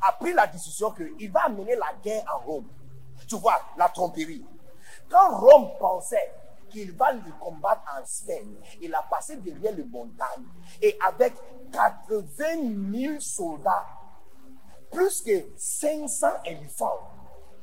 a 0.00 0.12
pris 0.12 0.32
la 0.32 0.46
décision 0.46 0.90
qu'il 0.92 1.30
va 1.30 1.44
amener 1.44 1.76
la 1.76 1.92
guerre 2.02 2.24
en 2.34 2.38
Rome. 2.46 2.66
Tu 3.26 3.36
vois, 3.36 3.60
la 3.76 3.88
tromperie. 3.88 4.44
Quand 5.08 5.36
Rome 5.38 5.70
pensait 5.78 6.32
qu'il 6.70 6.92
va 6.92 7.12
le 7.12 7.32
combattre 7.40 7.82
en 7.98 8.04
Spain, 8.04 8.46
il 8.80 8.94
a 8.94 9.02
passé 9.02 9.36
derrière 9.36 9.74
les 9.74 9.84
montagnes 9.84 10.44
et 10.80 10.96
avec 11.06 11.34
80 11.72 12.24
000 12.92 13.20
soldats, 13.20 13.86
plus 14.90 15.22
que 15.22 15.46
500 15.56 16.28
éléphants, 16.44 17.00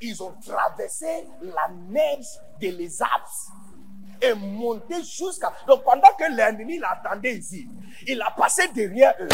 ils 0.02 0.22
ont 0.22 0.34
traversé 0.46 1.28
la 1.42 1.70
neige 1.90 2.28
de 2.62 2.68
les 2.68 3.02
Alpes 3.02 4.22
et 4.22 4.34
monté 4.34 4.96
jusqu'à. 5.04 5.52
Donc 5.68 5.84
pendant 5.84 6.10
que 6.18 6.32
l'ennemi 6.36 6.80
l'attendait 6.80 7.36
ici, 7.36 7.68
il 8.08 8.22
a 8.22 8.32
passé 8.32 8.68
derrière 8.74 9.14
eux. 9.20 9.28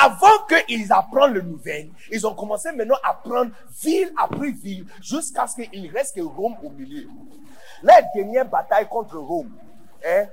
Avant 0.00 0.44
qu'ils 0.48 0.92
apprennent 0.92 1.32
le 1.32 1.42
nouvel, 1.42 1.90
ils 2.12 2.24
ont 2.26 2.34
commencé 2.34 2.70
maintenant 2.70 2.98
à 3.02 3.14
prendre 3.14 3.50
ville 3.82 4.12
après 4.16 4.50
ville 4.50 4.86
jusqu'à 5.02 5.46
ce 5.46 5.62
qu'il 5.62 5.90
reste 5.90 6.18
Rome 6.20 6.56
au 6.62 6.70
milieu. 6.70 7.08
La 7.82 8.00
dernière 8.14 8.48
bataille 8.48 8.88
contre 8.88 9.18
Rome, 9.18 9.50
hein, 10.06 10.26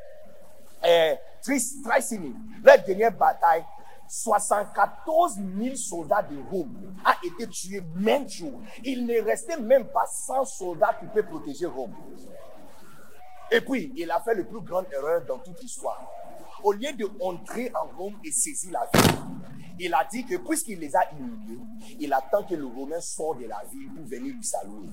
eh, 0.83 1.15
Tricini, 1.41 2.35
la 2.63 2.77
dernière 2.77 3.11
bataille, 3.11 3.63
74 4.07 5.39
000 5.57 5.75
soldats 5.75 6.21
de 6.21 6.37
Rome 6.49 6.93
a 7.03 7.15
été 7.23 7.47
tués 7.47 7.83
même 7.95 8.29
jour. 8.29 8.61
Il 8.83 9.05
ne 9.05 9.21
restait 9.21 9.57
même 9.57 9.85
pas 9.85 10.05
100 10.05 10.45
soldats 10.45 10.95
qui 10.99 11.05
peuvent 11.07 11.27
protéger 11.27 11.65
Rome. 11.65 11.93
Et 13.51 13.61
puis, 13.61 13.93
il 13.95 14.09
a 14.11 14.19
fait 14.21 14.35
le 14.35 14.45
plus 14.45 14.61
grande 14.61 14.85
erreur 14.91 15.23
dans 15.25 15.39
toute 15.39 15.61
l'histoire. 15.61 16.01
Au 16.63 16.71
lieu 16.71 16.91
de 16.93 17.09
entrer 17.21 17.71
en 17.75 17.87
Rome 17.97 18.15
et 18.23 18.31
saisir 18.31 18.71
la 18.71 18.89
ville, 18.93 19.19
il 19.79 19.93
a 19.93 20.05
dit 20.09 20.25
que 20.25 20.35
puisqu'il 20.37 20.79
les 20.79 20.95
a 20.95 21.11
humiliés, 21.11 21.59
il 21.99 22.13
attend 22.13 22.43
que 22.43 22.55
le 22.55 22.65
Romain 22.65 22.99
sorte 23.01 23.39
de 23.39 23.45
la 23.45 23.61
ville 23.71 23.91
pour 23.93 24.05
venir 24.05 24.33
lui 24.33 24.43
saluer. 24.43 24.89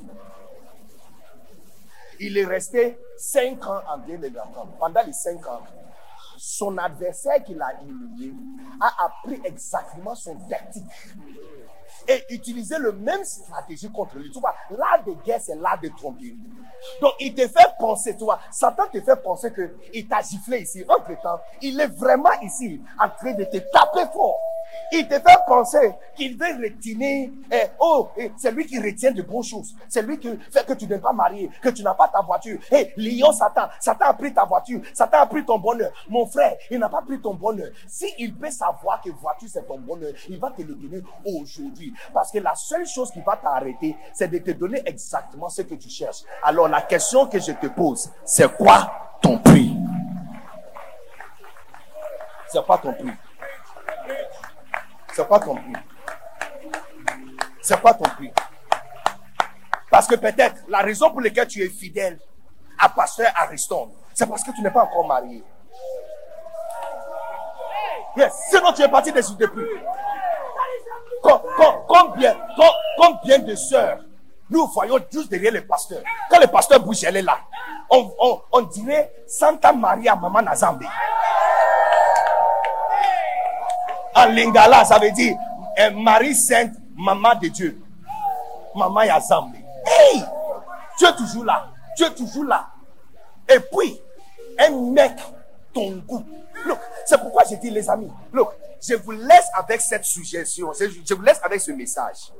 Il 2.20 2.36
est 2.36 2.44
resté 2.44 2.98
5 3.16 3.66
ans 3.66 3.80
en 3.88 3.98
guerre 4.00 4.20
de 4.20 4.30
Pendant 4.78 5.02
les 5.04 5.12
5 5.12 5.46
ans, 5.46 5.62
son 6.44 6.76
adversaire 6.76 7.40
qui 7.44 7.54
l'a 7.54 7.72
humilié 7.80 8.34
a 8.80 9.04
appris 9.04 9.40
exactement 9.44 10.12
son 10.16 10.34
tactique 10.48 10.82
et 12.08 12.24
utilisé 12.30 12.78
le 12.78 12.90
même 12.90 13.22
stratégie 13.22 13.88
contre 13.92 14.16
lui. 14.16 14.28
Tu 14.32 14.40
vois, 14.40 14.52
l'art 14.70 15.04
de 15.06 15.12
guerre, 15.24 15.40
c'est 15.40 15.54
l'art 15.54 15.80
de 15.80 15.88
tromper. 15.90 16.34
Donc, 17.00 17.12
il 17.20 17.32
te 17.32 17.42
fait 17.46 17.68
penser, 17.78 18.16
tu 18.16 18.24
vois, 18.24 18.40
Satan 18.50 18.88
te 18.92 19.00
fait 19.00 19.14
penser 19.22 19.52
qu'il 19.52 20.08
t'a 20.08 20.20
giflé 20.20 20.62
ici. 20.62 20.84
Entre 20.88 21.20
temps, 21.22 21.40
il 21.60 21.78
est 21.78 21.86
vraiment 21.86 22.32
ici 22.42 22.82
en 22.98 23.08
train 23.08 23.34
de 23.34 23.44
te 23.44 23.58
taper 23.58 24.10
fort. 24.12 24.40
Il 24.92 25.08
te 25.08 25.14
fait 25.14 25.38
penser 25.46 25.94
qu'il 26.14 26.36
veut 26.36 26.54
retenir. 26.62 27.30
Eh, 27.50 27.62
oh, 27.80 28.08
eh, 28.16 28.32
c'est 28.36 28.50
lui 28.50 28.66
qui 28.66 28.78
retient 28.78 29.12
de 29.12 29.22
bonnes 29.22 29.42
choses. 29.42 29.74
C'est 29.88 30.02
lui 30.02 30.18
qui 30.18 30.28
fait 30.50 30.66
que 30.66 30.74
tu 30.74 30.86
n'es 30.86 30.98
pas 30.98 31.12
marié, 31.12 31.50
que 31.62 31.70
tu 31.70 31.82
n'as 31.82 31.94
pas 31.94 32.08
ta 32.08 32.20
voiture. 32.20 32.58
Eh, 32.70 32.92
lion 32.96 33.32
Satan, 33.32 33.68
Satan 33.80 34.06
a 34.06 34.14
pris 34.14 34.32
ta 34.34 34.44
voiture, 34.44 34.80
Satan 34.92 35.18
a 35.18 35.26
pris 35.26 35.44
ton 35.44 35.58
bonheur. 35.58 35.90
Mon 36.08 36.26
frère, 36.26 36.56
il 36.70 36.78
n'a 36.78 36.88
pas 36.88 37.02
pris 37.02 37.20
ton 37.20 37.34
bonheur. 37.34 37.70
S'il 37.86 38.34
peut 38.34 38.50
savoir 38.50 39.00
que 39.00 39.10
voiture 39.10 39.48
c'est 39.50 39.66
ton 39.66 39.78
bonheur, 39.78 40.12
il 40.28 40.38
va 40.38 40.50
te 40.50 40.62
le 40.62 40.74
donner 40.74 41.02
aujourd'hui. 41.24 41.92
Parce 42.12 42.30
que 42.30 42.38
la 42.38 42.54
seule 42.54 42.86
chose 42.86 43.10
qui 43.10 43.20
va 43.20 43.36
t'arrêter, 43.36 43.96
c'est 44.12 44.28
de 44.28 44.38
te 44.38 44.50
donner 44.50 44.82
exactement 44.84 45.48
ce 45.48 45.62
que 45.62 45.74
tu 45.74 45.88
cherches. 45.88 46.22
Alors 46.42 46.68
la 46.68 46.82
question 46.82 47.26
que 47.26 47.38
je 47.38 47.52
te 47.52 47.66
pose, 47.66 48.10
c'est 48.24 48.54
quoi 48.56 48.92
ton 49.20 49.38
prix? 49.38 49.74
C'est 52.48 52.66
pas 52.66 52.76
ton 52.76 52.92
prix. 52.92 53.12
C'est 55.12 55.28
pas 55.28 55.38
ton 55.38 55.54
prix. 55.54 55.72
C'est 57.60 57.80
pas 57.80 57.94
ton 57.94 58.04
prix. 58.04 58.32
Parce 59.90 60.06
que 60.06 60.14
peut-être 60.14 60.56
la 60.68 60.78
raison 60.78 61.10
pour 61.10 61.20
laquelle 61.20 61.46
tu 61.46 61.62
es 61.62 61.68
fidèle 61.68 62.18
à 62.78 62.88
pasteur 62.88 63.30
Ariston, 63.36 63.92
c'est 64.14 64.26
parce 64.26 64.42
que 64.42 64.50
tu 64.52 64.62
n'es 64.62 64.70
pas 64.70 64.82
encore 64.84 65.06
marié. 65.06 65.44
Yes. 68.16 68.32
Sinon, 68.50 68.72
tu 68.72 68.82
es 68.82 68.88
parti 68.88 69.12
des 69.12 69.22
depuis. 69.38 69.66
Combien, 71.86 72.36
combien 72.96 73.38
de 73.38 73.54
sœurs 73.54 74.00
nous 74.52 74.66
voyons 74.66 74.98
juste 75.10 75.30
derrière 75.30 75.52
le 75.52 75.66
pasteur. 75.66 76.02
Quand 76.28 76.38
le 76.38 76.46
pasteur 76.46 76.78
bouge, 76.80 77.04
elle 77.04 77.16
est 77.16 77.22
là. 77.22 77.38
On, 77.88 78.12
on, 78.20 78.42
on 78.52 78.60
dirait 78.62 79.10
Santa 79.26 79.72
Maria 79.72 80.14
Maman 80.14 80.42
Nazambi. 80.42 80.86
En 84.14 84.26
lingala, 84.26 84.84
ça 84.84 84.98
veut 84.98 85.10
dire 85.12 85.36
Marie 85.94 86.34
sainte, 86.34 86.74
maman 86.96 87.34
de 87.40 87.48
Dieu. 87.48 87.80
Maman 88.74 89.02
Yazambi. 89.02 89.58
Hey! 89.86 90.22
Tu 90.98 91.06
es 91.06 91.12
toujours 91.16 91.44
là. 91.44 91.68
Tu 91.96 92.04
es 92.04 92.14
toujours 92.14 92.44
là. 92.44 92.68
Et 93.48 93.58
puis, 93.58 94.00
un 94.58 94.70
mec, 94.92 95.12
ton 95.72 95.96
goût. 96.06 96.24
Look, 96.64 96.78
c'est 97.06 97.18
pourquoi 97.18 97.42
j'ai 97.48 97.56
dit, 97.56 97.70
les 97.70 97.88
amis, 97.90 98.10
look, 98.32 98.50
je 98.80 98.94
vous 98.94 99.12
laisse 99.12 99.48
avec 99.56 99.80
cette 99.80 100.04
suggestion, 100.04 100.72
je 100.72 101.14
vous 101.14 101.22
laisse 101.22 101.40
avec 101.42 101.60
ce 101.60 101.72
message. 101.72 102.32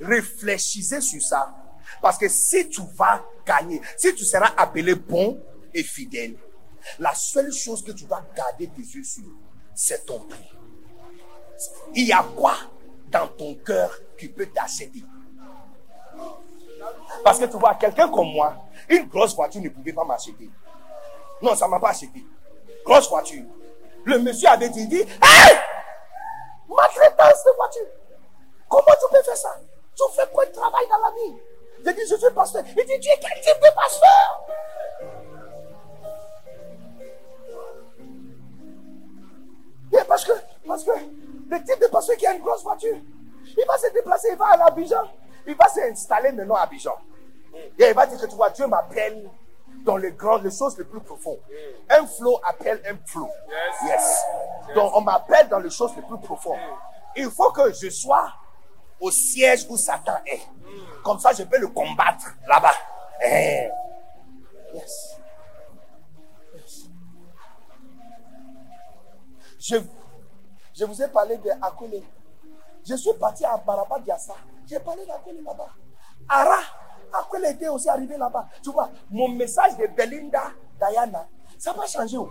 Réfléchissez 0.00 1.00
sur 1.00 1.22
ça. 1.22 1.54
Parce 2.02 2.18
que 2.18 2.28
si 2.28 2.68
tu 2.68 2.82
vas 2.94 3.22
gagner, 3.46 3.80
si 3.96 4.14
tu 4.14 4.24
seras 4.24 4.52
appelé 4.56 4.94
bon 4.94 5.40
et 5.72 5.82
fidèle, 5.82 6.36
la 6.98 7.14
seule 7.14 7.52
chose 7.52 7.84
que 7.84 7.92
tu 7.92 8.04
dois 8.04 8.22
garder 8.34 8.68
tes 8.68 8.82
yeux 8.82 9.04
sur, 9.04 9.24
c'est 9.74 10.06
ton 10.06 10.20
prix. 10.20 10.48
Il 11.94 12.06
y 12.06 12.12
a 12.12 12.24
quoi 12.36 12.54
dans 13.08 13.26
ton 13.28 13.54
cœur 13.54 13.90
qui 14.18 14.28
peut 14.28 14.46
t'acheter 14.46 15.04
Parce 17.24 17.38
que 17.38 17.44
tu 17.46 17.56
vois, 17.58 17.74
quelqu'un 17.74 18.08
comme 18.08 18.32
moi, 18.32 18.54
une 18.88 19.06
grosse 19.06 19.34
voiture 19.34 19.60
ne 19.60 19.68
pouvait 19.68 19.92
pas 19.92 20.04
m'acheter. 20.04 20.50
Non, 21.42 21.54
ça 21.54 21.66
ne 21.66 21.70
m'a 21.70 21.80
pas 21.80 21.90
acheté. 21.90 22.24
Grosse 22.84 23.08
voiture. 23.08 23.44
Le 24.04 24.18
monsieur 24.18 24.48
avait 24.48 24.68
dit, 24.68 24.86
dit 24.86 25.00
Hey 25.00 25.58
Maltraitance 26.68 27.44
de 27.44 27.56
voiture. 27.56 27.86
Comment 28.68 28.94
tu 29.00 29.14
peux 29.14 29.22
faire 29.22 29.36
ça? 29.36 29.56
Tu 29.96 30.02
fais 30.14 30.28
quoi 30.32 30.46
de 30.46 30.52
travail 30.52 30.86
dans 30.88 30.98
la 30.98 31.10
vie? 31.10 31.36
J'ai 31.84 31.92
dit, 31.94 32.00
je 32.08 32.14
suis 32.16 32.34
pasteur. 32.34 32.62
Il 32.66 32.74
dit, 32.74 33.00
tu 33.00 33.08
es 33.08 33.18
quel 33.20 33.40
type 33.40 33.60
de 33.62 33.74
pasteur? 33.74 34.46
Parce 40.10 40.24
que, 40.24 40.32
parce 40.66 40.82
que 40.82 40.90
le 41.50 41.58
type 41.64 41.80
de 41.80 41.86
pasteur 41.88 42.16
qui 42.16 42.26
a 42.26 42.34
une 42.34 42.42
grosse 42.42 42.62
voiture, 42.62 42.96
il 43.44 43.64
va 43.66 43.76
se 43.76 43.92
déplacer, 43.92 44.28
il 44.30 44.38
va 44.38 44.46
à 44.46 44.56
l'Abidjan. 44.56 45.02
Il 45.46 45.56
va 45.56 45.66
s'installer 45.66 46.30
maintenant 46.32 46.54
à 46.54 46.62
Abidjan. 46.62 46.94
Et 47.78 47.88
il 47.88 47.94
va 47.94 48.06
dire 48.06 48.20
que 48.20 48.26
tu 48.26 48.36
vois, 48.36 48.50
Dieu 48.50 48.66
m'appelle 48.66 49.28
dans 49.84 49.96
les 49.96 50.12
grandes, 50.12 50.44
les 50.44 50.50
choses 50.50 50.78
les 50.78 50.84
plus 50.84 51.00
profondes. 51.00 51.40
Un 51.88 52.06
flot 52.06 52.40
appelle 52.46 52.80
un 52.88 52.96
flot. 53.04 53.28
Yes. 53.84 54.22
Donc 54.74 54.92
on 54.94 55.00
m'appelle 55.00 55.48
dans 55.48 55.58
les 55.58 55.70
choses 55.70 55.94
les 55.96 56.02
plus 56.02 56.18
profondes. 56.18 56.58
Il 57.16 57.28
faut 57.30 57.50
que 57.50 57.72
je 57.72 57.90
sois 57.90 58.32
au 59.00 59.10
siège 59.10 59.66
où 59.68 59.76
Satan 59.76 60.18
est. 60.26 60.42
Comme 61.02 61.18
ça, 61.18 61.32
je 61.32 61.42
peux 61.44 61.58
le 61.58 61.68
combattre 61.68 62.26
là-bas. 62.46 62.74
Eh. 63.24 63.68
Yes. 64.74 65.16
yes. 66.54 66.90
Je, 69.58 69.76
je 70.80 70.86
vous 70.86 71.02
ai 71.02 71.08
parlé 71.08 71.36
de. 71.36 71.50
Je 72.88 72.94
suis 72.94 73.12
parti 73.14 73.44
à 73.44 73.58
Baraba 73.58 73.98
Diassa. 73.98 74.34
J'ai 74.66 74.78
parlé 74.78 75.04
d'Akone 75.04 75.44
là-bas. 75.44 75.68
Ara, 76.26 76.60
Akone 77.12 77.44
était 77.44 77.68
aussi 77.68 77.88
arrivé 77.88 78.16
là-bas. 78.16 78.48
Tu 78.62 78.70
vois, 78.70 78.88
mon 79.10 79.28
message 79.28 79.76
de 79.76 79.86
Belinda, 79.88 80.52
Diana, 80.78 81.28
ça 81.58 81.74
va 81.74 81.86
changer. 81.86 82.16
Oh. 82.16 82.30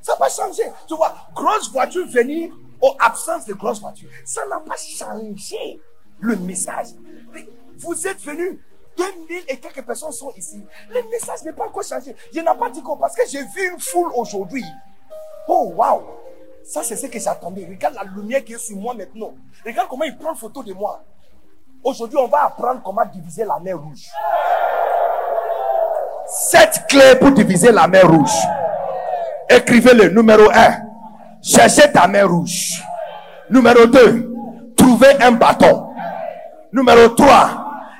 Ça 0.00 0.14
va 0.14 0.28
changer. 0.28 0.62
Tu 0.86 0.94
vois, 0.94 1.12
grosse 1.34 1.72
voiture 1.72 2.06
venir 2.06 2.52
aux 2.80 2.94
absence 3.00 3.44
de 3.44 3.54
grosse 3.54 3.80
voiture. 3.80 4.08
Ça 4.24 4.46
n'a 4.46 4.60
pas 4.60 4.76
changé 4.76 5.80
le 6.20 6.36
message. 6.36 6.88
Vous 7.78 8.06
êtes 8.06 8.20
venus 8.20 8.60
2000 8.96 9.44
et 9.48 9.58
quelques 9.58 9.84
personnes 9.84 10.12
sont 10.12 10.30
ici. 10.36 10.64
Le 10.90 11.02
message 11.10 11.42
n'est 11.44 11.52
pas 11.52 11.66
encore 11.66 11.82
changé. 11.82 12.14
Je 12.32 12.38
n'ai 12.38 12.44
pas 12.44 12.70
dit 12.70 12.82
quoi 12.82 12.96
parce 13.00 13.16
que 13.16 13.22
j'ai 13.28 13.42
vu 13.42 13.72
une 13.72 13.80
foule 13.80 14.12
aujourd'hui. 14.14 14.64
Oh, 15.48 15.72
waouh! 15.74 16.02
Ça, 16.64 16.82
c'est 16.82 16.96
ce 16.96 17.06
que 17.06 17.18
j'attendais. 17.18 17.66
Regarde 17.68 17.94
la 17.94 18.04
lumière 18.04 18.44
qui 18.44 18.54
est 18.54 18.58
sur 18.58 18.76
moi 18.76 18.94
maintenant. 18.94 19.34
Regarde 19.64 19.88
comment 19.88 20.04
il 20.04 20.16
prend 20.16 20.34
photo 20.34 20.62
de 20.62 20.72
moi. 20.72 21.02
Aujourd'hui, 21.82 22.18
on 22.18 22.28
va 22.28 22.44
apprendre 22.44 22.80
comment 22.84 23.04
diviser 23.04 23.44
la 23.44 23.58
mer 23.58 23.78
rouge. 23.78 24.06
Sept 26.26 26.84
clés 26.88 27.16
pour 27.20 27.32
diviser 27.32 27.72
la 27.72 27.88
mer 27.88 28.08
rouge. 28.08 28.30
Écrivez-le. 29.50 30.10
Numéro 30.10 30.48
1. 30.50 30.52
Cherchez 31.42 31.90
ta 31.90 32.06
mer 32.06 32.28
rouge. 32.30 32.82
Numéro 33.50 33.86
2. 33.86 34.72
Trouvez 34.76 35.20
un 35.20 35.32
bâton. 35.32 35.88
Numéro 36.72 37.08
3. 37.08 37.50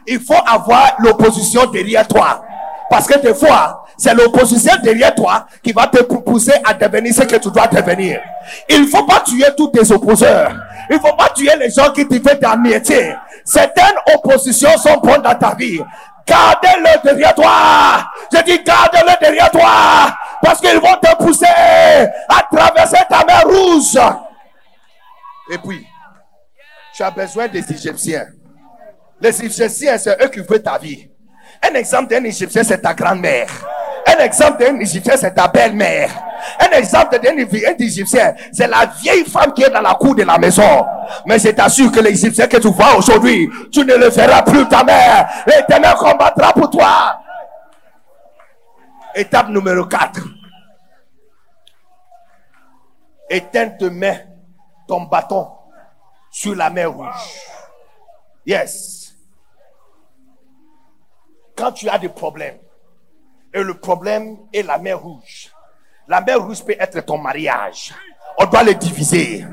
Il 0.06 0.20
faut 0.20 0.34
avoir 0.46 0.94
l'opposition 1.00 1.66
derrière 1.66 2.06
toi. 2.06 2.42
Parce 2.88 3.06
que 3.06 3.18
des 3.18 3.34
fois, 3.34 3.81
c'est 4.02 4.14
l'opposition 4.14 4.72
derrière 4.82 5.14
toi 5.14 5.46
qui 5.62 5.70
va 5.70 5.86
te 5.86 6.02
pousser 6.02 6.54
à 6.64 6.74
devenir 6.74 7.14
ce 7.14 7.22
que 7.22 7.36
tu 7.36 7.52
dois 7.52 7.68
devenir. 7.68 8.20
Il 8.68 8.82
ne 8.82 8.86
faut 8.88 9.04
pas 9.04 9.20
tuer 9.20 9.46
tous 9.56 9.68
tes 9.68 9.92
opposeurs. 9.92 10.52
Il 10.90 10.96
ne 10.96 11.00
faut 11.00 11.14
pas 11.14 11.28
tuer 11.28 11.52
les 11.56 11.70
gens 11.70 11.92
qui 11.92 12.04
te 12.08 12.14
veulent 12.14 12.60
métier. 12.60 13.14
Certaines 13.44 13.94
oppositions 14.12 14.76
sont 14.76 14.98
bonnes 14.98 15.22
dans 15.22 15.36
ta 15.36 15.54
vie. 15.54 15.80
Gardez-le 16.26 17.00
derrière 17.04 17.32
toi. 17.32 18.10
Je 18.32 18.42
dis 18.42 18.60
gardez-le 18.64 19.20
derrière 19.20 19.52
toi. 19.52 20.16
Parce 20.42 20.60
qu'ils 20.60 20.80
vont 20.80 20.96
te 21.00 21.16
pousser 21.22 21.46
à 21.46 22.42
traverser 22.50 23.04
ta 23.08 23.24
mer 23.24 23.44
rouge. 23.44 24.00
Et 25.52 25.58
puis, 25.58 25.86
tu 26.96 27.04
as 27.04 27.10
besoin 27.12 27.46
des 27.46 27.72
Égyptiens. 27.72 28.26
Les 29.20 29.44
Égyptiens, 29.44 29.96
c'est 29.96 30.24
eux 30.24 30.28
qui 30.28 30.40
veulent 30.40 30.60
ta 30.60 30.76
vie. 30.76 31.08
Un 31.62 31.74
exemple 31.74 32.08
d'un 32.08 32.24
Égyptien, 32.24 32.64
c'est 32.64 32.78
ta 32.78 32.94
grand-mère. 32.94 33.46
Un 34.06 34.24
exemple 34.24 34.64
d'un 34.64 34.78
Égyptien, 34.80 35.16
c'est 35.16 35.34
ta 35.34 35.48
belle-mère. 35.48 36.10
Un 36.58 36.76
exemple 36.76 37.18
d'un 37.20 37.36
Égyptien, 37.78 38.34
c'est 38.52 38.66
la 38.66 38.86
vieille 38.86 39.24
femme 39.24 39.52
qui 39.52 39.62
est 39.62 39.70
dans 39.70 39.80
la 39.80 39.94
cour 39.94 40.14
de 40.14 40.22
la 40.22 40.38
maison. 40.38 40.86
Mais 41.26 41.38
je 41.38 41.48
t'assure 41.50 41.90
que 41.92 42.00
l'Égyptien 42.00 42.46
que 42.46 42.56
tu 42.56 42.68
vois 42.68 42.96
aujourd'hui, 42.96 43.48
tu 43.70 43.84
ne 43.84 43.94
le 43.94 44.08
verras 44.08 44.42
plus 44.42 44.66
ta 44.68 44.82
mère. 44.82 45.28
L'éternel 45.46 45.94
combattra 45.94 46.52
pour 46.52 46.70
toi. 46.70 47.20
Étape 49.14 49.48
numéro 49.48 49.84
4. 49.84 50.20
Éteins 53.30 53.70
te 53.70 53.84
mets 53.84 54.26
ton 54.88 55.02
bâton 55.02 55.48
sur 56.30 56.54
la 56.54 56.70
mer 56.70 56.92
rouge. 56.92 57.06
Yes 58.44 59.02
quand 61.62 61.72
tu 61.72 61.88
as 61.88 61.98
des 61.98 62.08
problèmes, 62.08 62.58
et 63.54 63.62
le 63.62 63.74
problème 63.74 64.38
est 64.52 64.62
la 64.62 64.78
mer 64.78 65.00
rouge, 65.00 65.50
la 66.08 66.20
mer 66.20 66.40
rouge 66.40 66.64
peut 66.64 66.76
être 66.78 67.04
ton 67.04 67.18
mariage. 67.18 67.92
On 68.38 68.46
doit 68.46 68.62
les 68.62 68.74
diviser. 68.74 69.46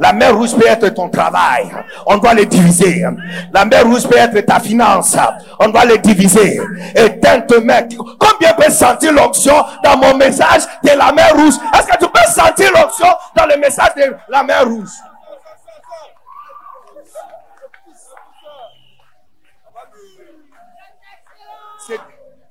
La 0.00 0.12
mer 0.12 0.36
rouge 0.36 0.54
peut 0.54 0.66
être 0.66 0.88
ton 0.88 1.08
travail. 1.08 1.70
On 2.06 2.18
doit 2.18 2.34
les 2.34 2.46
diviser. 2.46 3.04
La 3.52 3.64
mer 3.64 3.84
rouge 3.84 4.06
peut 4.08 4.16
être 4.16 4.40
ta 4.44 4.58
finance. 4.60 5.16
On 5.60 5.68
doit 5.68 5.84
les 5.84 5.98
diviser. 5.98 6.60
Et 6.94 7.20
te 7.20 7.58
mec. 7.60 7.96
Combien 8.18 8.52
peut 8.54 8.70
sentir 8.70 9.12
l'onction 9.12 9.54
dans 9.82 9.96
mon 9.96 10.16
message 10.16 10.62
de 10.82 10.90
la 10.96 11.12
mer 11.12 11.32
rouge? 11.34 11.54
Est-ce 11.74 11.86
que 11.86 11.98
tu 11.98 12.10
peux 12.10 12.30
sentir 12.30 12.70
l'onction 12.74 13.08
dans 13.36 13.46
le 13.46 13.56
message 13.56 13.94
de 13.96 14.14
la 14.28 14.42
mer 14.42 14.64
rouge? 14.66 14.90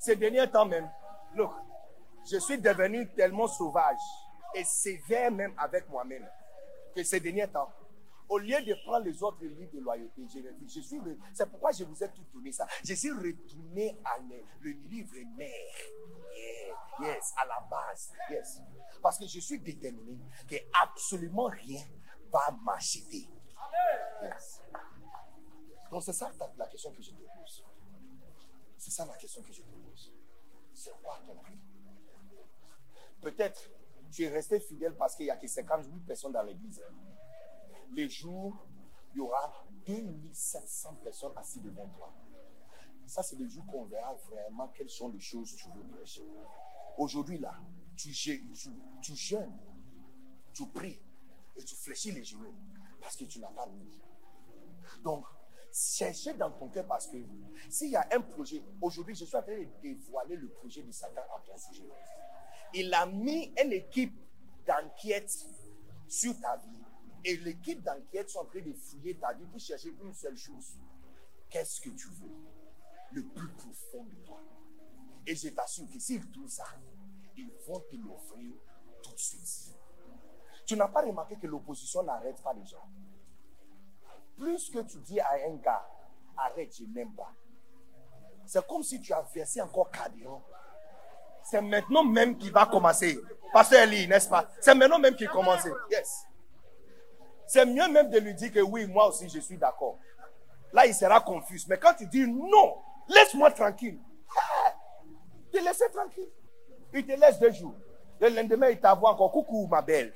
Ces 0.03 0.17
derniers 0.17 0.49
temps 0.51 0.65
même, 0.65 0.89
look, 1.33 1.53
je 2.29 2.37
suis 2.37 2.57
devenu 2.57 3.09
tellement 3.13 3.47
sauvage 3.47 4.01
et 4.53 4.65
sévère 4.65 5.31
même 5.31 5.53
avec 5.57 5.87
moi-même. 5.89 6.27
que 6.93 7.03
ces 7.03 7.21
derniers 7.21 7.47
temps, 7.47 7.71
au 8.27 8.37
lieu 8.37 8.61
de 8.61 8.73
prendre 8.83 9.05
les 9.05 9.23
autres 9.23 9.45
livres 9.45 9.71
de 9.73 9.79
loyauté, 9.79 10.27
je, 10.27 10.39
je 10.67 10.81
suis, 10.81 10.99
c'est 11.33 11.49
pourquoi 11.49 11.71
je 11.71 11.85
vous 11.85 12.03
ai 12.03 12.09
tout 12.09 12.25
donné 12.33 12.51
ça. 12.51 12.67
Je 12.83 12.93
suis 12.95 13.11
retourné 13.11 13.97
à 14.03 14.17
le, 14.61 14.71
livre 14.89 15.15
mère. 15.37 15.49
Yeah, 16.35 17.13
yes, 17.13 17.33
à 17.41 17.45
la 17.45 17.65
base. 17.71 18.11
Yes. 18.29 18.59
Parce 19.01 19.17
que 19.17 19.25
je 19.25 19.39
suis 19.39 19.59
déterminé 19.59 20.19
que 20.49 20.55
absolument 20.81 21.45
rien 21.45 21.81
va 22.29 22.53
m'acheter. 22.61 23.29
Yes. 24.21 24.61
Donc 25.89 26.03
c'est 26.03 26.11
ça 26.11 26.29
la 26.57 26.67
question 26.67 26.91
que 26.91 27.01
je 27.01 27.11
te 27.11 27.15
pose. 27.15 27.63
C'est 28.83 28.91
ça 28.91 29.05
la 29.05 29.15
question 29.15 29.41
que 29.41 29.53
je 29.53 29.61
te 29.61 29.71
pose. 29.71 30.13
C'est 30.73 30.91
quoi 31.01 31.17
ton 31.25 31.35
prix? 31.35 31.57
Peut-être 33.21 33.71
tu 34.11 34.23
es 34.23 34.27
resté 34.27 34.59
fidèle 34.59 34.93
parce 34.97 35.15
qu'il 35.15 35.23
n'y 35.23 35.31
a 35.31 35.37
que 35.37 35.47
58 35.47 36.01
personnes 36.01 36.33
dans 36.33 36.43
l'église. 36.43 36.83
Les 37.93 38.09
jours, 38.09 38.67
il 39.13 39.19
y 39.19 39.21
aura 39.21 39.65
2700 39.85 40.95
personnes 40.95 41.31
assises 41.37 41.61
devant 41.61 41.87
toi. 41.87 42.13
Ça, 43.05 43.23
c'est 43.23 43.37
le 43.37 43.47
jour 43.47 43.65
qu'on 43.67 43.85
verra 43.85 44.15
vraiment 44.15 44.67
quelles 44.67 44.89
sont 44.89 45.07
les 45.07 45.21
choses 45.21 45.53
que 45.53 45.61
tu 45.61 45.69
veux 45.69 45.87
prêcher. 45.95 46.27
Aujourd'hui, 46.97 47.37
là, 47.37 47.55
tu, 47.95 48.11
tu, 48.11 48.43
tu 49.01 49.15
jeûnes, 49.15 49.57
tu 50.53 50.67
pries 50.67 51.01
et 51.55 51.63
tu 51.63 51.75
fléchis 51.75 52.11
les 52.11 52.25
genoux 52.25 52.53
parce 52.99 53.15
que 53.15 53.23
tu 53.23 53.39
n'as 53.39 53.51
pas 53.51 53.65
mis. 53.67 54.01
Donc, 55.05 55.25
cherchez 55.73 56.33
dans 56.33 56.51
ton 56.51 56.69
cœur 56.69 56.85
parce 56.85 57.07
que 57.07 57.17
s'il 57.69 57.89
y 57.89 57.95
a 57.95 58.07
un 58.11 58.21
projet, 58.21 58.63
aujourd'hui, 58.79 59.15
je 59.15 59.25
suis 59.25 59.35
en 59.35 59.41
train 59.41 59.57
de 59.57 59.67
dévoiler 59.81 60.35
le 60.35 60.47
projet 60.49 60.83
de 60.83 60.91
Satan 60.91 61.21
en 61.35 61.39
ton 61.39 61.57
sujet. 61.57 61.89
Il 62.75 62.93
a 62.93 63.05
mis 63.07 63.51
une 63.63 63.73
équipe 63.73 64.15
d'enquête 64.65 65.35
sur 66.07 66.39
ta 66.39 66.57
vie. 66.57 66.79
Et 67.25 67.37
l'équipe 67.37 67.81
d'enquête 67.81 68.29
sont 68.29 68.39
en 68.39 68.45
train 68.45 68.61
de 68.61 68.73
fouiller 68.73 69.15
ta 69.15 69.33
vie 69.33 69.45
pour 69.45 69.59
chercher 69.59 69.95
une 70.03 70.13
seule 70.13 70.37
chose. 70.37 70.77
Qu'est-ce 71.49 71.81
que 71.81 71.89
tu 71.89 72.07
veux? 72.07 72.31
Le 73.11 73.23
plus 73.23 73.47
profond 73.49 74.03
de 74.03 74.15
toi. 74.25 74.41
Et 75.25 75.35
je 75.35 75.49
t'assure 75.49 75.85
que 75.91 75.99
s'ils 75.99 76.29
trouvent 76.31 76.49
ça, 76.49 76.65
ils 77.37 77.49
vont 77.67 77.79
te 77.79 77.95
l'offrir 77.95 78.53
tout 79.01 79.11
de 79.11 79.17
suite. 79.17 79.75
Tu 80.65 80.75
n'as 80.75 80.87
pas 80.87 81.01
remarqué 81.01 81.37
que 81.37 81.47
l'opposition 81.47 82.03
n'arrête 82.03 82.41
pas 82.41 82.53
les 82.53 82.65
gens. 82.65 82.89
Plus 84.37 84.69
que 84.69 84.79
tu 84.79 84.97
dis 84.99 85.19
à 85.19 85.33
un 85.47 85.55
gars, 85.55 85.85
arrête, 86.37 86.75
je 86.77 86.83
n'aime 86.85 87.13
pas. 87.13 87.31
C'est 88.45 88.65
comme 88.67 88.83
si 88.83 88.99
tu 88.99 89.13
as 89.13 89.21
versé 89.33 89.61
encore 89.61 89.89
carburant. 89.91 90.43
C'est 91.43 91.61
maintenant 91.61 92.03
même 92.03 92.37
qu'il 92.37 92.51
va 92.51 92.65
commencer. 92.65 93.19
Pasteur 93.51 93.83
Eli, 93.83 94.07
n'est-ce 94.07 94.29
pas? 94.29 94.47
C'est 94.59 94.73
maintenant 94.73 94.99
même 94.99 95.15
qu'il 95.15 95.29
commence. 95.29 95.67
Yes. 95.91 96.25
C'est 97.45 97.65
mieux 97.65 97.87
même 97.89 98.09
de 98.09 98.19
lui 98.19 98.33
dire 98.33 98.51
que 98.51 98.59
oui, 98.61 98.87
moi 98.87 99.07
aussi 99.09 99.29
je 99.29 99.39
suis 99.39 99.57
d'accord. 99.57 99.97
Là, 100.71 100.85
il 100.87 100.93
sera 100.93 101.21
confus. 101.21 101.61
Mais 101.67 101.77
quand 101.77 101.93
tu 101.93 102.07
dis 102.07 102.25
non, 102.27 102.77
laisse-moi 103.07 103.51
tranquille. 103.51 103.99
te 105.51 105.57
laisser 105.57 105.89
tranquille. 105.91 106.31
Il 106.93 107.05
te 107.05 107.11
laisse 107.11 107.39
deux 107.39 107.51
jours. 107.51 107.75
Le 108.19 108.29
lendemain, 108.29 108.69
il 108.69 108.79
t'avoue 108.79 109.05
encore 109.05 109.31
coucou, 109.31 109.67
ma 109.67 109.81
belle. 109.81 110.13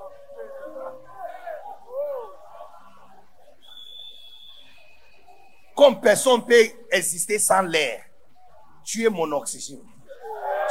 Comme 5.75 5.99
personne 5.99 6.39
ne 6.39 6.45
peut 6.45 6.71
exister 6.91 7.37
sans 7.37 7.61
l'air, 7.61 8.01
tu 8.83 9.05
es 9.05 9.09
mon 9.09 9.31
oxygène. 9.33 9.83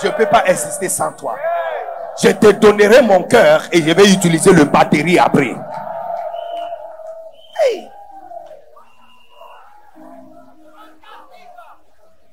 Je 0.00 0.09
ne 0.09 0.12
peux 0.12 0.26
pas 0.26 0.46
exister 0.46 0.88
sans 0.88 1.12
toi. 1.12 1.36
Je 2.22 2.28
te 2.30 2.52
donnerai 2.52 3.02
mon 3.02 3.22
cœur 3.24 3.68
et 3.72 3.82
je 3.82 3.90
vais 3.90 4.11
utiliser 4.12 4.52
le 4.52 4.64
batterie 4.64 5.18
après. 5.18 5.55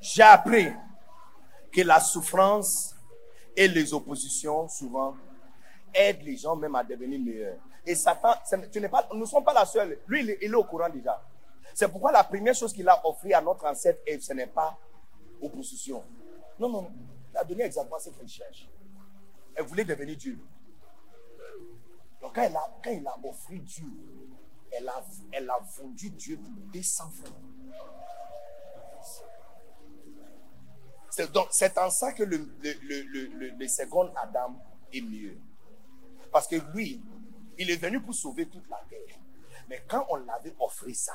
J'ai 0.00 0.22
appris 0.22 0.72
que 1.72 1.80
la 1.80 1.98
souffrance 2.00 2.94
et 3.56 3.66
les 3.68 3.94
oppositions, 3.94 4.68
souvent, 4.68 5.14
aident 5.94 6.22
les 6.22 6.36
gens 6.36 6.54
même 6.54 6.74
à 6.74 6.84
devenir 6.84 7.18
meilleurs. 7.18 7.56
Et 7.86 7.94
Satan, 7.94 8.34
nous 9.14 9.20
ne 9.20 9.24
sommes 9.24 9.44
pas 9.44 9.54
la 9.54 9.64
seule. 9.64 9.98
Lui, 10.06 10.22
il 10.22 10.30
est, 10.30 10.54
au 10.54 10.64
courant 10.64 10.88
déjà. 10.90 11.18
C'est 11.74 11.88
pourquoi 11.88 12.12
la 12.12 12.24
première 12.24 12.54
chose 12.54 12.72
qu'il 12.72 12.88
a 12.88 13.06
offert 13.06 13.38
à 13.38 13.40
notre 13.40 13.64
ancêtre, 13.66 14.00
ce 14.20 14.32
n'est 14.32 14.46
pas 14.46 14.78
opposition. 15.40 16.02
Non, 16.58 16.68
non, 16.68 16.90
il 17.32 17.36
a 17.36 17.44
donné 17.44 17.64
exactement 17.64 17.98
ce 17.98 18.10
qu'il 18.10 18.28
cherche. 18.28 18.68
Elle 19.54 19.64
voulait 19.64 19.84
devenir 19.84 20.16
Dieu. 20.16 20.38
Donc 22.20 22.34
quand, 22.34 22.48
il 22.86 23.06
a 23.06 23.16
offert 23.24 23.60
Dieu, 23.60 23.86
elle 24.70 24.88
a, 24.88 25.58
vendu 25.76 26.10
Dieu 26.10 26.38
pour 26.38 26.52
200 26.72 27.04
francs. 27.10 27.34
C'est, 31.50 31.78
en 31.78 31.90
ça 31.90 32.12
que 32.12 32.22
le, 32.22 33.68
second 33.68 34.12
Adam 34.16 34.56
est 34.92 35.02
mieux. 35.02 35.36
Parce 36.30 36.46
que 36.48 36.56
lui, 36.72 37.02
il 37.58 37.70
est 37.70 37.76
venu 37.76 38.00
pour 38.00 38.14
sauver 38.14 38.46
toute 38.46 38.66
la 38.70 38.80
terre. 38.88 39.18
Mais 39.68 39.82
quand 39.86 40.06
on 40.08 40.16
l'avait 40.16 40.54
offert 40.58 40.94
ça, 40.94 41.12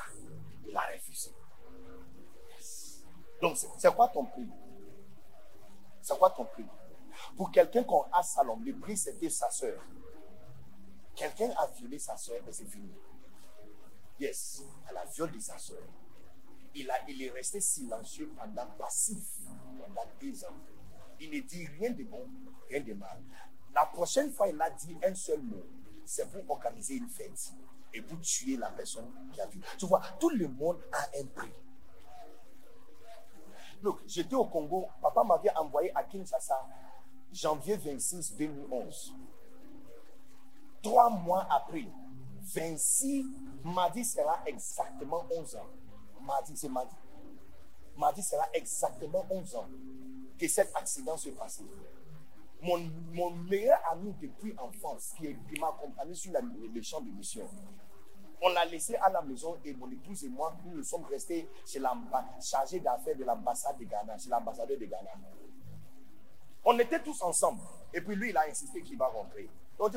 il 0.68 0.76
a 0.76 0.82
refusé. 0.94 1.30
Donc, 3.40 3.56
c'est 3.56 3.94
quoi 3.94 4.08
ton 4.08 4.24
prix? 4.24 4.48
C'est 6.02 6.18
quoi 6.18 6.30
ton 6.30 6.44
prix? 6.44 6.66
Pour 7.36 7.50
quelqu'un 7.50 7.84
qu'on 7.84 8.04
a 8.12 8.22
Salom, 8.22 8.62
le 8.64 8.76
prix 8.76 8.96
c'était 8.96 9.30
sa 9.30 9.50
soeur. 9.50 9.82
Quelqu'un 11.14 11.50
a 11.56 11.66
violé 11.66 11.98
sa 11.98 12.16
soeur 12.16 12.36
et 12.46 12.52
c'est 12.52 12.64
fini. 12.64 12.92
Yes, 14.20 14.62
elle 14.88 14.96
a 14.96 15.04
violé 15.04 15.40
sa 15.40 15.58
soeur. 15.58 15.82
Il, 16.74 16.88
a, 16.90 17.08
il 17.08 17.22
est 17.22 17.30
resté 17.30 17.60
silencieux 17.60 18.32
pendant 18.36 18.66
passif, 18.78 19.38
pendant 19.80 20.08
deux 20.20 20.44
ans. 20.44 20.56
Il 21.18 21.30
ne 21.30 21.40
dit 21.40 21.66
rien 21.66 21.90
de 21.90 22.04
bon, 22.04 22.28
rien 22.68 22.80
de 22.80 22.94
mal. 22.94 23.20
La 23.74 23.86
prochaine 23.86 24.32
fois, 24.32 24.48
il 24.48 24.60
a 24.60 24.70
dit 24.70 24.96
un 25.04 25.14
seul 25.14 25.42
mot. 25.42 25.64
C'est 26.04 26.30
pour 26.30 26.48
organiser 26.50 26.94
une 26.94 27.08
fête 27.08 27.52
et 27.94 28.02
pour 28.02 28.20
tuer 28.20 28.56
la 28.56 28.70
personne 28.70 29.10
qui 29.32 29.40
a 29.40 29.46
vu. 29.46 29.60
Tu 29.78 29.86
vois, 29.86 30.00
tout 30.20 30.30
le 30.30 30.48
monde 30.48 30.80
a 30.92 31.18
un 31.20 31.26
prix. 31.26 31.52
Look, 33.82 34.00
j'étais 34.06 34.34
au 34.34 34.44
Congo. 34.44 34.86
Papa 35.00 35.22
m'avait 35.24 35.54
envoyé 35.56 35.94
à 35.96 36.02
Kinshasa 36.02 36.66
janvier 37.32 37.76
26 37.76 38.36
2011. 38.36 39.14
Trois 40.82 41.10
mois 41.10 41.46
après, 41.50 41.86
26, 42.54 43.26
mardi 43.64 44.04
sera 44.04 44.40
exactement 44.46 45.26
11 45.30 45.56
ans. 45.56 45.66
Mardi, 46.22 46.56
c'est 46.56 46.68
mardi. 46.68 46.94
Mardi 47.96 48.22
sera 48.22 48.46
exactement 48.54 49.26
11 49.30 49.56
ans 49.56 49.68
que 50.38 50.48
cet 50.48 50.74
accident 50.76 51.16
s'est 51.16 51.32
passé. 51.32 51.62
Mon, 52.60 53.30
meilleur 53.48 53.78
ami 53.92 54.12
depuis 54.20 54.52
enfance, 54.58 55.14
qui, 55.16 55.36
qui 55.48 55.60
m'a 55.60 55.68
accompagné 55.68 56.14
sur 56.14 56.32
la, 56.32 56.40
le 56.40 56.82
champ 56.82 57.00
de 57.00 57.10
mission, 57.10 57.48
on 58.40 58.48
l'a 58.50 58.64
laissé 58.64 58.94
à 58.96 59.08
la 59.10 59.22
maison 59.22 59.56
et 59.64 59.72
mon 59.74 59.90
épouse 59.90 60.24
et 60.24 60.28
moi, 60.28 60.56
nous, 60.64 60.82
sommes 60.84 61.04
restés 61.04 61.48
chez 61.66 61.80
chargés 62.40 62.80
d'affaires 62.80 63.16
de 63.16 63.24
l'ambassade 63.24 63.78
de 63.78 63.84
Ghana, 63.84 64.16
chez 64.18 64.28
l'ambassadeur 64.28 64.78
de 64.78 64.84
Ghana. 64.84 65.10
On 66.64 66.78
était 66.78 67.02
tous 67.02 67.20
ensemble. 67.22 67.60
Et 67.92 68.00
puis 68.00 68.14
lui, 68.14 68.30
il 68.30 68.36
a 68.36 68.42
insisté 68.48 68.82
qu'il 68.82 68.98
va 68.98 69.06
rentrer. 69.06 69.48
Donc, 69.78 69.94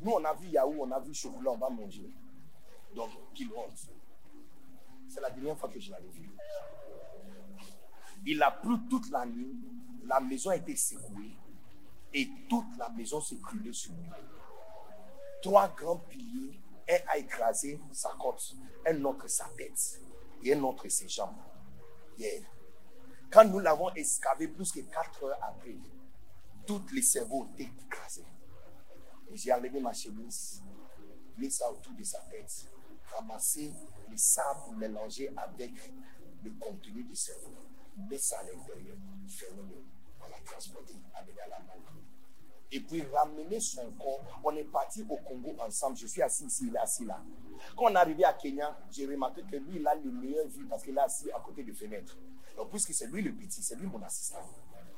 nous, 0.00 0.10
on 0.12 0.24
a 0.24 0.34
vu 0.34 0.48
Yahoo, 0.48 0.76
on 0.80 0.90
a 0.90 1.00
vu 1.00 1.14
chocolat, 1.14 1.52
on 1.52 1.56
va 1.56 1.70
manger. 1.70 2.10
Donc, 2.94 3.10
qu'il 3.34 3.52
rentre. 3.52 3.72
C'est 5.08 5.20
la 5.20 5.30
dernière 5.30 5.56
fois 5.56 5.68
que 5.68 5.80
je 5.80 5.90
l'avais 5.90 6.08
vu. 6.08 6.30
Il 8.26 8.42
a 8.42 8.50
plu 8.50 8.74
toute 8.90 9.10
la 9.10 9.24
nuit. 9.24 9.56
La 10.04 10.20
maison 10.20 10.50
a 10.50 10.56
été 10.56 10.76
secouée. 10.76 11.36
Et 12.14 12.30
toute 12.48 12.76
la 12.78 12.88
maison 12.90 13.20
s'est 13.20 13.36
brûlée 13.36 13.72
sur 13.72 13.92
lui. 13.92 14.08
Trois 15.42 15.68
grands 15.68 15.98
piliers 15.98 16.60
un 16.88 16.98
a 17.08 17.18
écrasé 17.18 17.80
sa 17.92 18.10
côte, 18.18 18.54
un 18.86 19.04
autre 19.04 19.28
sa 19.28 19.48
tête 19.56 20.00
et 20.42 20.54
un 20.54 20.62
autre 20.62 20.88
ses 20.88 21.08
jambes. 21.08 21.34
Quand 23.30 23.44
nous 23.46 23.58
l'avons 23.58 23.92
escavé 23.94 24.48
plus 24.48 24.70
que 24.70 24.80
quatre 24.80 25.24
heures 25.24 25.38
après, 25.42 25.76
tous 26.66 26.82
les 26.92 27.02
cerveaux 27.02 27.48
étaient 27.54 27.70
écrasés. 27.86 28.24
J'ai 29.32 29.52
enlevé 29.52 29.80
ma 29.80 29.92
chemise, 29.92 30.62
mis 31.36 31.50
ça 31.50 31.70
autour 31.70 31.92
de 31.94 32.04
sa 32.04 32.20
tête, 32.20 32.68
ramassé 33.12 33.72
le 34.10 34.16
sable 34.16 34.76
mélangé 34.76 35.32
avec 35.36 35.72
le 36.44 36.50
contenu 36.60 37.02
du 37.02 37.16
cerveau, 37.16 37.50
mis 37.96 38.18
ça 38.18 38.38
à 38.38 38.42
l'intérieur, 38.44 38.96
fermé, 39.28 39.84
et 42.74 42.80
puis 42.80 43.02
ramener 43.02 43.60
son 43.60 43.92
corps. 43.92 44.24
On 44.42 44.54
est 44.56 44.64
parti 44.64 45.04
au 45.08 45.16
Congo 45.16 45.54
ensemble. 45.60 45.96
Je 45.96 46.06
suis 46.06 46.22
assis 46.22 46.44
ici, 46.46 46.66
il 46.66 46.74
est 46.74 46.78
assis 46.78 47.04
là. 47.04 47.22
Quand 47.76 47.84
on 47.84 47.94
est 47.94 47.96
arrivé 47.96 48.24
à 48.24 48.32
Kenya, 48.32 48.76
j'ai 48.90 49.06
remarqué 49.06 49.42
que 49.42 49.56
lui, 49.56 49.76
il 49.76 49.86
a 49.86 49.94
le 49.94 50.10
meilleur 50.10 50.48
vue 50.48 50.66
parce 50.66 50.82
qu'il 50.82 50.96
est 50.96 51.00
assis 51.00 51.30
à 51.30 51.38
côté 51.38 51.62
de 51.62 51.72
fenêtre. 51.72 52.18
Donc, 52.56 52.70
puisque 52.70 52.92
c'est 52.92 53.06
lui 53.06 53.22
le 53.22 53.32
petit, 53.32 53.62
c'est 53.62 53.76
lui 53.76 53.86
mon 53.86 54.02
assistant. 54.02 54.40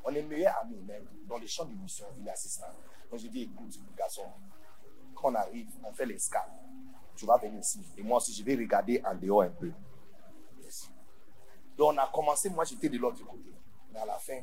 On 0.05 0.14
est 0.14 0.22
meilleurs 0.22 0.57
amis, 0.62 0.83
mais 0.87 1.03
dans 1.29 1.37
les 1.37 1.47
champs 1.47 1.66
de 1.66 1.74
mission, 1.74 2.07
il 2.18 2.27
est 2.27 2.31
assistant. 2.31 2.66
Donc 3.11 3.20
je 3.20 3.29
dis, 3.29 3.43
écoute, 3.43 3.79
garçon, 3.97 4.24
quand 5.14 5.31
on 5.31 5.35
arrive, 5.35 5.68
on 5.85 5.93
fait 5.93 6.07
l'escale. 6.07 6.51
Tu 7.14 7.27
vas 7.27 7.37
venir 7.37 7.61
ici. 7.61 7.81
Et 7.97 8.03
moi 8.03 8.18
aussi, 8.18 8.33
je 8.33 8.43
vais 8.43 8.55
regarder 8.55 9.03
en 9.05 9.14
dehors 9.14 9.43
un 9.43 9.51
peu. 9.51 9.70
Donc 11.77 11.93
on 11.93 11.99
a 11.99 12.09
commencé, 12.09 12.49
moi 12.49 12.64
j'étais 12.64 12.89
de 12.89 12.99
l'autre 12.99 13.24
côté. 13.27 13.53
Mais 13.93 14.01
à 14.01 14.07
la 14.07 14.18
fin, 14.18 14.41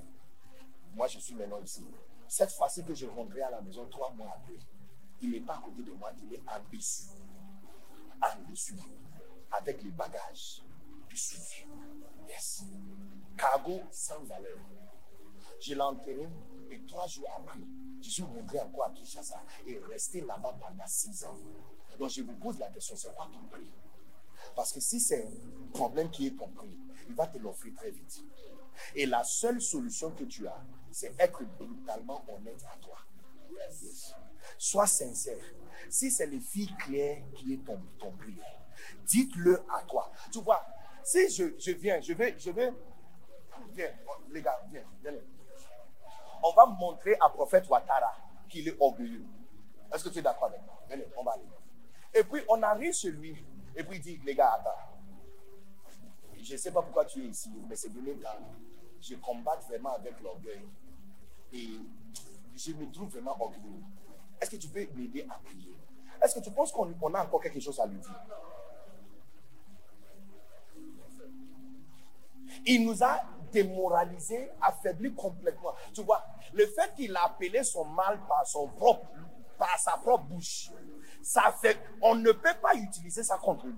moi 0.93 1.07
je 1.07 1.19
suis 1.19 1.35
maintenant 1.35 1.61
ici. 1.61 1.85
Cette 2.27 2.51
fois-ci 2.51 2.83
que 2.83 2.93
je 2.93 3.05
rentrerai 3.05 3.41
à 3.41 3.51
la 3.51 3.61
maison 3.61 3.85
trois 3.89 4.11
mois 4.11 4.33
après, 4.35 4.57
il 5.21 5.31
n'est 5.31 5.41
pas 5.41 5.55
à 5.55 5.61
côté 5.61 5.83
de 5.83 5.91
moi, 5.91 6.11
il 6.23 6.33
est 6.33 6.41
en 6.47 6.59
dessus. 6.71 7.09
En 8.21 8.49
dessus. 8.49 8.75
Avec 9.51 9.83
les 9.83 9.91
bagages 9.91 10.63
suivi. 11.15 11.67
Yes. 12.27 12.63
Cargo 13.37 13.81
sans 13.91 14.23
valeur. 14.23 14.57
Je 15.61 15.73
l'ai 15.75 15.81
enterré 15.81 16.27
et 16.71 16.85
trois 16.85 17.07
jours 17.07 17.27
après, 17.37 17.59
je 18.01 18.09
suis 18.09 18.23
encore 18.23 18.85
à 18.85 18.89
Kinshasa 18.91 19.41
et 19.65 19.77
resté 19.77 20.21
là-bas 20.21 20.57
pendant 20.59 20.87
six 20.87 21.23
ans. 21.23 21.37
Donc 21.99 22.09
je 22.09 22.21
vous 22.21 22.33
pose 22.33 22.57
la 22.59 22.69
question, 22.69 22.95
c'est 22.95 23.13
quoi 23.15 23.29
ton 23.31 23.45
prix? 23.47 23.71
Parce 24.55 24.73
que 24.73 24.79
si 24.79 24.99
c'est 24.99 25.25
un 25.25 25.71
problème 25.71 26.09
qui 26.09 26.27
est 26.27 26.37
ton 26.37 26.49
prix, 26.49 26.75
il 27.07 27.15
va 27.15 27.27
te 27.27 27.37
l'offrir 27.37 27.73
très 27.75 27.91
vite. 27.91 28.23
Et 28.95 29.05
la 29.05 29.23
seule 29.23 29.61
solution 29.61 30.11
que 30.11 30.23
tu 30.23 30.47
as, 30.47 30.61
c'est 30.91 31.13
être 31.19 31.43
brutalement 31.43 32.23
honnête 32.27 32.63
à 32.71 32.77
toi. 32.77 32.97
Sois 34.57 34.87
sincère. 34.87 35.43
Si 35.89 36.11
c'est 36.11 36.27
les 36.27 36.39
filles 36.39 36.73
claires 36.77 37.23
qui 37.35 37.53
est 37.53 37.65
ton, 37.65 37.79
ton 37.99 38.11
prix, 38.11 38.39
dites-le 39.05 39.63
à 39.69 39.83
toi. 39.83 40.11
Tu 40.31 40.39
vois, 40.41 40.65
si 41.03 41.29
je, 41.29 41.57
je 41.59 41.71
viens, 41.71 41.99
je 41.99 42.13
vais, 42.13 42.35
je 42.39 42.51
vais, 42.51 42.73
viens, 43.71 43.91
les 44.29 44.41
gars, 44.41 44.59
viens, 44.71 44.83
viens. 45.01 45.13
On 46.43 46.53
va 46.53 46.65
montrer 46.65 47.15
à 47.21 47.29
prophète 47.29 47.67
Ouattara 47.69 48.15
qu'il 48.49 48.67
est 48.67 48.77
orgueilleux. 48.79 49.25
Est-ce 49.93 50.03
que 50.03 50.09
tu 50.09 50.19
es 50.19 50.21
d'accord 50.21 50.45
avec 50.45 50.61
moi? 50.65 50.81
Venez, 50.89 51.07
on 51.17 51.23
va 51.23 51.33
aller. 51.33 51.43
Et 52.13 52.23
puis 52.23 52.41
on 52.47 52.61
arrive 52.61 52.93
chez 52.93 53.11
lui, 53.11 53.45
et 53.75 53.83
puis 53.83 53.97
il 53.97 54.01
dit, 54.01 54.21
les 54.23 54.35
gars, 54.35 54.53
attends. 54.53 54.92
Je 56.43 56.53
ne 56.53 56.57
sais 56.57 56.71
pas 56.71 56.81
pourquoi 56.81 57.05
tu 57.05 57.23
es 57.23 57.27
ici, 57.27 57.49
mais 57.69 57.75
c'est 57.75 57.89
donné 57.89 58.15
temps. 58.15 58.29
Je 58.99 59.15
combatte 59.15 59.63
vraiment 59.67 59.95
avec 59.95 60.19
l'orgueil. 60.21 60.61
Et 61.53 61.69
je 62.55 62.71
me 62.73 62.91
trouve 62.91 63.09
vraiment 63.09 63.41
orgueilleux. 63.41 63.81
Est-ce 64.41 64.51
que 64.51 64.55
tu 64.57 64.67
peux 64.67 64.85
m'aider 64.93 65.25
à 65.29 65.39
prier? 65.39 65.77
Est-ce 66.21 66.35
que 66.35 66.43
tu 66.43 66.51
penses 66.51 66.71
qu'on 66.71 66.93
on 67.01 67.13
a 67.13 67.23
encore 67.23 67.41
quelque 67.41 67.59
chose 67.59 67.79
à 67.79 67.85
lui 67.85 67.97
dire? 67.97 68.21
Il 72.65 72.85
nous 72.85 73.03
a 73.03 73.21
démoralisé, 73.51 74.49
affaibli 74.61 75.13
complètement. 75.13 75.73
Tu 75.93 76.01
vois, 76.03 76.23
le 76.53 76.65
fait 76.67 76.93
qu'il 76.95 77.15
a 77.15 77.25
appelé 77.25 77.63
son 77.63 77.85
mal 77.85 78.19
par 78.27 78.45
sa 78.45 79.97
propre 79.97 80.23
bouche, 80.23 80.71
ça 81.21 81.53
fait, 81.53 81.79
on 82.01 82.15
ne 82.15 82.31
peut 82.31 82.55
pas 82.61 82.75
utiliser 82.75 83.23
ça 83.23 83.37
contre 83.37 83.67
lui. 83.67 83.75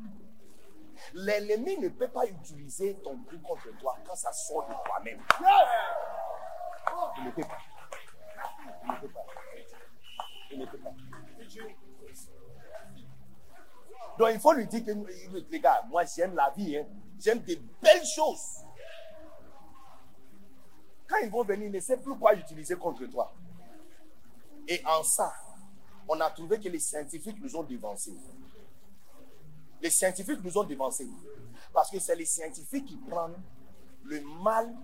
L'ennemi 1.14 1.78
ne 1.80 1.90
peut 1.90 2.08
pas 2.08 2.26
utiliser 2.26 2.96
ton 3.04 3.18
bruit 3.18 3.42
contre 3.42 3.70
toi 3.80 3.96
quand 4.06 4.16
ça 4.16 4.32
sort 4.32 4.68
de 4.68 4.74
toi-même. 4.86 5.22
Il 7.18 7.24
ne 7.26 7.32
peut 7.32 7.42
pas. 7.42 7.58
Il 8.84 8.92
ne 8.92 8.98
peut 9.00 9.08
pas. 9.08 9.26
Il 10.52 10.60
ne 10.60 10.66
peut 10.66 10.78
pas. 10.78 10.94
Donc 14.18 14.30
il 14.34 14.40
faut 14.40 14.54
lui 14.54 14.66
dire 14.68 14.86
que 14.86 14.92
les 15.52 15.60
gars, 15.60 15.84
moi 15.90 16.04
j'aime 16.06 16.36
la 16.36 16.50
vie, 16.52 16.78
hein. 16.78 16.86
j'aime 17.20 17.40
des 17.40 17.58
belles 17.82 18.06
choses. 18.06 18.64
Quand 21.08 21.18
ils 21.22 21.30
vont 21.30 21.44
venir, 21.44 21.70
ne 21.70 21.80
sait 21.80 21.98
plus 21.98 22.18
quoi 22.18 22.34
utiliser 22.34 22.76
contre 22.76 23.06
toi. 23.06 23.34
Et 24.68 24.82
en 24.86 25.04
ça, 25.04 25.34
on 26.08 26.20
a 26.20 26.30
trouvé 26.32 26.60
que 26.60 26.70
les 26.70 26.80
scientifiques 26.80 27.40
nous 27.42 27.56
ont 27.56 27.64
devancés. 27.64 28.18
Les 29.86 29.92
scientifiques 29.92 30.44
nous 30.44 30.58
ont 30.58 30.64
devancés. 30.64 31.08
Parce 31.72 31.92
que 31.92 32.00
c'est 32.00 32.16
les 32.16 32.26
scientifiques 32.26 32.86
qui 32.86 32.98
prennent 32.98 33.40
le 34.04 34.20
mal 34.44 34.76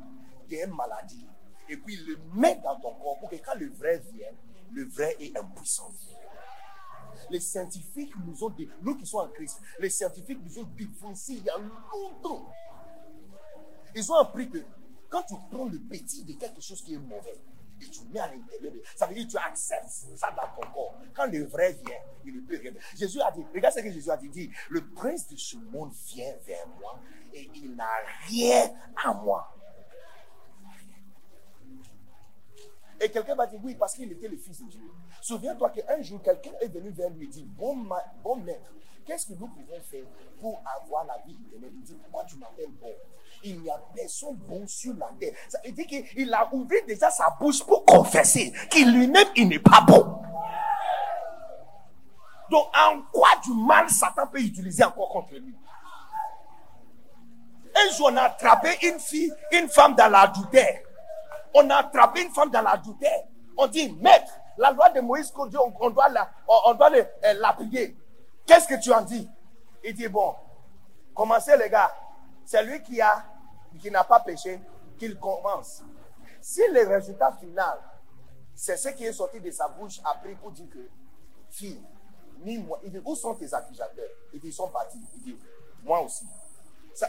d'une 0.47 0.75
maladie 0.75 1.25
et 1.67 1.75
puis 1.75 1.97
le 2.05 2.19
mettent 2.35 2.61
dans 2.61 2.79
ton 2.79 2.93
corps 2.93 3.17
pour 3.19 3.27
que 3.27 3.35
quand 3.37 3.55
le 3.55 3.71
vrai 3.71 3.97
vient, 4.13 4.29
le 4.71 4.85
vrai 4.85 5.15
est 5.19 5.35
impuissant. 5.35 5.91
Les 7.31 7.39
scientifiques 7.39 8.13
nous 8.27 8.43
ont 8.43 8.51
dit, 8.51 8.69
nous 8.83 8.95
qui 8.95 9.07
sommes 9.07 9.21
en 9.21 9.29
Christ, 9.29 9.59
les 9.79 9.89
scientifiques 9.89 10.37
nous 10.45 10.59
ont 10.59 10.69
il 10.77 11.43
y 11.43 11.49
a 11.49 11.57
longtemps. 11.57 12.53
Ils 13.95 14.11
ont 14.11 14.17
appris 14.17 14.51
que 14.51 14.59
quand 15.09 15.23
tu 15.23 15.33
prends 15.49 15.65
le 15.65 15.79
petit 15.79 16.23
de 16.25 16.33
quelque 16.33 16.61
chose 16.61 16.83
qui 16.83 16.93
est 16.93 16.99
mauvais 16.99 17.41
tu 17.89 18.01
mets 18.11 18.19
à 18.19 18.27
l'intérieur, 18.27 18.73
ça 18.95 19.05
veut 19.07 19.15
dire 19.15 19.25
que 19.25 19.32
tu 19.32 19.38
acceptes 19.38 19.89
ça 20.15 20.32
dans 20.32 20.61
ton 20.61 20.71
corps. 20.71 20.95
Quand 21.13 21.25
le 21.25 21.45
vrai 21.45 21.73
vient, 21.73 21.97
il 22.25 22.36
ne 22.36 22.41
peut 22.41 22.59
rien. 22.61 22.71
Jésus 22.97 23.21
a 23.21 23.32
dit, 23.32 23.45
regarde 23.53 23.75
ce 23.75 23.82
que 23.82 23.91
Jésus 23.91 24.09
a 24.09 24.17
dit, 24.17 24.29
dit 24.29 24.51
le 24.69 24.86
prince 24.91 25.27
de 25.27 25.36
ce 25.36 25.57
monde 25.57 25.91
vient 26.07 26.34
vers 26.45 26.67
moi 26.79 26.99
et 27.34 27.49
il 27.55 27.75
n'a 27.75 27.89
rien 28.27 28.71
à 29.03 29.13
moi. 29.13 29.55
Et 33.01 33.09
quelqu'un 33.09 33.33
va 33.33 33.47
dire 33.47 33.59
oui, 33.63 33.73
parce 33.73 33.95
qu'il 33.95 34.11
était 34.11 34.27
le 34.27 34.37
fils 34.37 34.61
de 34.61 34.69
Dieu. 34.69 34.79
Souviens-toi 35.21 35.71
qu'un 35.71 36.01
jour, 36.03 36.21
quelqu'un 36.21 36.51
est 36.61 36.67
venu 36.67 36.91
vers 36.91 37.09
lui 37.09 37.25
et 37.25 37.29
dit 37.29 37.43
Bon, 37.43 37.75
maître, 37.75 38.71
qu'est-ce 39.05 39.25
que 39.25 39.33
nous 39.33 39.47
pouvons 39.47 39.81
faire 39.89 40.05
pour 40.39 40.61
avoir 40.79 41.05
la 41.05 41.17
vie 41.25 41.35
éternelle? 41.47 41.71
Il 41.73 41.81
dit 41.81 41.95
Pourquoi 41.95 42.25
tu 42.25 42.35
m'appelles 42.37 42.69
bon 42.79 42.93
Il 43.43 43.59
n'y 43.61 43.71
a 43.71 43.81
personne 43.95 44.35
bon 44.35 44.67
sur 44.67 44.93
la 44.93 45.09
terre. 45.19 45.33
Ça 45.49 45.59
veut 45.65 45.71
dire 45.71 45.87
qu'il 45.87 46.31
a 46.31 46.47
ouvert 46.53 46.85
déjà 46.85 47.09
sa 47.09 47.35
bouche 47.39 47.63
pour 47.63 47.83
confesser 47.85 48.53
qu'il 48.69 48.93
lui-même, 48.93 49.27
il 49.35 49.47
n'est 49.47 49.57
pas 49.57 49.81
bon. 49.81 50.19
Donc, 52.51 52.65
en 52.77 53.01
quoi 53.11 53.29
du 53.43 53.51
mal 53.53 53.89
Satan 53.89 54.27
peut 54.27 54.41
utiliser 54.41 54.83
encore 54.83 55.09
contre 55.09 55.33
lui? 55.33 55.55
Un 57.73 57.89
jour, 57.95 58.09
on 58.11 58.17
a 58.17 58.23
attrapé 58.23 58.69
une 58.83 58.99
fille, 58.99 59.33
une 59.53 59.69
femme 59.69 59.95
dans 59.95 60.09
l'adultère 60.09 60.81
on 61.53 61.69
a 61.69 61.77
attrapé 61.77 62.23
une 62.23 62.31
femme 62.31 62.49
dans 62.49 62.61
la 62.61 62.77
douteur. 62.77 63.23
On 63.57 63.67
dit, 63.67 63.91
maître, 64.01 64.31
la 64.57 64.71
loi 64.71 64.89
de 64.89 65.01
Moïse 65.01 65.31
on, 65.35 65.49
on 65.79 65.89
doit 65.89 66.09
la, 66.09 66.29
on 66.47 66.73
doit 66.73 66.91
euh, 66.93 67.33
l'appliquer. 67.39 67.95
Qu'est-ce 68.45 68.67
que 68.67 68.81
tu 68.81 68.91
en 68.93 69.01
dis? 69.01 69.29
Il 69.83 69.93
dit, 69.93 70.07
bon, 70.07 70.35
commencez 71.13 71.55
les 71.57 71.69
gars. 71.69 71.91
C'est 72.45 72.63
lui 72.63 72.81
qui 72.81 73.01
a, 73.01 73.23
qui 73.79 73.91
n'a 73.91 74.03
pas 74.03 74.19
péché, 74.19 74.59
qu'il 74.97 75.17
commence. 75.19 75.83
Si 76.41 76.61
le 76.71 76.87
résultat 76.87 77.31
final, 77.39 77.79
c'est 78.55 78.77
ce 78.77 78.89
qui 78.89 79.05
est 79.05 79.13
sorti 79.13 79.39
de 79.39 79.51
sa 79.51 79.67
bouche 79.67 79.99
après 80.03 80.33
pour 80.35 80.51
dire 80.51 80.67
que, 80.71 80.89
fille, 81.49 81.81
ni 82.39 82.57
moi, 82.57 82.79
il 82.83 82.91
dit, 82.91 83.01
où 83.05 83.15
sont 83.15 83.35
tes 83.35 83.53
accusateurs? 83.53 84.09
Il 84.33 84.39
dit, 84.39 84.47
ils 84.47 84.53
sont 84.53 84.67
partis. 84.67 84.99
Il 85.15 85.21
dit, 85.23 85.39
moi 85.83 86.01
aussi 86.01 86.25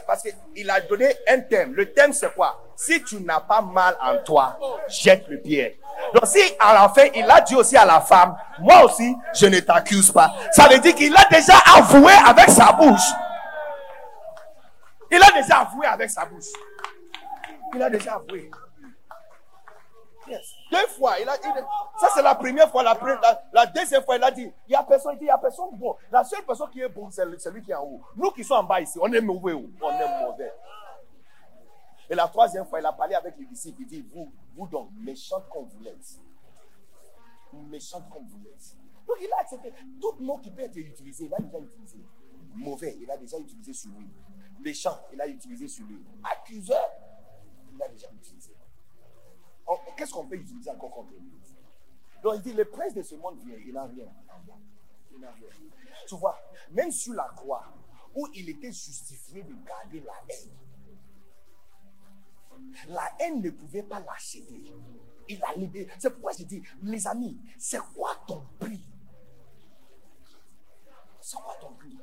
parce 0.07 0.23
qu'il 0.23 0.69
a 0.69 0.81
donné 0.81 1.15
un 1.27 1.39
thème. 1.41 1.73
Le 1.73 1.91
thème, 1.91 2.13
c'est 2.13 2.33
quoi? 2.33 2.59
Si 2.75 3.03
tu 3.03 3.21
n'as 3.21 3.39
pas 3.39 3.61
mal 3.61 3.95
en 4.01 4.17
toi, 4.23 4.57
jette 4.87 5.27
le 5.27 5.39
pierre. 5.39 5.73
Donc, 6.13 6.25
si 6.25 6.39
à 6.59 6.73
la 6.73 6.89
fin, 6.89 7.07
il 7.13 7.29
a 7.29 7.41
dit 7.41 7.55
aussi 7.55 7.77
à 7.77 7.85
la 7.85 8.01
femme, 8.01 8.35
moi 8.59 8.85
aussi, 8.85 9.15
je 9.33 9.45
ne 9.45 9.59
t'accuse 9.59 10.11
pas. 10.11 10.33
Ça 10.51 10.67
veut 10.67 10.79
dire 10.79 10.95
qu'il 10.95 11.15
a 11.15 11.25
déjà 11.29 11.57
avoué 11.75 12.13
avec 12.25 12.49
sa 12.49 12.71
bouche. 12.71 13.11
Il 15.11 15.21
a 15.21 15.31
déjà 15.31 15.59
avoué 15.59 15.85
avec 15.85 16.09
sa 16.09 16.25
bouche. 16.25 16.45
Il 17.75 17.81
a 17.81 17.89
déjà 17.89 18.13
avoué. 18.15 18.49
Deux 20.27 20.87
fois, 20.87 21.19
il 21.19 21.27
a 21.27 21.37
dit, 21.37 21.47
ça 21.99 22.09
c'est 22.13 22.21
la 22.21 22.35
première 22.35 22.69
fois, 22.69 22.83
la, 22.83 23.65
deuxième 23.67 24.03
fois, 24.03 24.15
il 24.15 24.23
a 24.23 24.31
dit, 24.31 24.51
il 24.67 24.69
n'y 24.69 24.75
a 24.75 24.83
personne, 24.83 25.13
il 25.13 25.19
dit, 25.19 25.25
il 25.25 25.27
y 25.27 25.31
a 25.31 25.37
personne 25.37 25.69
bon. 25.73 25.95
La 26.11 26.23
seule 26.23 26.45
personne 26.45 26.69
qui 26.69 26.81
est 26.81 26.89
bon, 26.89 27.09
c'est 27.11 27.23
celui 27.39 27.61
qui 27.61 27.71
est 27.71 27.75
en 27.75 27.83
haut. 27.83 28.01
Nous 28.15 28.31
qui 28.31 28.43
sommes 28.43 28.59
en 28.59 28.63
bas 28.63 28.81
ici, 28.81 28.97
on 29.01 29.11
est 29.11 29.21
mauvais, 29.21 29.53
on 29.53 29.89
est 29.89 30.25
mauvais. 30.25 30.53
Et 32.09 32.15
la 32.15 32.27
troisième 32.27 32.65
fois, 32.65 32.79
il 32.79 32.85
a 32.85 32.93
parlé 32.93 33.15
avec 33.15 33.37
les 33.37 33.45
disciples, 33.45 33.81
il 33.81 33.87
dit, 33.87 34.05
vous, 34.13 34.31
vous 34.55 34.67
donc, 34.67 34.89
méchants 34.95 35.43
comme 35.51 35.65
vous 35.65 35.79
l'êtes. 35.81 36.19
Méchants 37.69 38.03
comme 38.11 38.25
vous 38.27 38.39
l'êtes. 38.43 38.75
Donc 39.07 39.17
il 39.21 39.31
a 39.33 39.41
accepté. 39.41 39.73
Tout 40.01 40.15
mot 40.19 40.37
qui 40.37 40.49
peut 40.51 40.61
être 40.61 40.77
utilisé, 40.77 41.25
il 41.25 41.33
a 41.33 41.37
déjà 41.37 41.59
utilisé. 41.59 41.97
Mauvais, 42.55 42.97
il 42.99 43.09
a 43.09 43.17
déjà 43.17 43.37
utilisé 43.37 43.73
sur 43.73 43.91
lui. 43.91 44.07
Méchant, 44.59 44.97
il 45.11 45.21
a 45.21 45.27
utilisé 45.27 45.67
sur 45.67 45.85
lui. 45.85 46.03
Accuseur, 46.23 46.89
il 47.73 47.81
a 47.81 47.87
déjà 47.89 48.07
utilisé. 48.13 48.51
Qu'est-ce 49.95 50.13
qu'on 50.13 50.27
peut 50.27 50.35
utiliser 50.35 50.69
encore 50.71 50.91
contre 50.91 51.11
lui 51.11 51.31
Donc 52.21 52.33
il 52.35 52.41
dit, 52.41 52.53
le 52.53 52.65
prince 52.65 52.93
de 52.93 53.01
ce 53.01 53.15
monde 53.15 53.39
vient, 53.39 53.55
il 53.65 53.73
n'a 53.73 53.85
rien. 53.85 54.07
Il. 55.11 55.27
Tu 56.07 56.15
vois, 56.15 56.37
même 56.71 56.91
sur 56.91 57.13
la 57.13 57.29
croix, 57.35 57.63
où 58.15 58.27
il 58.33 58.49
était 58.49 58.71
justifié 58.71 59.43
de 59.43 59.53
garder 59.65 60.01
la 60.01 60.13
haine, 60.29 60.51
la 62.87 63.09
haine 63.19 63.41
ne 63.41 63.49
pouvait 63.49 63.83
pas 63.83 63.99
l'acheter. 63.99 64.73
Il 65.29 65.43
a 65.43 65.53
libéré. 65.53 65.89
C'est 65.99 66.09
pourquoi 66.09 66.33
je 66.37 66.43
dis, 66.43 66.61
mes 66.81 67.07
amis, 67.07 67.39
c'est 67.57 67.79
quoi 67.95 68.15
ton 68.27 68.43
prix? 68.59 68.85
C'est 71.21 71.37
quoi 71.37 71.55
ton 71.61 71.73
prix? 71.73 71.97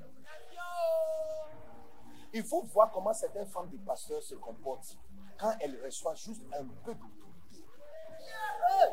Il 2.33 2.45
faut 2.45 2.63
voir 2.63 2.91
comment 2.93 3.13
certaines 3.13 3.47
femmes 3.47 3.69
de 3.71 3.77
pasteurs 3.79 4.23
se 4.23 4.35
comportent 4.37 4.97
quand 5.39 5.53
elles 5.61 5.83
reçoivent 5.85 6.17
juste 6.17 6.43
un 6.53 6.65
peu 6.85 6.95
de 6.95 7.01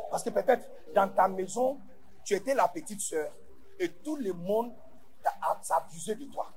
Parce 0.10 0.24
que 0.24 0.30
peut-être 0.30 0.70
dans 0.94 1.10
ta 1.10 1.28
maison, 1.28 1.80
tu 2.24 2.34
étais 2.34 2.54
la 2.54 2.68
petite 2.68 3.02
sœur 3.02 3.32
et 3.80 3.92
tout 3.92 4.16
le 4.16 4.34
monde 4.34 4.74
abusé 5.70 6.16
de 6.16 6.26
toi. 6.26 6.52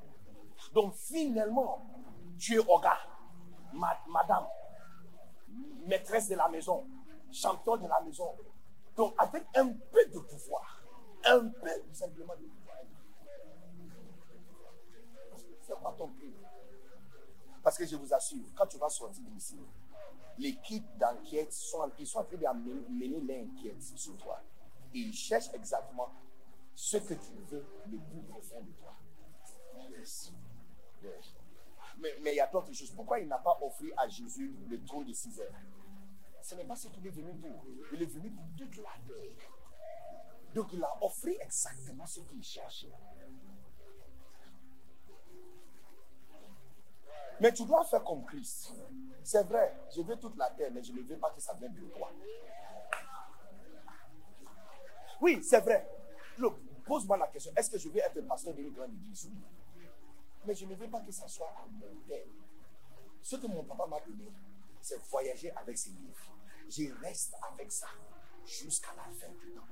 Donc 0.73 0.95
finalement, 0.95 1.85
tu 2.39 2.55
es 2.57 2.59
Oga, 2.59 2.97
madame, 3.73 4.47
maîtresse 5.87 6.29
de 6.29 6.37
la 6.37 6.49
maison, 6.49 6.87
champion 7.33 7.77
de 7.77 7.87
la 7.89 8.01
maison. 8.01 8.35
Donc 8.97 9.15
avec 9.19 9.45
un 9.57 9.69
peu 9.69 10.07
de 10.07 10.19
pouvoir, 10.19 10.83
un 11.25 11.49
peu 11.49 11.71
simplement 11.93 12.35
de 12.35 12.47
pouvoir. 12.47 12.77
Parce 17.63 17.77
que 17.79 17.87
je 17.87 17.97
vous 17.97 18.13
assure, 18.13 18.45
quand 18.57 18.67
tu 18.67 18.79
vas 18.79 18.89
sortir 18.89 19.23
d'ici, 19.29 19.59
l'équipe 20.41 20.87
d'enquête, 20.99 21.55
ils 21.99 22.07
sont 22.07 22.19
en 22.19 22.25
train 22.25 22.55
de 22.55 22.89
mener 22.89 23.21
l'enquête 23.21 23.83
sur 23.95 24.17
toi. 24.17 24.41
Ils 24.95 25.13
cherchent 25.13 25.53
exactement 25.55 26.11
ce 26.75 26.97
que 26.97 27.15
tu 27.15 27.33
veux 27.51 27.65
le 27.91 27.99
plus 27.99 28.23
profond 28.23 28.63
de 28.63 28.73
toi. 28.73 28.97
Mais, 31.99 32.33
il 32.33 32.35
y 32.35 32.41
a 32.41 32.47
d'autres 32.47 32.73
choses. 32.73 32.91
Pourquoi 32.93 33.21
il 33.21 33.29
n'a 33.29 33.39
pas 33.39 33.59
offert 33.61 33.93
à 33.99 34.09
Jésus 34.09 34.55
le 34.69 34.83
trône 34.85 35.05
de 35.05 35.13
6 35.13 35.41
heures? 35.41 35.53
Ce 36.43 36.55
n'est 36.55 36.65
pas 36.65 36.75
ce 36.75 36.89
qu'il 36.89 37.07
est 37.07 37.11
venu 37.11 37.35
pour. 37.35 37.65
Il 37.93 38.03
est 38.03 38.07
venu 38.07 38.31
pour 38.31 38.45
toute 38.57 38.77
la 38.79 38.91
terre. 39.07 39.51
Donc 40.55 40.73
il 40.73 40.83
a 40.83 40.97
offert 41.03 41.35
exactement 41.41 42.07
ce 42.07 42.21
qu'il 42.21 42.43
cherchait. 42.43 42.91
Mais 47.41 47.53
tu 47.53 47.65
dois 47.65 47.85
faire 47.85 48.05
comme 48.05 48.25
Christ. 48.27 48.73
C'est 49.25 49.43
vrai, 49.45 49.75
je 49.95 50.03
veux 50.03 50.17
toute 50.17 50.37
la 50.37 50.51
terre, 50.51 50.71
mais 50.73 50.83
je 50.83 50.93
ne 50.93 51.03
veux 51.03 51.17
pas 51.17 51.31
que 51.31 51.41
ça 51.41 51.55
vienne 51.55 51.75
de 51.75 51.87
toi. 51.89 52.11
Oui, 55.21 55.43
c'est 55.43 55.61
vrai. 55.61 55.89
Pose-moi 56.85 57.17
la 57.17 57.29
question, 57.29 57.53
est-ce 57.57 57.71
que 57.71 57.79
je 57.79 57.89
veux 57.89 57.99
être 57.99 58.21
pasteur 58.27 58.55
d'une 58.55 58.73
grande 58.73 58.93
église? 58.93 59.31
Mais 60.45 60.55
je 60.55 60.65
ne 60.67 60.75
veux 60.75 60.89
pas 60.89 61.01
que 61.01 61.13
ça 61.13 61.29
soit 61.29 61.49
à 61.49 61.67
mon 61.71 62.01
père. 62.09 62.27
Ce 63.23 63.37
que 63.37 63.47
mon 63.47 63.63
papa 63.65 63.87
m'a 63.87 64.01
donné, 64.01 64.33
c'est 64.81 64.99
voyager 65.09 65.53
avec 65.53 65.77
ses 65.79 65.91
livres. 65.91 66.35
Je 66.69 66.93
reste 67.01 67.35
avec 67.53 67.71
ça 67.71 67.89
jusqu'à 68.45 68.95
la 68.97 69.05
fin 69.05 69.29
du 69.33 69.53
temps. 69.53 69.63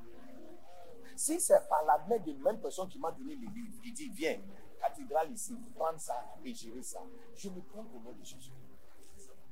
Si 1.16 1.40
c'est 1.40 1.68
par 1.68 1.84
la 1.84 1.98
main 2.06 2.18
de 2.18 2.32
même 2.34 2.60
personne 2.60 2.88
qui 2.88 2.98
m'a 2.98 3.10
donné 3.10 3.34
les 3.34 3.48
livres, 3.48 3.80
il 3.84 3.92
dit, 3.92 4.10
viens, 4.10 4.38
cathédrale 4.78 5.30
ici, 5.32 5.56
prendre 5.74 6.00
ça 6.00 6.24
et 6.44 6.54
gérer 6.54 6.82
ça. 6.82 7.00
Je 7.36 7.48
me 7.48 7.60
prends 7.60 7.86
au 7.94 8.00
nom 8.00 8.12
de 8.12 8.24
Jésus. 8.24 8.52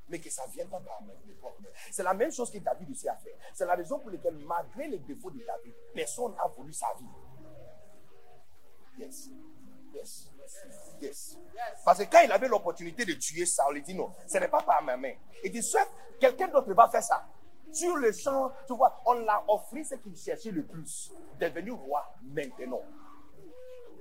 Mais 0.09 0.21
que 0.21 0.31
ça 0.31 0.47
ne 0.47 0.53
vienne 0.53 0.69
pas 0.69 0.81
par 0.81 1.03
mes 1.03 1.35
propres 1.35 1.63
C'est 1.91 2.05
la 2.05 2.15
même 2.15 2.31
chose 2.31 2.51
que 2.51 2.59
David 2.59 2.91
aussi 2.91 3.09
a 3.09 3.17
fait. 3.17 3.37
C'est 3.53 3.67
la 3.67 3.75
raison 3.75 3.99
pour 3.99 4.11
laquelle, 4.11 4.37
malgré 4.37 4.87
les 4.89 4.99
défauts 4.99 5.31
de 5.31 5.45
David, 5.45 5.75
personne 5.93 6.35
n'a 6.37 6.47
voulu 6.47 6.73
sa 6.73 6.87
vie. 6.99 7.07
Yes. 8.99 9.31
Yes. 9.93 10.31
Yes. 11.01 11.39
Parce 11.85 11.99
que 11.99 12.05
quand 12.05 12.21
il 12.25 12.33
avait 12.33 12.49
l'opportunité 12.49 13.05
de 13.05 13.15
tuer 13.15 13.47
ça, 13.47 13.65
on 13.69 13.73
lui 13.73 13.83
dit 13.83 13.95
non, 13.95 14.13
ce 14.27 14.39
n'est 14.39 14.49
pas 14.49 14.63
par 14.63 14.83
ma 14.83 14.97
main. 14.97 15.15
Il 15.43 15.51
dit, 15.51 15.63
soit 15.63 15.89
quelqu'un 16.21 16.49
d'autre 16.49 16.73
va 16.73 16.89
faire 16.89 17.03
ça. 17.03 17.27
Sur 17.73 17.97
le 17.97 18.13
champ, 18.13 18.53
tu 18.67 18.75
vois, 18.75 19.03
on 19.05 19.15
l'a 19.15 19.45
offert 19.49 19.85
ce 19.85 19.97
qu'il 19.97 20.17
cherchait 20.17 20.51
le 20.51 20.65
plus, 20.65 21.13
devenir 21.39 21.77
roi 21.77 22.15
maintenant. 22.23 22.83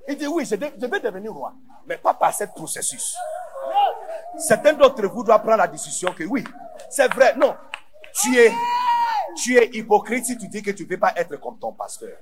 Il 0.08 0.18
dit 0.18 0.28
oui, 0.28 0.46
je, 0.46 0.56
vais 0.56 0.72
devenir 1.00 1.34
roi, 1.34 1.54
mais 1.86 1.98
pas 1.98 2.14
par 2.14 2.34
ce 2.34 2.44
processus. 2.46 3.16
Certains 4.38 4.74
d'entre 4.74 5.08
vous 5.08 5.24
doivent 5.24 5.42
prendre 5.42 5.58
la 5.58 5.68
décision 5.68 6.14
que 6.14 6.24
oui, 6.24 6.44
c'est 6.90 7.12
vrai, 7.14 7.36
non, 7.36 7.56
tu 8.22 8.38
es, 8.38 8.52
tu 9.36 9.58
es 9.58 9.70
hypocrite 9.74 10.26
si 10.26 10.38
tu 10.38 10.48
dis 10.48 10.62
que 10.62 10.72
tu 10.72 10.84
ne 10.84 10.90
veux 10.90 11.00
pas 11.00 11.14
être 11.16 11.38
comme 11.38 11.58
ton 11.58 11.74
pasteur. 11.74 12.18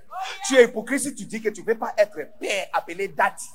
Tu 0.48 0.56
es 0.56 0.64
hypocrite 0.66 1.02
si 1.02 1.16
tu 1.16 1.26
dis 1.26 1.42
que 1.42 1.50
tu 1.50 1.62
ne 1.62 1.68
veux 1.68 1.78
pas 1.78 1.94
être 1.98 2.20
père 2.40 2.68
appelé 2.72 3.10
Dati 3.10 3.50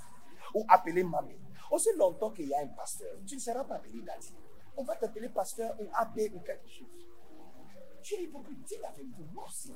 ou 0.55 0.65
appelé 0.69 1.03
mamie. 1.03 1.39
Aussi 1.71 1.89
longtemps 1.97 2.31
qu'il 2.31 2.49
y 2.49 2.55
a 2.55 2.61
un 2.61 2.67
pasteur, 2.69 3.15
tu 3.27 3.35
ne 3.37 3.41
seras 3.41 3.65
pas 3.65 3.77
appelé 3.77 4.01
Dati. 4.05 4.35
On 4.77 4.85
va 4.85 4.95
t'appeler 4.95 5.29
pasteur 5.29 5.75
ou 5.81 5.89
abbé 5.95 6.31
ou 6.35 6.41
quelque 6.41 6.69
chose. 6.69 6.87
Tu 8.03 8.15
es 8.15 8.23
hypocrite. 8.23 8.63
Dis 8.63 8.77
la 8.81 8.91
vérité. 8.91 9.25
Moi 9.35 9.45
aussi, 9.47 9.73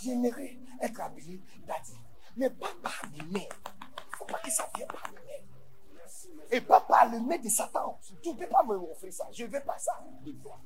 j'aimerais 0.00 0.56
être 0.80 1.00
appelé 1.00 1.40
Dati. 1.66 1.94
Mais 2.36 2.50
pas 2.50 2.68
par 2.82 3.02
mes 3.12 3.22
mains. 3.22 3.46
Il 3.48 4.12
ne 4.12 4.16
faut 4.18 4.24
pas 4.26 4.38
que 4.38 4.50
ça 4.50 4.68
vienne 4.74 4.88
par 4.88 5.10
mes 5.10 5.16
mains. 5.16 6.02
Et 6.50 6.60
pas 6.60 6.80
par 6.80 7.10
le 7.10 7.18
nez 7.18 7.38
de 7.38 7.48
Satan. 7.48 7.98
Tu 8.22 8.30
ne 8.30 8.38
peux 8.38 8.46
pas 8.48 8.62
me 8.62 8.74
offrir 8.74 9.12
ça. 9.12 9.26
Je 9.32 9.44
ne 9.44 9.50
veux 9.50 9.62
pas 9.62 9.78
ça 9.78 10.04
de 10.22 10.32
toi. 10.32 10.58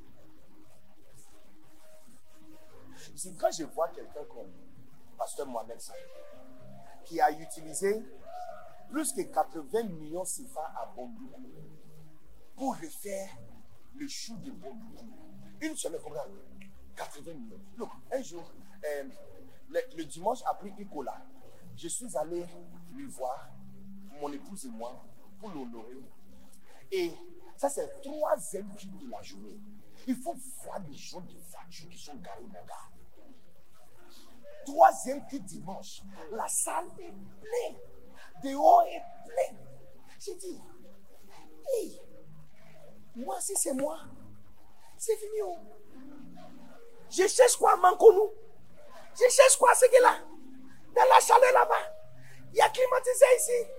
C'est 3.17 3.37
quand 3.39 3.51
je 3.51 3.65
vois 3.65 3.89
quelqu'un 3.89 4.25
comme 4.25 4.51
Pasteur 5.17 5.47
Mohamed 5.47 5.79
qui 7.05 7.21
a 7.21 7.31
utilisé 7.31 8.03
plus 8.91 9.13
que 9.13 9.23
80 9.23 9.85
millions 9.85 10.23
de 10.23 10.29
CFA 10.29 10.73
à 10.77 10.87
Bondoukou 10.95 11.43
pour 12.57 12.77
refaire 12.77 13.31
le 13.97 14.07
chou 14.09 14.37
de 14.37 14.51
Bondoukou. 14.51 15.07
Une 15.61 15.77
semaine, 15.77 16.01
combien 16.03 16.23
80 16.97 17.35
millions. 17.35 17.61
Donc, 17.79 17.91
un 18.13 18.23
jour, 18.23 18.51
euh, 18.85 19.05
le, 19.69 20.05
dimanche 20.05 20.41
après 20.47 20.71
Nicolas, 20.71 21.23
je 21.81 21.89
suis 21.89 22.15
allé 22.15 22.45
lui 22.93 23.07
voir, 23.07 23.49
mon 24.21 24.31
épouse 24.31 24.67
et 24.67 24.69
moi, 24.69 25.03
pour 25.39 25.49
l'honorer. 25.49 25.97
Et 26.93 27.11
ça, 27.57 27.71
c'est 27.71 27.87
le 27.87 28.03
troisième 28.03 28.71
jour 28.79 28.93
de 29.01 29.11
la 29.11 29.23
journée. 29.23 29.59
Il 30.07 30.17
faut 30.17 30.35
voir 30.63 30.81
des 30.81 30.93
gens 30.93 31.23
de 31.23 31.33
voitures 31.51 31.89
qui 31.89 31.99
sont 31.99 32.17
garés 32.17 32.45
là 32.53 32.75
Troisième 34.67 35.27
qui 35.27 35.41
dimanche, 35.41 36.03
la 36.33 36.47
salle 36.49 36.87
est 36.99 37.15
pleine. 37.41 37.77
Dehors 38.45 38.83
est 38.83 39.03
pleine. 39.27 39.59
J'ai 40.19 40.35
dit, 40.35 40.61
hey, 41.73 41.99
moi, 43.17 43.41
si 43.41 43.57
c'est 43.57 43.73
moi, 43.73 44.01
c'est 44.99 45.17
fini. 45.17 45.41
Oh. 45.43 45.57
Je 47.09 47.27
cherche 47.27 47.57
quoi, 47.57 47.75
Mankounou 47.77 48.31
Je 49.15 49.31
cherche 49.31 49.57
quoi, 49.59 49.75
ce 49.75 49.87
qui 49.87 50.03
là 50.03 50.19
Dans 50.95 51.05
la 51.09 51.21
chaleur 51.21 51.53
là-bas. 51.53 51.75
Il 52.53 52.59
y 52.59 52.61
a 52.61 52.69
climatisé 52.69 53.25
ici. 53.37 53.71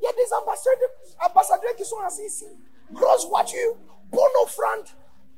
Il 0.00 0.04
y 0.04 0.06
a 0.06 0.12
des 0.12 0.32
ambassadeurs, 0.32 1.76
qui 1.76 1.84
sont 1.84 2.00
assis 2.00 2.24
ici. 2.24 2.48
Grosse 2.92 3.28
voiture, 3.28 3.76
bonne 4.06 4.36
offrande. 4.42 4.86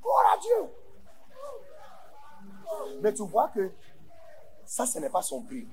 Gloire 0.00 0.34
à. 0.34 0.38
Mais 3.00 3.12
tu 3.12 3.26
vois 3.26 3.48
que 3.48 3.72
ça, 4.64 4.86
ce 4.86 4.98
n'est 4.98 5.10
pas 5.10 5.22
son 5.22 5.42
prix. 5.42 5.68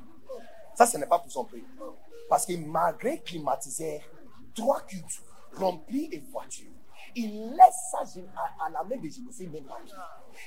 Ça, 0.75 0.85
ce 0.85 0.97
n'est 0.97 1.07
pas 1.07 1.19
pour 1.19 1.31
son 1.31 1.45
prix. 1.45 1.63
Parce 2.27 2.45
que 2.45 2.53
malgré 2.57 3.21
climatisé, 3.21 4.03
trois 4.55 4.81
cultes 4.81 5.21
remplis 5.55 6.09
et 6.11 6.19
voitures, 6.31 6.71
il 7.16 7.51
laisse 7.51 7.91
ça 7.91 7.99
à, 8.60 8.70
la 8.70 8.84
main 8.84 8.97
de 8.97 9.03
Jésus. 9.03 9.24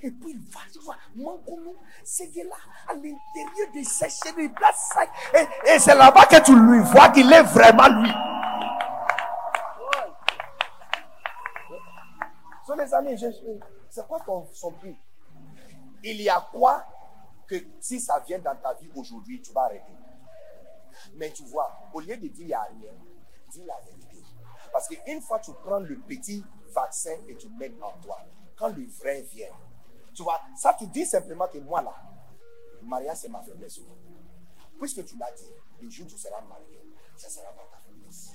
Et 0.03 0.11
puis 0.11 0.31
il 0.31 0.41
va, 0.51 0.61
tu 0.73 0.79
vois, 0.81 0.97
Mankoumou, 1.15 1.77
c'est 2.05 2.33
là, 2.45 2.57
à 2.89 2.95
l'intérieur 2.95 3.73
de 3.75 3.83
ses 3.83 4.09
cheveux, 4.09 4.45
il 4.45 4.53
place 4.53 4.91
ça. 4.93 5.03
Et, 5.67 5.79
c'est 5.79 5.95
là-bas 5.95 6.27
que 6.27 6.43
tu 6.45 6.55
lui 6.55 6.81
vois 6.81 7.09
qu'il 7.11 7.33
est 7.33 7.43
vraiment 7.43 7.89
lui. 7.89 8.11
So, 12.67 12.75
les 12.77 12.95
amis, 12.95 13.19
c'est 13.91 14.07
quoi 14.07 14.21
ton, 14.21 14.47
son 14.53 14.71
prix? 14.73 14.97
Il 16.05 16.21
y 16.21 16.29
a 16.29 16.41
quoi 16.53 16.85
que 17.47 17.57
si 17.81 18.01
ça 18.01 18.21
vient 18.21 18.39
dans 18.39 18.57
ta 18.57 18.75
vie 18.75 18.91
aujourd'hui, 18.95 19.43
tu 19.43 19.53
vas 19.53 19.63
arrêter? 19.63 19.93
Mais 21.15 21.31
tu 21.31 21.45
vois, 21.45 21.71
au 21.93 22.01
lieu 22.01 22.17
de 22.17 22.29
dire 22.29 22.41
il 22.41 22.47
n'y 22.47 22.55
a 22.55 22.63
rien, 22.63 22.93
dis 23.51 23.65
la 23.65 23.75
vérité. 23.85 24.12
Parce 24.73 24.89
qu'une 24.89 25.21
fois 25.21 25.39
tu 25.39 25.53
prends 25.65 25.81
le 25.81 25.99
petit 26.01 26.45
vaccin 26.73 27.17
et 27.29 27.37
tu 27.37 27.49
mets 27.51 27.73
en 27.83 27.93
toi, 28.01 28.19
quand 28.57 28.69
le 28.69 28.87
vrai 28.87 29.23
vient, 29.23 29.53
tu 30.15 30.23
vois, 30.23 30.41
ça 30.57 30.75
tu 30.79 30.87
dis 30.87 31.05
simplement 31.05 31.47
que 31.49 31.59
moi 31.59 31.83
là, 31.83 31.95
le 32.81 32.87
mariage 32.87 33.19
c'est 33.19 33.29
ma 33.29 33.43
faiblesse. 33.43 33.81
Puisque 34.79 35.05
tu 35.05 35.17
l'as 35.17 35.31
dit, 35.33 35.53
le 35.81 35.91
jour 35.91 36.07
où 36.07 36.09
tu 36.09 36.19
seras 36.19 36.41
marié, 36.41 36.83
ça 37.17 37.29
sera 37.29 37.53
pas 37.53 37.69
ta 37.71 37.79
faiblesse. 37.79 38.33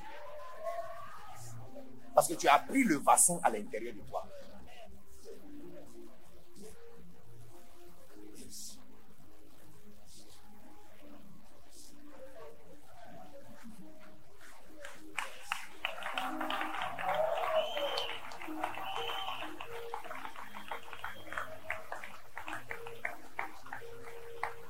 Parce 2.14 2.28
que 2.28 2.34
tu 2.36 2.48
as 2.48 2.60
pris 2.60 2.84
le 2.84 2.98
vaccin 2.98 3.40
à 3.44 3.50
l'intérieur 3.50 3.94
de 3.96 4.02
toi. 4.02 4.26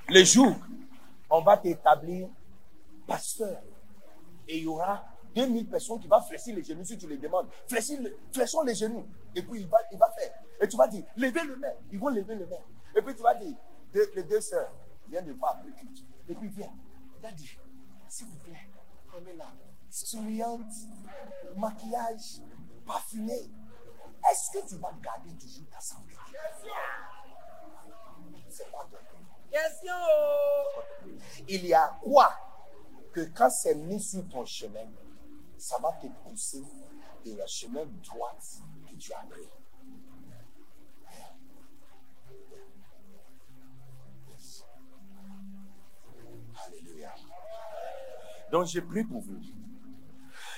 Le 0.09 0.23
jour, 0.23 0.55
on 1.29 1.41
va 1.41 1.57
t'établir 1.57 2.29
pasteur. 3.05 3.61
Et 4.47 4.57
il 4.57 4.63
y 4.63 4.67
aura 4.67 5.05
2000 5.35 5.67
personnes 5.67 5.99
qui 5.99 6.07
vont 6.07 6.21
fléchir 6.21 6.55
les 6.55 6.63
genoux 6.63 6.85
si 6.85 6.97
tu 6.97 7.07
les 7.07 7.17
demandes. 7.17 7.47
Fléchir, 7.67 7.99
fléchons 8.31 8.63
les 8.63 8.75
genoux. 8.75 9.05
Et 9.35 9.41
puis 9.41 9.61
il 9.61 9.67
va, 9.67 9.77
il 9.91 9.97
va 9.97 10.09
faire. 10.11 10.31
Et 10.61 10.67
tu 10.67 10.77
vas 10.77 10.87
dire, 10.87 11.03
levez 11.17 11.43
le 11.43 11.57
main. 11.57 11.73
Ils 11.91 11.99
vont 11.99 12.09
lever 12.09 12.35
le 12.35 12.47
main. 12.47 12.55
Et 12.95 13.01
puis 13.01 13.15
tu 13.15 13.21
vas 13.21 13.35
dire, 13.35 13.55
les 14.15 14.23
deux 14.23 14.41
sœurs 14.41 14.71
viennent 15.09 15.25
de 15.25 15.33
voir 15.33 15.61
culte. 15.61 16.05
Et 16.29 16.35
puis 16.35 16.49
viens, 16.49 16.71
Daddy, 17.21 17.57
s'il 18.07 18.27
vous 18.27 18.37
plaît, 18.37 18.69
on 19.13 19.25
est 19.25 19.35
là, 19.35 19.47
souriante, 19.89 20.73
maquillage, 21.55 22.41
parfumé. 22.85 23.51
Est-ce 24.31 24.51
que 24.51 24.67
tu 24.67 24.75
vas 24.77 24.93
garder 25.01 25.35
toujours 25.37 25.69
ta 25.69 25.79
santé? 25.79 26.13
C'est 28.49 28.71
quoi 28.71 28.87
ton 28.89 29.16
Il 31.47 31.65
y 31.65 31.73
a 31.73 31.97
quoi 32.01 32.31
que 33.13 33.21
quand 33.35 33.49
c'est 33.49 33.75
mis 33.75 34.01
sur 34.01 34.27
ton 34.27 34.45
chemin, 34.45 34.87
ça 35.57 35.77
va 35.81 35.91
te 35.93 36.07
pousser 36.23 36.63
vers 37.25 37.35
le 37.37 37.47
chemin 37.47 37.85
droit 38.03 38.35
que 38.89 38.95
tu 38.95 39.13
as 39.13 39.25
pris? 39.29 39.49
Alléluia. 46.65 47.13
Donc 48.51 48.65
je 48.67 48.79
prie 48.79 49.03
pour 49.03 49.21
vous 49.21 49.39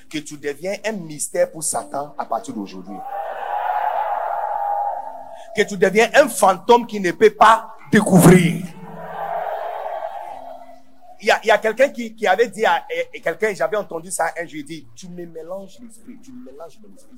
que 0.09 0.17
tu 0.17 0.37
deviens 0.37 0.75
un 0.85 0.93
mystère 0.93 1.51
pour 1.51 1.63
Satan 1.63 2.15
à 2.17 2.25
partir 2.25 2.53
d'aujourd'hui. 2.53 2.97
Que 5.55 5.61
tu 5.63 5.77
deviens 5.77 6.09
un 6.15 6.27
fantôme 6.27 6.87
qui 6.87 6.99
ne 6.99 7.11
peut 7.11 7.33
pas 7.33 7.75
découvrir. 7.91 8.65
Il 11.21 11.27
y 11.27 11.51
a, 11.51 11.57
quelqu'un 11.57 11.89
qui, 11.89 12.27
avait 12.27 12.47
dit 12.47 12.65
à 12.65 12.85
quelqu'un, 13.21 13.53
j'avais 13.53 13.75
entendu 13.75 14.09
ça 14.09 14.31
un 14.37 14.45
jour, 14.45 14.59
il 14.59 14.65
dit, 14.65 14.87
tu 14.95 15.09
me 15.09 15.25
mélanges 15.25 15.77
l'esprit, 15.79 16.17
tu 16.23 16.31
me 16.31 16.45
mélanges 16.49 16.79
mon 16.81 16.95
esprit. 16.95 17.17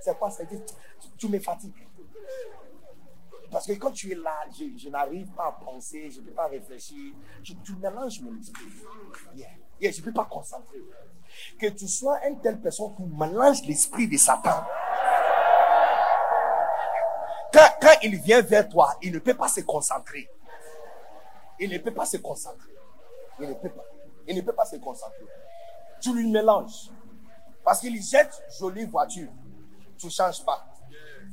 C'est 0.00 0.18
quoi 0.18 0.30
Il 0.40 0.46
dit, 0.46 0.62
tu, 1.18 1.28
me 1.28 1.38
fatigues. 1.38 1.86
Parce 3.50 3.66
que 3.66 3.72
quand 3.74 3.90
tu 3.90 4.10
es 4.10 4.14
là, 4.14 4.34
je, 4.58 4.88
n'arrive 4.88 5.28
pas 5.32 5.48
à 5.48 5.52
penser, 5.52 6.10
je 6.10 6.20
ne 6.20 6.24
peux 6.26 6.32
pas 6.32 6.46
réfléchir. 6.46 7.12
Tu, 7.42 7.76
mélanges 7.76 8.22
mon 8.22 8.38
esprit. 8.40 8.64
Yeah, 9.36 9.90
je 9.92 10.00
ne 10.00 10.04
peux 10.06 10.12
pas 10.12 10.24
concentrer. 10.24 10.78
Que 11.58 11.66
tu 11.66 11.86
sois 11.86 12.26
une 12.26 12.40
telle 12.40 12.58
personne 12.58 12.94
qui 12.96 13.02
mélange 13.02 13.62
l'esprit 13.64 14.08
de 14.08 14.16
Satan. 14.16 14.64
Quand, 17.52 17.68
quand 17.82 17.96
il 18.02 18.16
vient 18.16 18.40
vers 18.40 18.66
toi, 18.66 18.96
il 19.02 19.12
ne 19.12 19.18
peut 19.18 19.34
pas 19.34 19.48
se 19.48 19.60
concentrer. 19.60 20.26
Il 21.60 21.70
ne 21.70 21.78
peut 21.78 21.92
pas 21.92 22.06
se 22.06 22.16
concentrer. 22.16 22.72
Il 23.42 23.48
ne 23.48 23.54
peut 23.54 23.68
pas. 23.68 23.84
Il 24.26 24.36
ne 24.36 24.40
peut 24.42 24.52
pas 24.52 24.64
se 24.64 24.76
concentrer. 24.76 25.26
Tu 26.00 26.14
lui 26.14 26.30
mélanges. 26.30 26.90
Parce 27.64 27.80
qu'il 27.80 28.00
jette 28.02 28.42
jolie 28.58 28.84
voiture. 28.84 29.28
Tu 29.98 30.06
ne 30.06 30.10
changes 30.10 30.44
pas. 30.44 30.64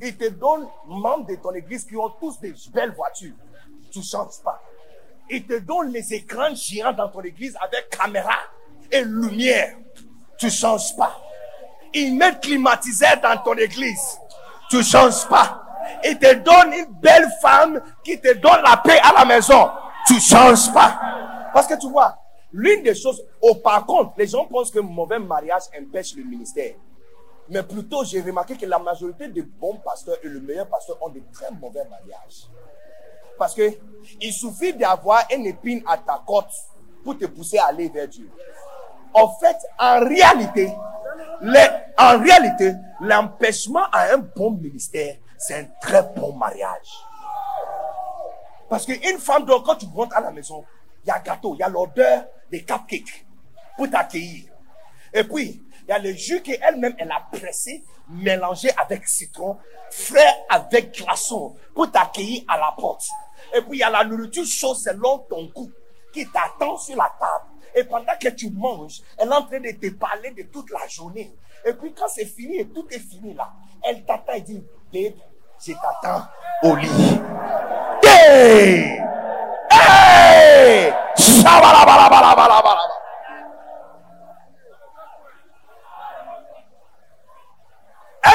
Il 0.01 0.15
te 0.17 0.29
donne 0.29 0.67
membres 0.87 1.27
de 1.27 1.35
ton 1.35 1.53
église 1.53 1.85
qui 1.85 1.95
ont 1.97 2.09
tous 2.19 2.39
des 2.39 2.53
belles 2.73 2.93
voitures. 2.93 3.35
Tu 3.91 3.99
ne 3.99 4.03
changes 4.03 4.39
pas. 4.43 4.61
Il 5.29 5.45
te 5.45 5.59
donne 5.59 5.91
les 5.91 6.13
écrans 6.13 6.53
géants 6.55 6.93
dans 6.93 7.09
ton 7.09 7.21
église 7.21 7.55
avec 7.61 7.89
caméra 7.89 8.37
et 8.91 9.03
lumière. 9.03 9.75
Tu 10.37 10.45
ne 10.47 10.51
changes 10.51 10.95
pas. 10.95 11.15
Il 11.93 12.15
met 12.15 12.39
climatiseur 12.39 13.19
dans 13.21 13.37
ton 13.43 13.55
église. 13.55 14.19
Tu 14.69 14.77
ne 14.77 14.83
changes 14.83 15.27
pas. 15.27 15.63
Il 16.03 16.17
te 16.17 16.33
donne 16.35 16.73
une 16.73 16.93
belle 16.99 17.27
femme 17.41 17.81
qui 18.03 18.19
te 18.19 18.33
donne 18.35 18.61
la 18.63 18.77
paix 18.77 18.99
à 19.03 19.13
la 19.13 19.25
maison. 19.25 19.69
Tu 20.07 20.15
ne 20.15 20.19
changes 20.19 20.71
pas. 20.73 20.99
Parce 21.53 21.67
que 21.67 21.79
tu 21.79 21.89
vois, 21.89 22.17
l'une 22.51 22.83
des 22.83 22.95
choses, 22.95 23.23
oh, 23.41 23.55
par 23.55 23.85
contre, 23.85 24.13
les 24.17 24.27
gens 24.27 24.45
pensent 24.45 24.71
que 24.71 24.79
mauvais 24.79 25.19
mariage 25.19 25.63
empêche 25.79 26.15
le 26.15 26.23
ministère. 26.23 26.75
Mais 27.49 27.63
plutôt, 27.63 28.03
j'ai 28.03 28.21
remarqué 28.21 28.55
que 28.55 28.65
la 28.65 28.77
majorité 28.77 29.27
des 29.27 29.41
bons 29.41 29.77
pasteurs 29.77 30.17
et 30.23 30.27
le 30.27 30.39
meilleur 30.39 30.67
pasteur 30.67 30.97
ont 31.01 31.09
de 31.09 31.21
très 31.33 31.49
mauvais 31.51 31.83
mariages. 31.85 32.47
Parce 33.37 33.55
que 33.55 33.71
il 34.21 34.33
suffit 34.33 34.73
d'avoir 34.73 35.23
une 35.33 35.45
épine 35.47 35.81
à 35.87 35.97
ta 35.97 36.21
côte 36.25 36.51
pour 37.03 37.17
te 37.17 37.25
pousser 37.25 37.57
à 37.57 37.67
aller 37.67 37.89
vers 37.89 38.07
Dieu. 38.07 38.29
En 39.13 39.29
fait, 39.29 39.57
en 39.79 40.01
réalité, 40.01 40.71
en 41.97 42.19
réalité, 42.19 42.73
l'empêchement 43.01 43.85
à 43.91 44.13
un 44.13 44.17
bon 44.17 44.51
ministère, 44.51 45.15
c'est 45.37 45.55
un 45.55 45.65
très 45.81 46.03
bon 46.15 46.33
mariage. 46.33 47.05
Parce 48.69 48.85
qu'une 48.85 49.17
femme, 49.17 49.45
quand 49.47 49.75
tu 49.75 49.87
rentres 49.95 50.15
à 50.15 50.21
la 50.21 50.31
maison, 50.31 50.63
il 51.03 51.07
y 51.07 51.11
a 51.11 51.19
gâteau, 51.19 51.55
il 51.55 51.59
y 51.59 51.63
a 51.63 51.69
l'odeur 51.69 52.25
des 52.51 52.63
cupcakes 52.63 53.25
pour 53.77 53.89
t'accueillir. 53.89 54.45
Et 55.13 55.23
puis, 55.23 55.63
il 55.83 55.89
y 55.89 55.91
a 55.91 55.99
le 55.99 56.13
jus 56.13 56.41
qu'elle-même, 56.41 56.95
elle 56.97 57.11
a 57.11 57.27
pressé, 57.31 57.83
mélangé 58.09 58.69
avec 58.77 59.07
citron, 59.07 59.57
frais 59.89 60.45
avec 60.49 60.95
glaçon, 60.97 61.55
pour 61.73 61.91
t'accueillir 61.91 62.43
à 62.47 62.57
la 62.57 62.73
porte. 62.77 63.07
Et 63.55 63.61
puis, 63.61 63.77
il 63.77 63.79
y 63.79 63.83
a 63.83 63.89
la 63.89 64.03
nourriture 64.03 64.45
chaude 64.45 64.75
selon 64.75 65.19
ton 65.29 65.45
goût, 65.45 65.71
qui 66.13 66.27
t'attend 66.27 66.77
sur 66.77 66.95
la 66.95 67.11
table. 67.19 67.45
Et 67.75 67.83
pendant 67.83 68.13
que 68.19 68.29
tu 68.29 68.49
manges, 68.51 69.01
elle 69.17 69.29
est 69.29 69.33
en 69.33 69.43
train 69.43 69.59
de 69.59 69.71
te 69.71 69.89
parler 69.93 70.31
de 70.31 70.43
toute 70.43 70.69
la 70.71 70.87
journée. 70.87 71.31
Et 71.65 71.73
puis, 71.73 71.93
quand 71.93 72.07
c'est 72.07 72.25
fini 72.25 72.57
et 72.57 72.67
tout 72.67 72.87
est 72.91 72.99
fini 72.99 73.33
là, 73.33 73.51
elle 73.83 74.03
t'attend 74.05 74.33
et 74.33 74.41
dit, 74.41 74.63
babe, 74.93 75.13
je 75.65 75.73
t'attends 75.73 76.27
au 76.63 76.75
lit. 76.75 77.19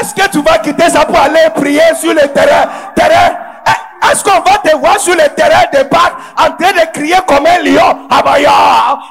Est-ce 0.00 0.14
que 0.14 0.28
tu 0.30 0.42
vas 0.42 0.58
quitter 0.58 0.88
ça 0.88 1.04
pour 1.04 1.18
aller 1.18 1.48
prier 1.54 1.80
sur 2.00 2.12
le 2.12 2.26
terrain? 2.28 2.68
terrain? 2.94 3.36
Eh, 3.66 4.10
Est-ce 4.10 4.24
qu'on 4.24 4.40
va 4.40 4.58
te 4.58 4.74
voir 4.76 4.98
sur 4.98 5.14
le 5.14 5.28
terrain 5.34 5.64
de 5.72 5.82
bac 5.88 6.12
en 6.38 6.50
train 6.56 6.72
de 6.72 6.92
crier 6.92 7.16
comme 7.26 7.46
un 7.46 7.58
lion? 7.62 8.06
Abaya! 8.10 8.50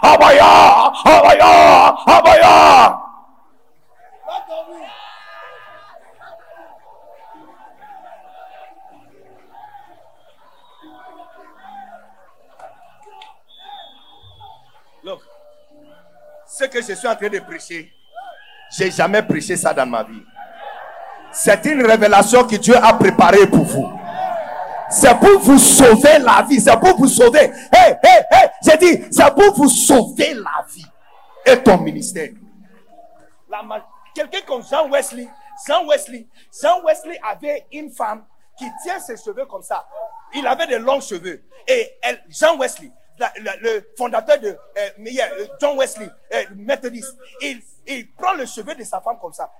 Abaya! 0.02 0.92
Abaya! 1.06 1.96
Abaya! 2.08 3.03
Ce 16.54 16.66
que 16.66 16.82
je 16.82 16.94
suis 16.94 17.08
en 17.08 17.16
train 17.16 17.30
de 17.30 17.40
prêcher, 17.40 17.92
j'ai 18.70 18.92
jamais 18.92 19.24
prêché 19.24 19.56
ça 19.56 19.74
dans 19.74 19.88
ma 19.88 20.04
vie. 20.04 20.24
C'est 21.32 21.66
une 21.66 21.84
révélation 21.84 22.46
que 22.46 22.58
Dieu 22.58 22.76
a 22.78 22.94
préparée 22.94 23.48
pour 23.48 23.64
vous. 23.64 23.92
C'est 24.90 25.18
pour 25.20 25.40
vous 25.40 25.58
sauver 25.58 26.20
la 26.20 26.44
vie. 26.44 26.62
C'est 26.62 26.80
pour 26.80 26.96
vous 26.96 27.08
sauver. 27.08 27.52
Hey, 27.72 27.98
hey, 28.04 28.22
hey, 28.32 28.50
j'ai 28.62 28.78
dit, 28.78 29.04
c'est 29.10 29.34
pour 29.34 29.56
vous 29.56 29.68
sauver 29.68 30.36
la 30.36 30.64
vie 30.70 30.86
et 31.46 31.58
ton 31.58 31.78
ministère. 31.80 32.30
Quelqu'un 34.14 34.42
comme 34.46 34.62
Jean 34.64 34.88
Wesley, 34.90 35.28
Jean 35.68 35.88
Wesley, 35.88 36.28
Jean 36.62 36.84
Wesley 36.84 37.20
avait 37.32 37.66
une 37.72 37.90
femme 37.92 38.26
qui 38.56 38.66
tient 38.84 39.00
ses 39.00 39.18
cheveux 39.18 39.46
comme 39.46 39.64
ça. 39.64 39.88
Il 40.36 40.46
avait 40.46 40.68
de 40.68 40.76
longs 40.76 41.02
cheveux. 41.02 41.42
Et 41.68 41.94
elle, 42.04 42.24
Jean 42.30 42.58
Wesley, 42.58 42.92
le 43.20 43.96
fondateur 43.98 44.40
de 44.40 44.48
euh, 44.48 44.90
euh, 45.00 45.48
John 45.60 45.78
Wesley, 45.78 46.10
euh, 46.34 46.44
méthodiste, 46.56 47.16
il, 47.42 47.62
il 47.86 48.12
prend 48.14 48.34
le 48.34 48.46
cheveu 48.46 48.74
de 48.76 48.84
sa 48.84 49.02
femme 49.02 49.20
comme 49.20 49.34
ça. 49.34 49.52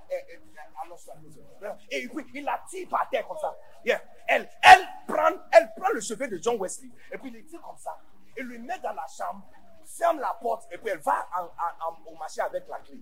Allons-y, 0.82 1.10
allons-y. 1.10 1.84
Et 1.94 2.08
puis 2.08 2.26
il 2.34 2.44
la 2.44 2.60
tire 2.68 2.88
par 2.88 3.08
terre 3.10 3.26
comme 3.26 3.38
ça. 3.38 3.56
Yeah. 3.84 4.00
Elle, 4.26 4.48
elle, 4.62 4.86
prend, 5.06 5.30
elle 5.52 5.70
prend 5.76 5.90
le 5.92 6.00
cheveu 6.00 6.26
de 6.28 6.38
John 6.42 6.56
Wesley 6.58 6.88
et 7.12 7.18
puis 7.18 7.28
il 7.30 7.34
le 7.34 7.44
tire 7.46 7.60
comme 7.62 7.78
ça. 7.78 7.96
Et 8.36 8.42
lui 8.42 8.58
met 8.58 8.78
dans 8.80 8.92
la 8.92 9.06
chambre, 9.06 9.42
ferme 9.86 10.18
la 10.20 10.34
porte 10.40 10.66
et 10.72 10.78
puis 10.78 10.90
elle 10.90 10.98
va 11.00 11.26
en- 11.38 11.44
en- 11.44 12.12
au 12.12 12.16
marché 12.16 12.40
avec 12.40 12.66
la 12.68 12.78
clé. 12.78 12.98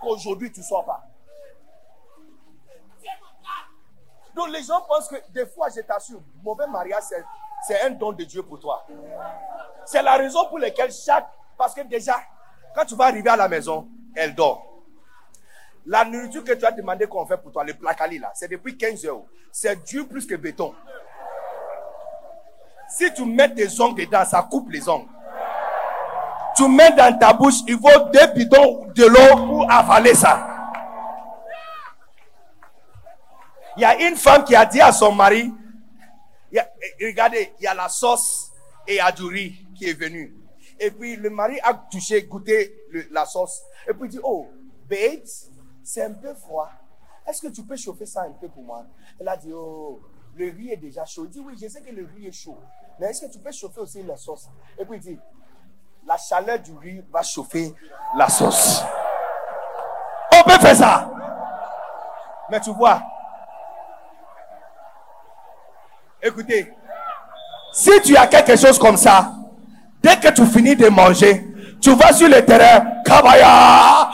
Qu'aujourd'hui 0.00 0.52
tu 0.52 0.60
ne 0.60 0.64
sois 0.64 0.84
pas. 0.84 1.02
Donc 4.34 4.48
les 4.50 4.62
gens 4.62 4.80
pensent 4.82 5.08
que 5.08 5.16
des 5.30 5.46
fois, 5.46 5.68
je 5.74 5.80
t'assure, 5.80 6.20
mauvais 6.42 6.66
mariage, 6.66 7.02
c'est, 7.08 7.24
c'est 7.66 7.80
un 7.82 7.90
don 7.90 8.12
de 8.12 8.24
Dieu 8.24 8.42
pour 8.42 8.58
toi. 8.58 8.86
C'est 9.84 10.02
la 10.02 10.16
raison 10.16 10.46
pour 10.48 10.58
laquelle 10.58 10.92
chaque... 10.92 11.28
Parce 11.56 11.74
que 11.74 11.80
déjà, 11.82 12.16
quand 12.74 12.84
tu 12.84 12.94
vas 12.94 13.06
arriver 13.06 13.30
à 13.30 13.36
la 13.36 13.48
maison, 13.48 13.88
elle 14.14 14.34
dort. 14.34 14.64
La 15.86 16.04
nourriture 16.04 16.44
que 16.44 16.52
tu 16.52 16.64
as 16.66 16.70
demandé 16.70 17.06
qu'on 17.06 17.26
fait 17.26 17.38
pour 17.38 17.50
toi, 17.50 17.64
le 17.64 17.74
placali 17.74 18.18
là, 18.18 18.30
c'est 18.34 18.48
depuis 18.48 18.76
15 18.76 19.06
heures. 19.06 19.22
C'est 19.50 19.82
dur 19.84 20.06
plus 20.06 20.26
que 20.26 20.34
béton. 20.34 20.74
Si 22.88 23.12
tu 23.12 23.24
mets 23.24 23.52
tes 23.52 23.80
ongles 23.80 24.04
dedans, 24.04 24.24
ça 24.24 24.46
coupe 24.48 24.70
les 24.70 24.88
ongles. 24.88 25.08
Tu 26.56 26.68
mets 26.68 26.90
dans 26.92 27.16
ta 27.18 27.32
bouche, 27.32 27.60
il 27.66 27.78
faut 27.78 28.04
deux 28.12 28.26
bidons 28.34 28.86
de 28.94 29.04
l'eau 29.06 29.46
pour 29.46 29.70
avaler 29.70 30.14
ça. 30.14 30.46
Il 33.76 33.82
y 33.82 33.84
a 33.84 33.96
une 34.08 34.16
femme 34.16 34.42
qui 34.42 34.56
a 34.56 34.64
dit 34.64 34.80
à 34.80 34.90
son 34.90 35.12
mari, 35.12 35.54
regardez, 37.00 37.52
il 37.58 37.64
y 37.64 37.66
a 37.66 37.74
la 37.74 37.88
sauce 37.88 38.52
et 38.86 38.94
il 38.94 38.96
y 38.96 39.00
a 39.00 39.12
du 39.12 39.24
riz 39.24 39.66
qui 39.76 39.88
est 39.88 39.98
venu. 39.98 40.34
Et 40.78 40.90
puis 40.90 41.16
le 41.16 41.30
mari 41.30 41.58
a 41.62 41.74
touché, 41.74 42.22
goûté 42.22 42.86
la 43.10 43.26
sauce. 43.26 43.62
Et 43.88 43.92
puis 43.92 44.04
il 44.04 44.10
dit, 44.10 44.20
oh, 44.22 44.48
babes, 44.88 45.26
c'est 45.82 46.02
un 46.02 46.12
peu 46.12 46.34
froid. 46.34 46.70
Est-ce 47.26 47.42
que 47.42 47.48
tu 47.48 47.62
peux 47.62 47.76
chauffer 47.76 48.06
ça 48.06 48.22
un 48.22 48.32
peu 48.32 48.48
pour 48.48 48.62
moi? 48.62 48.86
Elle 49.20 49.28
a 49.28 49.36
dit, 49.36 49.52
oh, 49.52 50.00
le 50.34 50.50
riz 50.50 50.72
est 50.72 50.76
déjà 50.76 51.04
chaud. 51.04 51.24
Il 51.24 51.30
dit, 51.30 51.40
oui, 51.40 51.54
je 51.60 51.68
sais 51.68 51.82
que 51.82 51.90
le 51.90 52.08
riz 52.14 52.28
est 52.28 52.32
chaud. 52.32 52.58
Mais 52.98 53.08
est-ce 53.08 53.26
que 53.26 53.32
tu 53.32 53.38
peux 53.38 53.52
chauffer 53.52 53.80
aussi 53.80 54.02
la 54.02 54.16
sauce? 54.16 54.48
Et 54.78 54.84
puis 54.84 54.96
il 54.96 55.00
dit, 55.00 55.18
la 56.06 56.16
chaleur 56.16 56.58
du 56.58 56.72
riz 56.78 57.04
va 57.10 57.22
chauffer 57.22 57.74
la 58.16 58.28
sauce. 58.28 58.82
On 60.32 60.42
peut 60.42 60.58
faire 60.58 60.76
ça. 60.76 61.10
Mais 62.50 62.60
tu 62.60 62.72
vois, 62.72 63.02
écoutez, 66.22 66.72
si 67.72 67.90
tu 68.02 68.16
as 68.16 68.26
quelque 68.26 68.56
chose 68.56 68.78
comme 68.78 68.96
ça, 68.96 69.32
dès 70.02 70.16
que 70.16 70.28
tu 70.32 70.44
finis 70.46 70.76
de 70.76 70.88
manger, 70.88 71.44
tu 71.80 71.94
vas 71.94 72.12
sur 72.12 72.28
le 72.28 72.44
terrain, 72.44 72.84
Abaya. 73.08 74.08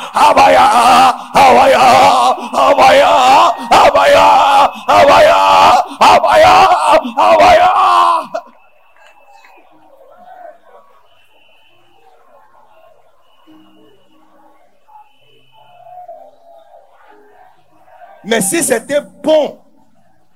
Mais 18.26 18.40
si 18.40 18.62
c'était 18.62 19.02
bon, 19.22 19.58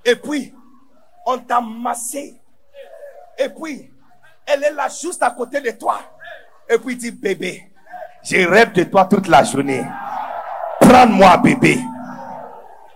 et 0.05 0.15
puis 0.15 0.55
on 1.29 1.39
t'a 1.39 1.61
massé, 1.61 2.41
et 3.39 3.49
puis 3.51 3.93
elle 4.47 4.65
est 4.65 4.73
là 4.73 4.89
juste 4.89 5.23
à 5.23 5.31
côté 5.31 5.61
de 5.61 5.71
toi, 5.73 6.01
et 6.69 6.79
puis 6.79 6.97
dit 6.97 7.11
bébé, 7.11 7.71
je 8.23 8.49
rêve 8.49 8.73
de 8.73 8.85
toi 8.85 9.05
toute 9.05 9.29
la 9.29 9.45
journée. 9.45 9.85
Prends-moi 10.81 11.37
bébé, 11.37 11.79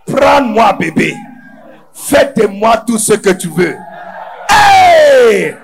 prends-moi 0.07 0.73
bébé, 0.73 1.15
fais 1.93 2.33
de 2.33 2.47
moi 2.47 2.77
tout 2.77 2.97
ce 2.97 3.13
que 3.13 3.29
tu 3.29 3.49
veux. 3.49 3.77
Hey! 4.49 5.55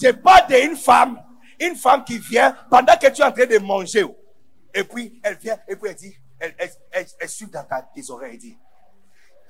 Je 0.00 0.10
pas 0.10 0.42
d'une 0.42 0.76
femme, 0.76 1.20
une 1.58 1.74
femme 1.74 2.04
qui 2.04 2.18
vient 2.18 2.54
pendant 2.70 2.96
que 2.96 3.08
tu 3.08 3.22
es 3.22 3.24
en 3.24 3.32
train 3.32 3.46
de 3.46 3.58
manger, 3.58 4.04
et 4.72 4.84
puis 4.84 5.20
elle 5.24 5.36
vient, 5.36 5.58
et 5.66 5.74
puis 5.74 5.90
elle 5.90 5.96
dit, 5.96 6.14
elle, 6.38 6.54
elle, 6.58 6.70
elle, 6.92 7.06
elle 7.18 7.28
suit 7.28 7.46
dans 7.46 7.64
ta, 7.64 7.82
tes 7.82 8.08
oreilles 8.08 8.34
et 8.34 8.38
dit 8.38 8.58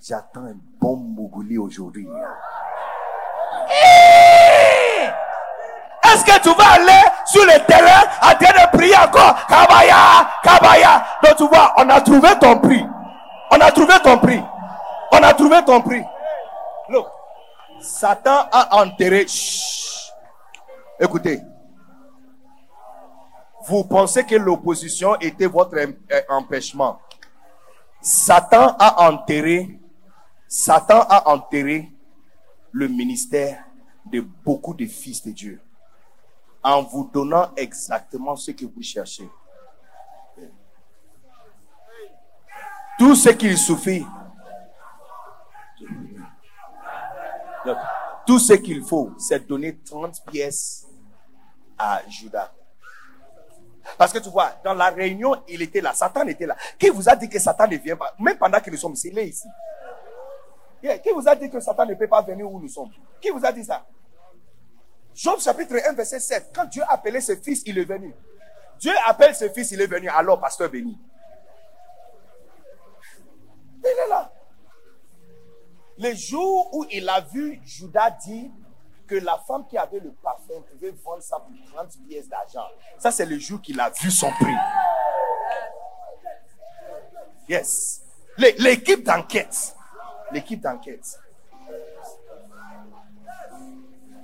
J'attends 0.06 0.44
un 0.44 0.56
bon 0.78 0.96
Mougouli 0.96 1.56
aujourd'hui. 1.56 2.06
Est-ce 6.04 6.22
que 6.26 6.42
tu 6.42 6.54
vas 6.54 6.72
aller 6.74 7.08
sur 7.24 7.42
le 7.42 7.64
terrain 7.64 8.02
en 8.20 8.34
train 8.34 8.52
de 8.52 8.76
prier 8.76 8.94
encore? 8.96 9.46
Kabaya, 9.46 10.28
Kabaya. 10.42 11.06
Donc 11.22 11.36
tu 11.36 11.48
vois, 11.48 11.72
on 11.78 11.88
a 11.88 12.02
trouvé 12.02 12.28
ton 12.38 12.58
prix. 12.58 12.84
On 13.50 13.58
a 13.58 13.72
trouvé 13.72 13.94
ton 14.02 14.18
prix. 14.18 14.42
On 15.10 15.22
a 15.22 15.32
trouvé 15.32 15.64
ton 15.64 15.80
prix. 15.80 16.04
Look, 16.90 17.06
Satan 17.80 18.46
a 18.52 18.82
enterré. 18.82 19.24
Écoutez, 21.00 21.40
vous 23.66 23.84
pensez 23.84 24.26
que 24.26 24.34
l'opposition 24.34 25.16
était 25.18 25.46
votre 25.46 25.78
empêchement? 26.28 26.98
Satan 28.02 28.76
a 28.78 29.08
enterré, 29.08 29.80
Satan 30.56 31.00
a 31.08 31.30
enterré 31.30 31.90
le 32.70 32.86
ministère 32.86 33.64
de 34.06 34.20
beaucoup 34.20 34.72
de 34.72 34.86
fils 34.86 35.20
de 35.26 35.32
Dieu 35.32 35.60
en 36.62 36.80
vous 36.80 37.10
donnant 37.12 37.50
exactement 37.56 38.36
ce 38.36 38.52
que 38.52 38.64
vous 38.64 38.80
cherchez. 38.80 39.28
Tout 42.96 43.16
ce 43.16 43.30
qu'il 43.30 43.58
suffit, 43.58 44.06
tout 48.24 48.38
ce 48.38 48.52
qu'il 48.52 48.84
faut, 48.84 49.10
c'est 49.18 49.44
donner 49.48 49.76
30 49.76 50.24
pièces 50.24 50.86
à 51.76 52.00
Judas. 52.08 52.52
Parce 53.98 54.12
que 54.12 54.18
tu 54.20 54.28
vois, 54.28 54.52
dans 54.62 54.74
la 54.74 54.90
réunion, 54.90 55.34
il 55.48 55.62
était 55.62 55.80
là. 55.80 55.92
Satan 55.94 56.28
était 56.28 56.46
là. 56.46 56.56
Qui 56.78 56.90
vous 56.90 57.08
a 57.08 57.16
dit 57.16 57.28
que 57.28 57.40
Satan 57.40 57.66
ne 57.66 57.76
vient 57.76 57.96
pas? 57.96 58.14
Même 58.20 58.38
pendant 58.38 58.60
que 58.60 58.70
nous 58.70 58.76
sommes 58.76 58.92
ici, 58.92 59.08
ici. 59.08 59.48
Qui 61.02 61.10
vous 61.14 61.26
a 61.26 61.34
dit 61.34 61.48
que 61.48 61.60
Satan 61.60 61.86
ne 61.86 61.94
peut 61.94 62.08
pas 62.08 62.20
venir 62.20 62.50
où 62.50 62.60
nous 62.60 62.68
sommes? 62.68 62.90
Qui 63.20 63.30
vous 63.30 63.44
a 63.44 63.50
dit 63.50 63.64
ça? 63.64 63.86
Job 65.14 65.40
chapitre 65.40 65.76
1, 65.82 65.94
verset 65.94 66.20
7. 66.20 66.50
Quand 66.54 66.66
Dieu 66.66 66.82
a 66.82 66.92
appelé 66.92 67.20
ses 67.22 67.36
fils, 67.36 67.62
il 67.64 67.78
est 67.78 67.84
venu. 67.84 68.14
Dieu 68.78 68.92
appelle 69.06 69.34
ses 69.34 69.48
fils, 69.50 69.70
il 69.70 69.80
est 69.80 69.86
venu. 69.86 70.08
Alors, 70.08 70.38
pasteur 70.38 70.68
béni. 70.68 70.98
Il 73.78 73.86
est 73.86 74.08
là. 74.08 74.30
Le 75.98 76.14
jour 76.14 76.74
où 76.74 76.84
il 76.90 77.08
a 77.08 77.20
vu 77.20 77.60
Judas 77.64 78.10
dire 78.10 78.50
que 79.06 79.14
la 79.14 79.38
femme 79.46 79.66
qui 79.66 79.78
avait 79.78 80.00
le 80.00 80.12
parfum 80.12 80.60
pouvait 80.70 80.90
vendre 80.90 81.22
ça 81.22 81.38
pour 81.38 81.54
30 81.74 81.92
pièces 82.06 82.28
d'argent. 82.28 82.66
Ça, 82.98 83.10
c'est 83.10 83.26
le 83.26 83.38
jour 83.38 83.62
qu'il 83.62 83.80
a 83.80 83.90
vu 83.90 84.10
son 84.10 84.30
prix. 84.32 84.56
Yes. 87.48 88.02
L'équipe 88.36 89.02
d'enquête. 89.02 89.73
L'équipe 90.34 90.60
d'enquête. 90.60 91.20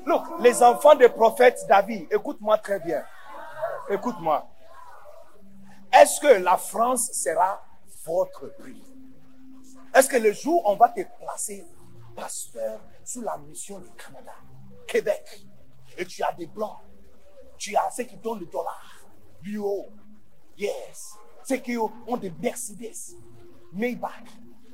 Look, 0.04 0.22
les 0.40 0.60
enfants 0.60 0.96
des 0.96 1.08
prophètes 1.08 1.64
David, 1.68 2.08
écoute-moi 2.10 2.58
très 2.58 2.80
bien. 2.80 3.04
Écoute-moi. 3.88 4.44
Est-ce 5.92 6.20
que 6.20 6.42
la 6.42 6.56
France 6.56 7.12
sera 7.12 7.62
votre 8.04 8.48
prix? 8.58 8.82
Est-ce 9.94 10.08
que 10.08 10.16
le 10.16 10.32
jour 10.32 10.66
où 10.66 10.70
on 10.70 10.74
va 10.74 10.88
te 10.88 11.00
placer 11.20 11.64
pasteur 12.16 12.80
sous 13.04 13.22
la 13.22 13.38
mission 13.38 13.78
du 13.78 13.90
Canada, 13.90 14.34
Québec, 14.88 15.46
et 15.96 16.04
tu 16.04 16.24
as 16.24 16.32
des 16.32 16.46
blancs, 16.46 16.78
tu 17.56 17.76
as 17.76 17.88
ceux 17.92 18.02
qui 18.02 18.16
donnent 18.16 18.40
le 18.40 18.46
dollar, 18.46 18.82
l'euro, 19.44 19.90
yes, 20.56 21.14
ceux 21.44 21.58
qui 21.58 21.76
ont 21.76 22.16
des 22.16 22.30
Mercedes, 22.30 23.16
Maybach, 23.72 24.24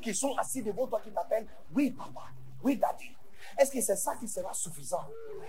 qui 0.07 0.15
sont 0.15 0.37
assis 0.37 0.63
devant 0.63 0.87
toi 0.87 1.01
qui 1.01 1.11
t'appellent, 1.11 1.49
oui 1.75 1.91
papa, 1.91 2.29
oui 2.63 2.77
daddy. 2.77 3.11
Est-ce 3.59 3.73
que 3.73 3.81
c'est 3.81 3.97
ça 3.97 4.15
qui 4.15 4.29
sera 4.29 4.53
suffisant 4.55 5.05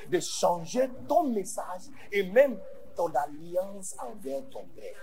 de 0.10 0.20
changer 0.20 0.90
ton 1.08 1.30
message 1.30 1.84
et 2.12 2.24
même 2.24 2.60
ton 2.96 3.14
alliance 3.14 3.96
envers 4.00 4.50
ton 4.50 4.66
père? 4.70 4.96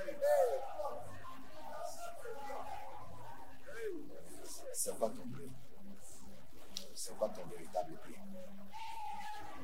C'est 4.73 4.99
quoi 4.99 5.09
ton 5.11 5.23
prix? 5.33 5.51
C'est 6.93 7.17
quoi 7.17 7.29
ton 7.29 7.47
véritable 7.47 7.95
prix? 8.03 8.15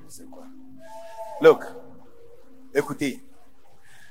C'est 0.08 0.30
quoi? 0.30 0.44
Look, 1.40 1.64
écoutez, 2.72 3.24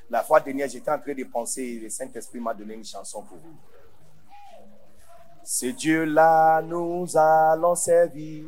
la 0.10 0.23
fois 0.23 0.41
dernière, 0.41 0.68
j'étais 0.68 0.91
en 0.91 0.99
train 0.99 1.14
de 1.14 1.23
penser, 1.23 1.80
le 1.80 1.89
Saint-Esprit 1.89 2.41
m'a 2.41 2.53
donné 2.53 2.73
une 2.73 2.85
chanson 2.85 3.23
pour 3.23 3.38
vous. 3.38 3.56
C'est 5.51 5.73
Dieu-là, 5.73 6.61
nous 6.61 7.07
allons 7.17 7.73
servir. 7.73 8.45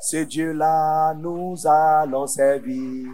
C'est 0.00 0.26
Dieu-là, 0.26 1.14
nous 1.14 1.54
allons 1.64 2.26
servir. 2.26 3.08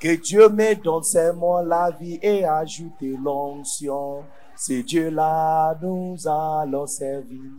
Que 0.00 0.16
Dieu 0.20 0.48
me 0.48 0.74
donne 0.74 1.04
seulement 1.04 1.60
la 1.60 1.92
vie 1.92 2.18
et 2.20 2.44
ajoute 2.44 3.00
l'onction. 3.22 4.24
C'est 4.56 4.82
Dieu-là, 4.82 5.78
nous 5.80 6.16
allons 6.26 6.88
servir. 6.88 7.52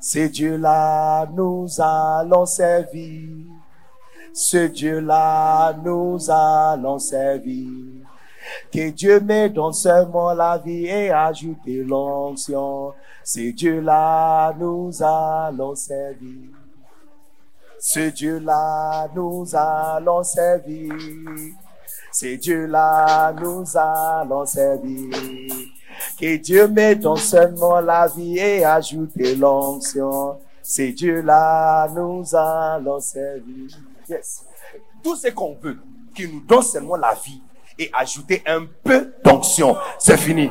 C'est 0.00 0.30
Dieu-là, 0.30 1.26
nous 1.26 1.66
allons 1.78 2.46
servir. 2.46 3.44
Ce 4.32 4.68
Dieu-là, 4.68 5.74
nous 5.84 6.18
allons 6.30 6.98
servir. 6.98 7.97
Que 8.72 8.90
Dieu 8.90 9.20
me 9.20 9.48
donne 9.48 9.72
seulement 9.72 10.32
la 10.32 10.58
vie 10.58 10.86
et 10.86 11.10
ajoute 11.10 11.58
l'onction. 11.66 12.92
C'est 13.22 13.52
Dieu-là, 13.52 14.54
nous 14.58 14.90
allons 15.02 15.74
servir. 15.74 16.50
Ce 17.78 18.10
Dieu-là, 18.10 19.08
nous 19.14 19.44
allons 19.54 20.22
servir. 20.22 20.92
C'est 22.12 22.36
Dieu-là, 22.36 23.32
nous 23.32 23.64
allons 23.76 24.46
servir. 24.46 25.14
Que 26.18 26.36
Dieu 26.36 26.66
me 26.68 26.94
donne 26.94 27.16
seulement 27.16 27.80
la 27.80 28.06
vie 28.08 28.38
et 28.38 28.64
ajoute 28.64 29.12
l'onction. 29.16 30.38
C'est 30.62 30.92
Dieu-là, 30.92 31.88
nous 31.94 32.24
allons 32.34 33.00
servir. 33.00 33.70
Yes. 34.08 34.44
Tout 35.02 35.16
ce 35.16 35.28
qu'on 35.28 35.54
veut, 35.62 35.78
qu'il 36.14 36.34
nous 36.34 36.40
donne 36.40 36.62
seulement 36.62 36.96
la 36.96 37.14
vie 37.14 37.40
et 37.78 37.90
ajouter 37.92 38.42
un 38.46 38.66
peu 38.82 39.14
d'onction. 39.24 39.76
C'est 39.98 40.16
fini. 40.16 40.50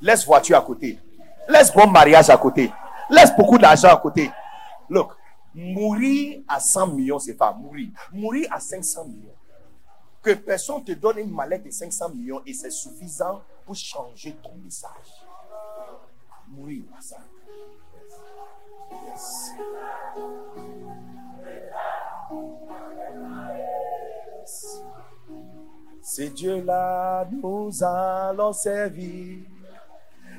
Laisse 0.00 0.24
voiture 0.24 0.56
à 0.56 0.62
côté. 0.62 0.98
Laisse 1.48 1.72
bon 1.72 1.86
mariage 1.86 2.30
à 2.30 2.36
côté. 2.36 2.72
Laisse 3.10 3.34
beaucoup 3.36 3.58
d'argent 3.58 3.88
à 3.88 3.96
côté. 3.96 4.30
Look, 4.88 5.12
mourir 5.54 6.40
à 6.48 6.60
100 6.60 6.88
millions, 6.88 7.18
c'est 7.18 7.34
pas 7.34 7.52
mourir. 7.52 7.88
Mourir 8.12 8.48
à 8.50 8.60
500 8.60 9.04
millions. 9.06 9.34
Que 10.22 10.34
personne 10.34 10.84
te 10.84 10.92
donne 10.92 11.18
une 11.18 11.30
mallette 11.30 11.64
de 11.64 11.70
500 11.70 12.10
millions 12.10 12.42
et 12.46 12.54
c'est 12.54 12.70
suffisant 12.70 13.42
pour 13.64 13.74
changer 13.74 14.36
ton 14.42 14.54
message. 14.62 14.90
Mourir 16.48 16.84
à 16.96 17.00
ça. 17.00 17.16
C'est 26.04 26.34
Dieu-là, 26.34 27.24
nous 27.30 27.70
allons 27.80 28.52
servir. 28.52 29.38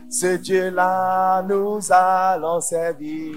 Ce 0.09 0.35
Dieu-là, 0.35 1.41
nous 1.47 1.79
allons 1.89 2.59
servir. 2.59 3.33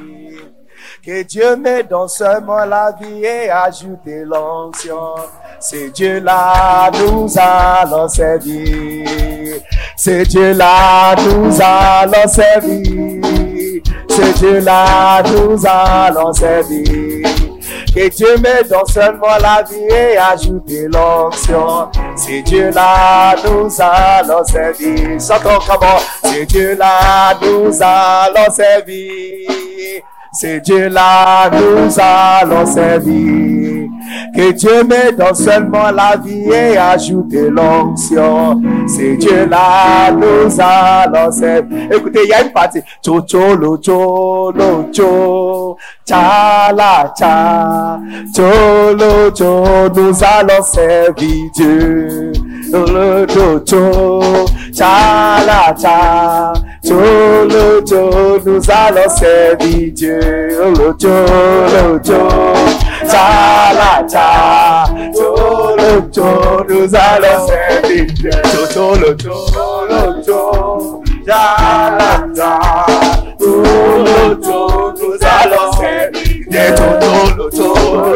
Que 1.05 1.23
Dieu 1.23 1.55
me 1.55 1.85
donne 1.85 2.09
seulement 2.09 2.65
la 2.65 2.90
vie 3.01 3.24
et 3.24 3.48
ajouter 3.48 4.24
l'onction. 4.24 5.15
C'est 5.61 5.90
Dieu-là, 5.90 6.90
nous 6.98 7.28
allons 7.39 8.09
servir. 8.09 9.62
C'est 9.97 10.24
Dieu-là, 10.24 11.15
nous 11.15 11.57
allons 11.62 12.28
servir. 12.28 13.82
C'est 14.11 14.32
Dieu-là, 14.32 15.23
nous 15.23 15.65
allons 15.65 16.32
servir. 16.32 17.36
Que 17.97 18.10
Dieu 18.10 18.36
me 18.36 18.68
donne 18.68 18.86
seulement 18.89 19.39
la 19.40 19.62
vie 19.62 19.89
et 19.90 20.18
ajouter 20.18 20.86
l'onction. 20.86 21.89
C'est 22.14 22.43
Dieu 22.43 22.70
là, 22.70 23.35
nous 23.43 23.70
allons 23.81 24.44
servir. 24.44 25.18
Chantons 25.18 25.59
comment? 25.66 25.98
C'est 26.23 26.44
Dieu 26.44 26.77
là, 26.77 27.32
nous 27.40 27.73
allons 27.81 28.52
servir. 28.52 30.02
C'est 30.39 30.61
Dieu 30.61 30.89
là, 30.89 31.49
nous 31.51 31.99
allons 31.99 32.67
servir. 32.67 33.89
Que 34.35 34.53
Dieu 34.53 34.85
me 34.85 35.17
donne 35.17 35.35
seulement 35.35 35.91
la 35.91 36.19
vie 36.19 36.51
et 36.51 36.77
ajouter 36.77 37.49
l'onction. 37.49 38.61
C'est 38.87 39.17
Dieu 39.17 39.47
là, 39.47 40.11
nous 40.13 40.61
allons 40.61 41.33
servir. 41.33 41.91
Écoutez, 41.91 42.21
il 42.25 42.29
y 42.29 42.33
a 42.35 42.43
une 42.43 42.53
partie. 42.53 42.83
Cho, 43.03 43.23
cho, 43.23 43.57
lo, 43.57 43.79
cho, 43.79 44.53
lo, 44.55 44.91
cho. 44.93 45.79
Cha, 46.05 46.71
la, 46.71 47.15
cha. 47.17 47.99
Cho, 48.35 48.93
lo, 48.93 49.31
cho. 49.31 49.89
Nous 49.89 50.23
allons 50.23 50.63
servir 50.63 51.51
Dieu. 51.55 52.33
Lo, 52.70 52.84
lo, 53.26 53.59
cho. 53.64 54.47
Cha, 54.72 55.43
la, 55.47 55.72
cha. 55.74 56.52
Cho, 56.82 56.94
lo, 57.44 57.80
cho. 57.82 58.40
Nous 58.44 58.68
allons 58.70 59.09
servir 59.09 59.93
Dieu. 59.93 60.18
Lo, 60.76 60.93
cho, 60.94 61.09
lo, 61.09 61.98
cho. 62.02 62.28
Cha, 63.09 63.72
la, 63.72 64.02
cha. 64.09 64.86
Cho, 65.14 65.76
lo, 65.76 66.01
cho. 66.10 66.64
Nous 66.68 66.94
allons 66.94 67.47
servir 67.47 68.06
Dieu. 68.14 68.30
Cho, 68.43 68.66
cho, 68.74 68.94
lo, 69.01 69.14
cho, 69.14 69.34
lo, 69.88 70.22
cho. 70.22 71.02
Cha, 71.26 71.97
la, 71.98 72.26
cha. 72.34 72.86
Cho, 73.38 73.62
lo, 74.05 74.34
cho. 74.43 74.94
Nous 74.98 75.22
allons 75.22 75.76
servir 75.78 76.47
Dieu. 76.51 76.74
Cho, 76.76 77.51
cho, 77.51 78.06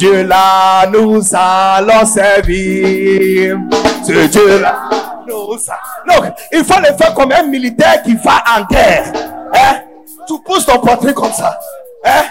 ce 0.00 0.06
Dieu-là, 0.06 0.86
nous 0.86 1.22
allons 1.34 2.06
servir. 2.06 3.58
Ce 4.02 4.26
Dieu-là, 4.28 4.88
nous 5.28 5.52
allons. 5.52 6.22
Donc, 6.22 6.34
il 6.52 6.64
faut 6.64 6.80
le 6.80 6.96
faire 6.96 7.12
comme 7.14 7.32
un 7.32 7.42
militaire 7.42 8.02
qui 8.02 8.14
va 8.14 8.42
en 8.56 8.64
guerre. 8.64 9.12
Hein? 9.52 9.80
Tu 10.26 10.34
pousses 10.42 10.64
ton 10.64 10.78
portrait 10.78 11.12
comme 11.12 11.32
ça. 11.32 11.58
Hein? 12.04 12.22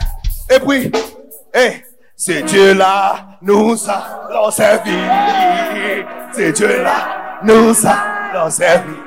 Et 0.50 0.60
puis, 0.60 0.92
eh, 1.54 1.86
ce 2.18 2.32
Dieu-là, 2.42 3.38
nous 3.44 3.78
allons 3.88 4.50
servir. 4.50 4.96
Ce 6.36 6.52
Dieu-là, 6.52 7.40
nous 7.44 7.76
allons 7.86 8.50
servir. 8.50 8.98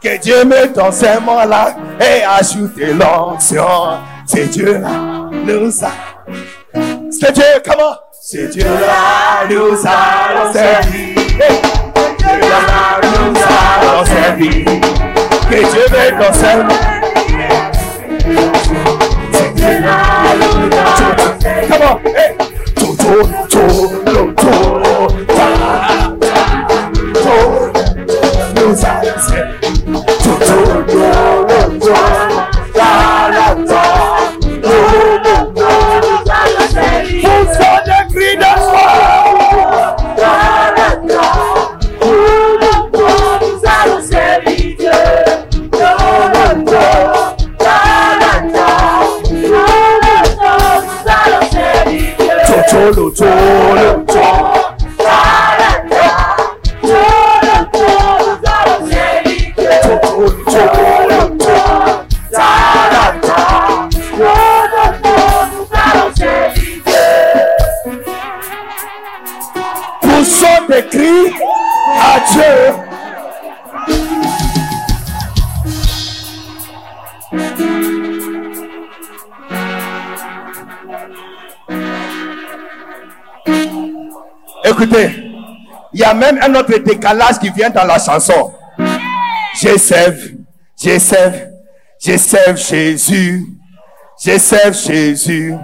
Que 0.00 0.16
Dieu 0.18 0.44
me 0.44 0.72
donne 0.72 0.92
ces 0.92 1.18
mots-là 1.18 1.74
et 2.00 2.22
ajoute 2.22 2.76
l'onction. 2.76 3.66
C'est 4.26 4.46
Dieu 4.46 4.78
là, 4.78 4.90
nous 5.44 5.84
a. 5.84 5.90
C'est 7.10 7.32
Dieu, 7.32 7.44
comment? 7.64 7.96
C'est 8.20 8.48
Dieu 8.48 8.64
là, 8.64 9.46
nous 9.48 9.72
allons 9.86 10.52
servir. 10.52 11.16
Hey. 11.40 11.62
Dieu 12.18 12.40
là, 12.40 13.00
nous 13.02 13.34
allons 13.38 14.04
servir. 14.04 14.64
Que 15.50 15.56
Dieu 15.56 15.84
me 15.90 16.02
donne 16.18 16.34
ces 16.34 16.56
mots. 16.62 16.82
C'est 19.32 19.50
Dieu 19.54 19.74
là, 19.80 19.96
nous 20.38 20.70
allons 20.76 21.40
servir. 21.40 21.68
Comment? 21.70 21.96
Hey. 22.04 22.30
To, 22.74 22.86
to, 22.94 23.12
to, 23.48 23.62
to, 24.04 24.20
to, 24.34 24.50
ta, 25.26 25.48
ta, 26.20 26.32
to. 27.14 27.34
Nous 28.56 28.76
allons 28.84 29.20
servir. 29.20 29.67
Cholo, 52.78 53.10
cholo, 53.12 54.04
cholo. 54.06 54.68
Poussons 70.00 70.46
des 70.68 70.86
cris 70.86 71.34
à 72.00 72.20
Dieu. 72.30 72.87
Écoutez, 84.68 85.10
il 85.94 86.00
y 86.00 86.04
a 86.04 86.12
même 86.12 86.38
un 86.42 86.54
autre 86.54 86.76
décalage 86.78 87.38
qui 87.38 87.48
vient 87.50 87.70
dans 87.70 87.84
la 87.84 87.98
chanson. 87.98 88.52
Je 89.54 89.78
sève, 89.78 90.32
je 90.78 90.98
sève, 90.98 91.48
je 92.04 92.16
sève 92.18 92.56
Jésus, 92.56 93.46
je 94.22 94.36
sève 94.38 94.74
Jésus, 94.74 95.54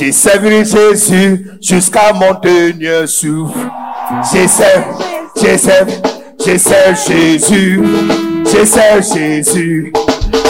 je 0.00 0.10
sève 0.10 0.64
Jésus 0.64 1.46
jusqu'à 1.60 2.14
mon 2.14 2.32
dernier 2.40 3.06
souffle. 3.06 3.58
Je 4.32 4.46
sève, 4.46 4.84
je 5.36 5.56
sève, 5.58 6.02
je 6.40 6.56
sève 6.56 6.98
Jésus, 7.06 7.82
je 8.46 8.64
sève 8.64 9.02
Jésus, 9.02 9.92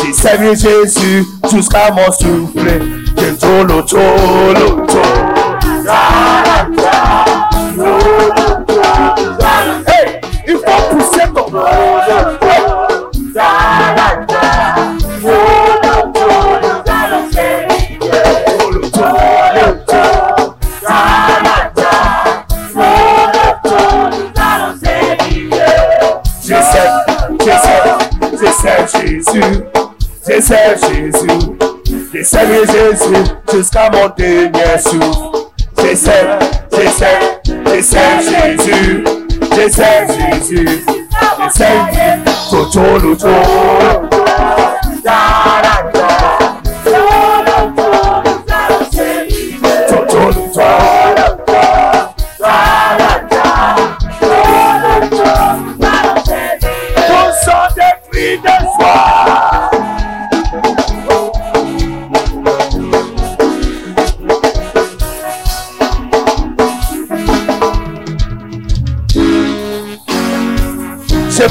je 0.07 0.13
sève 0.13 0.55
Jésus 0.55 1.25
jusqu'à 1.51 1.91
mon 1.91 2.13
souffle. 2.13 2.81
Je 3.19 3.35
tolo, 3.35 3.83
tolo, 3.83 4.87
tolo. 4.87 5.33
Jésus, 29.33 29.65
je 30.29 30.41
sais 30.41 30.77
Jésus, 30.77 31.27
je 32.15 32.23
sais 32.23 32.67
Jésus 32.67 33.25
jusqu'à 33.53 33.91
mon 33.91 34.09
dernier 34.17 34.79
souffle. 34.79 35.49
Je 35.79 35.83
j'essaie, 35.83 36.39
j'essaie, 36.71 37.41
j'essaie 37.67 37.99
Jésus, 38.21 39.05
j'essaie 39.55 40.07
Jésus, 40.09 40.85
j'essaie. 41.41 42.19
Toto, 42.51 42.99
Luto. 42.99 43.29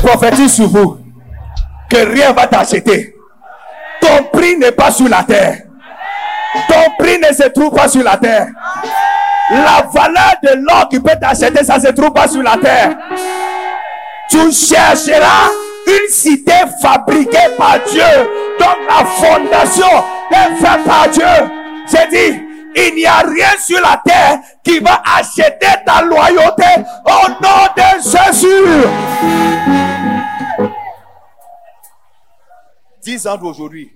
Prophétise 0.01 0.53
sur 0.53 0.67
vous 0.67 0.97
que 1.89 1.97
rien 1.97 2.31
va 2.31 2.47
t'acheter. 2.47 3.15
Ton 3.99 4.23
prix 4.33 4.57
n'est 4.57 4.71
pas 4.71 4.91
sur 4.91 5.07
la 5.07 5.23
terre. 5.23 5.57
Ton 6.67 6.91
prix 6.97 7.19
ne 7.19 7.33
se 7.33 7.47
trouve 7.49 7.73
pas 7.73 7.87
sur 7.87 8.03
la 8.03 8.17
terre. 8.17 8.47
La 9.51 9.85
valeur 9.91 10.33
de 10.43 10.65
l'or 10.65 10.87
qui 10.89 10.99
peut 10.99 11.11
t'acheter, 11.19 11.63
ça 11.63 11.77
ne 11.77 11.81
se 11.81 11.91
trouve 11.91 12.13
pas 12.13 12.27
sur 12.27 12.41
la 12.41 12.57
terre. 12.57 12.95
Tu 14.29 14.51
chercheras 14.51 15.49
une 15.87 16.09
cité 16.09 16.53
fabriquée 16.81 17.49
par 17.57 17.77
Dieu, 17.91 18.03
dont 18.59 18.65
la 18.87 19.05
fondation 19.05 20.03
est 20.31 20.55
faite 20.63 20.83
par 20.85 21.09
Dieu. 21.09 21.25
J'ai 21.91 22.07
dit, 22.31 22.41
il 22.75 22.95
n'y 22.95 23.05
a 23.05 23.17
rien 23.17 23.49
sur 23.59 23.81
la 23.81 24.01
terre 24.05 24.39
qui 24.63 24.79
va 24.79 25.01
acheter 25.17 25.67
ta 25.85 26.01
loyauté 26.01 26.63
au 27.05 27.27
nom 27.43 27.67
de 27.75 28.01
Jésus. 28.01 29.80
Dix 33.01 33.25
ans 33.27 33.37
d'aujourd'hui, 33.37 33.91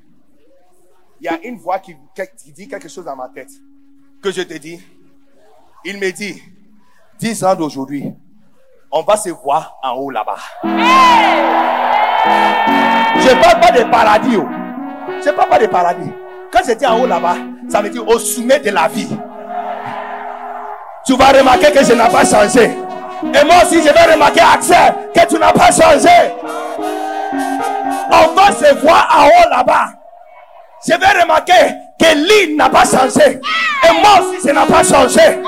il 1.22 1.26
y 1.26 1.28
a 1.28 1.40
une 1.44 1.58
voix 1.58 1.80
qui, 1.80 1.96
qui 2.38 2.52
dit 2.52 2.68
quelque 2.68 2.90
chose 2.90 3.06
dans 3.06 3.16
ma 3.16 3.30
tête. 3.30 3.50
Que 4.22 4.32
je 4.32 4.42
te 4.42 4.54
dis, 4.58 4.82
il 5.84 5.98
me 6.00 6.12
dit, 6.12 6.42
dix 7.20 7.44
ans 7.44 7.56
d'aujourd'hui, 7.56 8.12
on 8.92 9.02
va 9.04 9.16
se 9.18 9.30
voir 9.30 9.78
en 9.84 9.92
haut 9.94 10.10
là-bas. 10.10 10.38
Je 13.20 13.30
parle 13.42 13.60
pas 13.60 13.72
de 13.72 13.84
paradis. 13.92 14.38
oh. 14.38 14.46
Je 15.24 15.30
parle 15.32 15.50
pas 15.50 15.60
de 15.60 15.68
paradis. 15.68 16.12
Quand 16.52 16.60
j'étais 16.66 16.86
en 16.88 17.00
haut 17.02 17.08
là-bas, 17.08 17.36
ça 17.70 17.82
veut 17.82 17.90
dire 17.90 18.08
au 18.08 18.18
sommet 18.18 18.60
de 18.60 18.70
la 18.72 18.88
vie. 18.88 19.10
Tu 21.06 21.16
vas 21.16 21.28
remarquer 21.32 21.72
que 21.72 21.84
je 21.84 21.94
n'ai 21.94 22.10
pas 22.10 22.26
changé. 22.26 22.66
Et 22.66 23.46
moi 23.46 23.56
aussi, 23.64 23.78
je 23.82 23.94
vais 23.94 24.14
remarquer, 24.14 24.42
Axel, 24.42 24.94
que 25.14 25.28
tu 25.28 25.38
n'as 25.38 25.54
pas 25.54 25.72
changé. 25.72 26.34
On 28.12 28.34
va 28.34 28.52
se 28.52 28.74
voir 28.76 29.08
en 29.12 29.26
haut 29.28 29.50
là-bas. 29.50 29.94
Je 30.88 30.94
vais 30.94 31.22
remarquer 31.22 31.54
que 32.00 32.16
l'île 32.16 32.56
n'a 32.56 32.70
pas 32.70 32.86
changé. 32.86 33.40
Et 33.84 33.92
moi 34.02 34.20
aussi, 34.22 34.48
je 34.48 34.54
n'ai 34.54 34.66
pas 34.66 34.84
changé. 34.84 35.40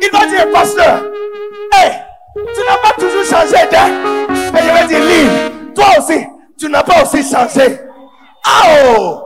Il 0.00 0.10
va 0.12 0.26
dire, 0.26 0.50
pasteur, 0.52 1.02
hey, 1.72 1.92
tu 2.34 2.60
n'as 2.66 2.76
pas 2.78 2.94
toujours 2.98 3.24
changé. 3.24 3.62
Hein? 3.76 3.90
Et 4.28 4.62
je 4.62 4.72
vais 4.74 4.86
dire, 4.88 5.00
l'île, 5.00 5.52
toi 5.74 5.86
aussi, 5.98 6.26
tu 6.58 6.68
n'as 6.68 6.82
pas 6.82 7.02
aussi 7.02 7.22
changé. 7.22 7.80
Oh! 8.46 9.22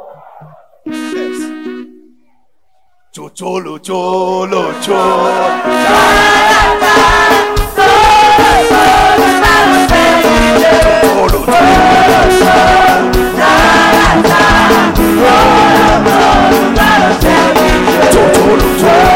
Cholo, 3.13 3.79
cholo. 3.79 4.73
Cholo, 11.43 11.55
cholo, 18.79 19.10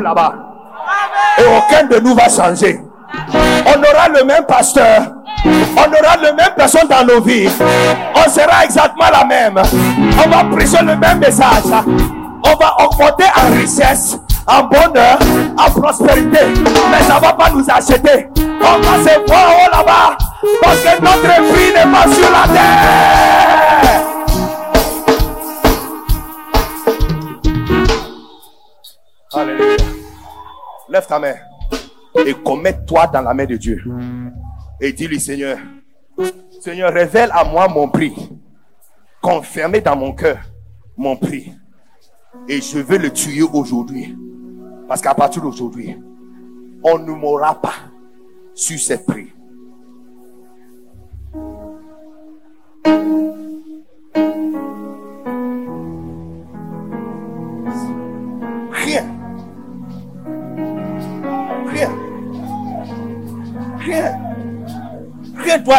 là-bas. 0.00 0.32
Et 1.38 1.42
aucun 1.44 1.86
de 1.86 2.00
nous 2.00 2.14
va 2.14 2.28
changer. 2.28 2.80
On 3.66 3.78
aura 3.78 4.08
le 4.08 4.24
même 4.24 4.44
pasteur. 4.46 5.02
On 5.44 5.80
aura 5.80 6.16
le 6.16 6.34
même 6.34 6.54
personne 6.56 6.88
dans 6.88 7.04
nos 7.04 7.20
vies. 7.20 7.48
On 8.14 8.30
sera 8.30 8.64
exactement 8.64 9.10
la 9.12 9.24
même. 9.24 9.58
On 9.58 10.28
va 10.28 10.44
prêcher 10.56 10.82
le 10.82 10.96
même 10.96 11.18
message. 11.18 11.64
On 12.42 12.54
va 12.56 12.76
augmenter 12.84 13.24
en 13.36 13.54
richesse, 13.54 14.18
en 14.46 14.62
bonheur, 14.64 15.18
en 15.58 15.70
prospérité. 15.80 16.46
Mais 16.90 17.02
ça 17.06 17.16
ne 17.16 17.20
va 17.20 17.32
pas 17.32 17.50
nous 17.50 17.64
acheter. 17.68 18.28
On 18.38 18.80
va 18.80 19.10
se 19.10 19.26
voir 19.26 19.50
haut 19.50 19.70
là-bas. 19.70 20.16
Parce 20.62 20.76
que 20.78 21.02
notre 21.02 21.52
prix 21.52 21.72
n'est 21.74 21.90
pas 21.90 22.12
sur 22.12 22.30
la 22.30 22.52
terre. 22.52 23.29
Ta 31.10 31.18
main 31.18 31.34
et 32.24 32.34
commets-toi 32.34 33.08
dans 33.08 33.20
la 33.22 33.34
main 33.34 33.44
de 33.44 33.56
Dieu. 33.56 33.82
Et 34.80 34.92
dis-lui, 34.92 35.18
Seigneur, 35.18 35.58
Seigneur, 36.60 36.92
révèle 36.92 37.30
à 37.32 37.44
moi 37.44 37.66
mon 37.68 37.88
prix. 37.88 38.14
Confirmez 39.20 39.80
dans 39.80 39.96
mon 39.96 40.12
cœur 40.12 40.38
mon 40.96 41.16
prix. 41.16 41.52
Et 42.48 42.60
je 42.60 42.78
veux 42.78 42.98
le 42.98 43.10
tuer 43.12 43.42
aujourd'hui. 43.42 44.16
Parce 44.88 45.00
qu'à 45.00 45.14
partir 45.14 45.42
d'aujourd'hui, 45.42 45.96
on 46.84 46.98
ne 46.98 47.12
mourra 47.12 47.60
pas 47.60 47.74
sur 48.54 48.78
ces 48.78 48.98
prix. 49.04 49.32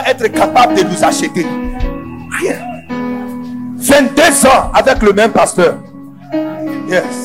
Être 0.06 0.28
capable 0.28 0.76
de 0.76 0.84
nous 0.84 1.04
acheter. 1.04 1.46
Rien. 2.40 2.56
22 3.78 4.48
ans 4.48 4.72
avec 4.74 5.02
le 5.02 5.14
même 5.14 5.32
pasteur. 5.32 5.76
Yes. 6.90 7.21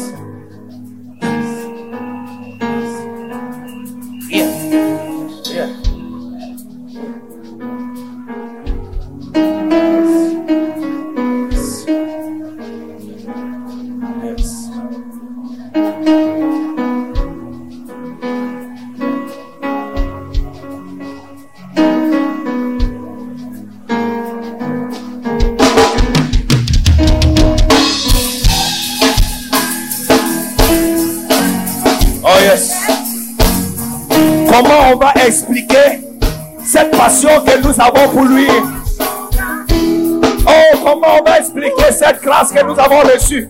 Nous 42.67 42.79
avons 42.79 43.01
reçue. 43.01 43.49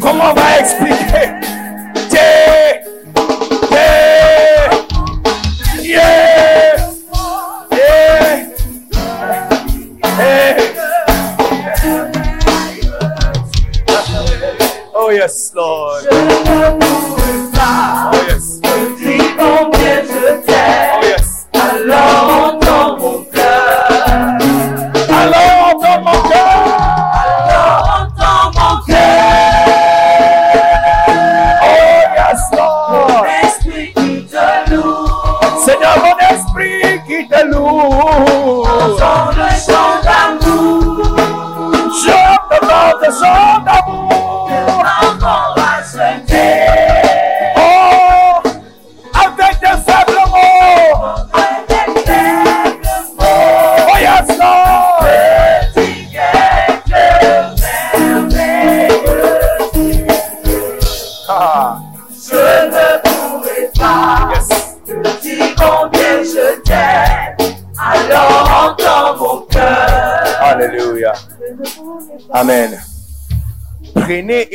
Comment 0.00 0.30
on 0.30 0.34
va 0.34 0.58
expliquer? 0.60 1.32
Yeah, 2.10 2.82
yeah, 3.70 4.70
yeah, 5.82 6.76
yeah. 7.72 8.18
Oh 14.94 15.10
yes, 15.10 15.52
Lord. 15.54 16.07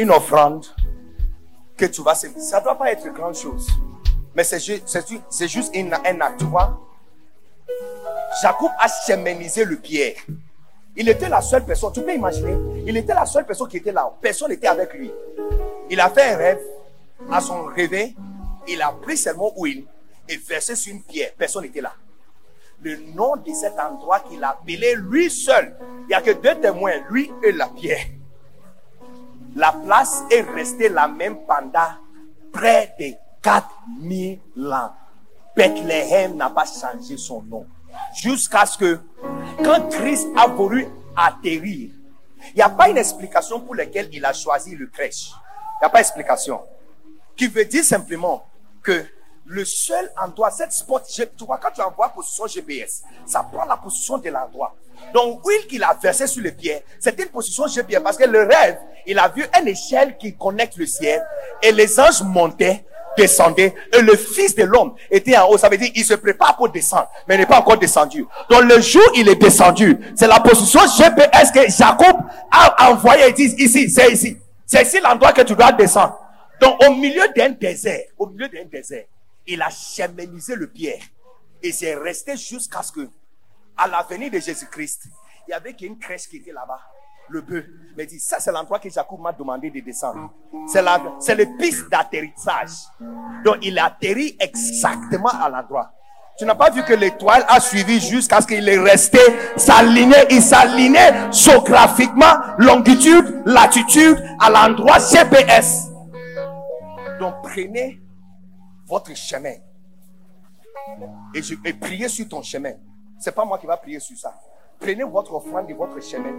Une 0.03 0.11
offrande 0.11 0.65
que 1.77 1.85
tu 1.85 2.01
vas 2.03 2.13
servir. 2.15 2.39
Ça 2.41 2.59
doit 2.61 2.77
pas 2.77 2.91
être 2.91 3.07
grande 3.13 3.35
chose. 3.35 3.67
Mais 4.35 4.43
c'est 4.43 4.59
ju- 4.59 4.81
c'est 4.85 5.07
ju- 5.07 5.21
c'est 5.29 5.47
juste 5.47 5.73
une- 5.75 5.93
un 5.93 6.21
acte. 6.21 6.43
Jacob 8.41 8.71
a 8.79 8.87
chemisé 8.87 9.63
le 9.65 9.77
pierre. 9.77 10.15
Il 10.95 11.07
était 11.09 11.29
la 11.29 11.41
seule 11.41 11.65
personne. 11.65 11.91
Tu 11.93 12.01
peux 12.01 12.13
imaginer? 12.13 12.55
Il 12.85 12.95
était 12.97 13.13
la 13.13 13.25
seule 13.25 13.45
personne 13.45 13.67
qui 13.67 13.77
était 13.77 13.91
là. 13.91 14.11
Personne 14.21 14.49
n'était 14.49 14.67
avec 14.67 14.93
lui. 14.93 15.11
Il 15.89 15.99
a 15.99 16.09
fait 16.09 16.33
un 16.33 16.37
rêve. 16.37 16.59
À 17.31 17.39
son 17.39 17.63
réveil, 17.65 18.15
il 18.67 18.81
a 18.81 18.91
pris 18.91 19.15
seulement 19.17 19.51
huile 19.57 19.85
et 20.27 20.35
versé 20.37 20.75
sur 20.75 20.93
une 20.93 21.01
pierre. 21.01 21.31
Personne 21.37 21.63
n'était 21.63 21.81
là 21.81 21.93
le 22.81 22.97
nom 23.15 23.37
de 23.37 23.53
cet 23.53 23.79
endroit 23.79 24.19
qu'il 24.19 24.43
a 24.43 24.49
appelé 24.49 24.93
lui 24.95 25.29
seul. 25.31 25.73
Il 26.01 26.07
n'y 26.07 26.13
a 26.15 26.21
que 26.21 26.31
deux 26.31 26.55
témoins, 26.59 26.91
lui 27.09 27.31
et 27.41 27.53
la 27.53 27.67
pierre. 27.67 28.05
La 29.55 29.71
place 29.71 30.23
est 30.31 30.41
restée 30.41 30.89
la 30.89 31.07
même 31.07 31.37
pendant 31.45 31.79
près 32.51 32.95
de 32.99 33.13
4000 33.41 34.39
ans. 34.71 34.91
Bethléem 35.55 36.35
n'a 36.35 36.49
pas 36.49 36.65
changé 36.65 37.17
son 37.17 37.43
nom. 37.43 37.67
Jusqu'à 38.15 38.65
ce 38.65 38.77
que, 38.77 38.99
quand 39.63 39.89
Christ 39.89 40.27
a 40.35 40.47
voulu 40.47 40.87
atterrir, 41.15 41.91
il 42.49 42.55
n'y 42.55 42.61
a 42.61 42.69
pas 42.69 42.89
une 42.89 42.97
explication 42.97 43.59
pour 43.59 43.75
laquelle 43.75 44.09
il 44.11 44.25
a 44.25 44.33
choisi 44.33 44.75
le 44.75 44.87
crèche. 44.87 45.29
Il 45.29 45.83
n'y 45.83 45.85
a 45.85 45.89
pas 45.89 45.99
d'explication. 45.99 46.61
Qui 47.35 47.47
veut 47.47 47.65
dire 47.65 47.83
simplement 47.83 48.45
que 48.81 49.05
le 49.45 49.65
seul 49.65 50.11
endroit, 50.21 50.51
cette 50.51 50.71
spot, 50.71 51.05
tu 51.07 51.45
vois, 51.45 51.57
quand 51.57 51.71
tu 51.71 51.81
envoies 51.81 52.09
position 52.09 52.47
GPS, 52.47 53.03
ça 53.25 53.43
prend 53.43 53.65
la 53.65 53.77
position 53.77 54.17
de 54.17 54.29
l'endroit. 54.29 54.75
Donc, 55.13 55.41
l'huile 55.45 55.67
qu'il 55.67 55.83
a 55.83 55.97
versée 56.01 56.27
sur 56.27 56.41
le 56.41 56.51
pied, 56.51 56.83
c'était 56.99 57.23
une 57.23 57.29
position 57.29 57.67
GPS 57.67 58.01
parce 58.03 58.17
que 58.17 58.25
le 58.25 58.39
rêve, 58.39 58.77
il 59.05 59.19
a 59.19 59.27
vu 59.27 59.45
une 59.59 59.67
échelle 59.67 60.17
qui 60.17 60.35
connecte 60.35 60.77
le 60.77 60.85
ciel 60.85 61.23
et 61.61 61.71
les 61.71 61.99
anges 61.99 62.21
montaient, 62.23 62.85
descendaient 63.17 63.73
et 63.91 64.01
le 64.01 64.15
fils 64.15 64.55
de 64.55 64.63
l'homme 64.63 64.95
était 65.11 65.37
en 65.37 65.47
haut. 65.49 65.57
Ça 65.57 65.69
veut 65.69 65.77
dire, 65.77 65.91
il 65.93 66.03
se 66.03 66.15
prépare 66.15 66.55
pour 66.55 66.69
descendre, 66.69 67.09
mais 67.27 67.37
n'est 67.37 67.45
pas 67.45 67.59
encore 67.59 67.77
descendu. 67.77 68.25
Donc, 68.49 68.63
le 68.63 68.81
jour 68.81 69.03
il 69.15 69.29
est 69.29 69.35
descendu, 69.35 69.97
c'est 70.15 70.27
la 70.27 70.39
position 70.39 70.79
GPS 70.81 71.51
que 71.51 71.69
Jacob 71.69 72.17
a 72.51 72.91
envoyé. 72.91 73.27
Il 73.29 73.33
dit, 73.33 73.55
ici, 73.63 73.89
c'est 73.89 74.11
ici. 74.11 74.37
C'est 74.65 74.81
ici 74.83 74.99
l'endroit 75.03 75.33
que 75.33 75.41
tu 75.41 75.55
dois 75.55 75.71
descendre. 75.71 76.19
Donc, 76.59 76.81
au 76.83 76.95
milieu 76.95 77.23
d'un 77.35 77.49
désert, 77.49 78.05
au 78.17 78.27
milieu 78.27 78.47
d'un 78.47 78.65
désert, 78.65 79.05
il 79.45 79.61
a 79.61 79.69
chemisé 79.69 80.55
le 80.55 80.67
pierre. 80.67 81.01
Et 81.61 81.71
c'est 81.71 81.95
resté 81.95 82.35
jusqu'à 82.37 82.81
ce 82.81 82.91
que, 82.91 83.09
à 83.77 83.87
la 83.87 84.03
venue 84.03 84.29
de 84.29 84.39
Jésus-Christ, 84.39 85.07
il 85.47 85.51
y 85.51 85.53
avait 85.53 85.71
une 85.71 85.97
crèche 85.97 86.27
qui 86.27 86.37
était 86.37 86.51
là-bas. 86.51 86.79
Le 87.29 87.41
bœuf. 87.41 87.65
Mais 87.95 88.03
il 88.03 88.07
dit, 88.07 88.19
ça, 88.19 88.39
c'est 88.39 88.51
l'endroit 88.51 88.79
que 88.79 88.89
Jacob 88.89 89.19
m'a 89.21 89.31
demandé 89.31 89.69
de 89.71 89.79
descendre. 89.79 90.33
C'est 90.67 90.81
la, 90.81 91.01
c'est 91.19 91.35
le 91.35 91.57
piste 91.57 91.89
d'atterrissage. 91.89 92.71
Donc, 93.45 93.57
il 93.61 93.79
a 93.79 93.85
atterri 93.85 94.35
exactement 94.39 95.29
à 95.29 95.49
l'endroit. 95.49 95.91
Tu 96.37 96.45
n'as 96.45 96.55
pas 96.55 96.69
vu 96.69 96.83
que 96.83 96.93
l'étoile 96.93 97.45
a 97.47 97.59
suivi 97.59 97.99
jusqu'à 97.99 98.41
ce 98.41 98.47
qu'il 98.47 98.67
est 98.67 98.79
resté 98.79 99.19
s'aligner. 99.55 100.15
Il 100.31 100.41
s'alignait 100.41 101.31
géographiquement, 101.31 102.33
longitude, 102.57 103.43
latitude, 103.45 104.21
à 104.39 104.49
l'endroit 104.49 104.97
GPS. 104.99 105.89
Donc, 107.19 107.35
prenez 107.43 108.01
votre 108.85 109.15
chemin. 109.15 109.53
Et, 111.33 111.41
je, 111.41 111.55
et 111.63 111.73
priez 111.73 112.09
sur 112.09 112.27
ton 112.27 112.41
chemin. 112.41 112.73
C'est 113.23 113.31
pas 113.31 113.45
moi 113.45 113.57
qui 113.57 113.65
va 113.65 113.77
prier 113.77 114.01
sur 114.01 114.17
ça. 114.17 114.37
Prenez 114.77 115.05
votre 115.05 115.33
offrande 115.33 115.65
de 115.67 115.73
votre 115.73 115.97
chemin. 116.01 116.33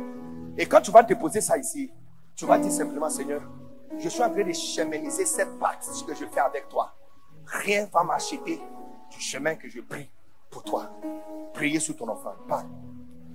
Et 0.59 0.67
quand 0.67 0.83
tu 0.83 0.91
vas 0.91 1.03
déposer 1.03 1.41
ça 1.41 1.57
ici, 1.57 1.91
tu 2.37 2.45
vas 2.45 2.59
dire 2.59 2.71
simplement, 2.71 3.09
Seigneur, 3.09 3.41
je 3.97 4.07
suis 4.07 4.23
en 4.23 4.31
train 4.31 4.45
de 4.45 4.53
cheminiser 4.53 5.25
cette 5.25 5.59
partie 5.59 6.05
que 6.05 6.15
je 6.15 6.27
fais 6.27 6.41
avec 6.41 6.69
toi. 6.69 6.95
Rien 7.47 7.89
va 7.91 8.05
m'acheter 8.05 8.61
du 9.11 9.19
chemin 9.19 9.55
que 9.55 9.67
je 9.67 9.81
prie 9.81 10.11
pour 10.51 10.63
toi. 10.63 10.91
Priez 11.55 11.81
sur 11.81 11.97
ton 11.97 12.07
offrande. 12.07 12.47
Parle. 12.47 12.67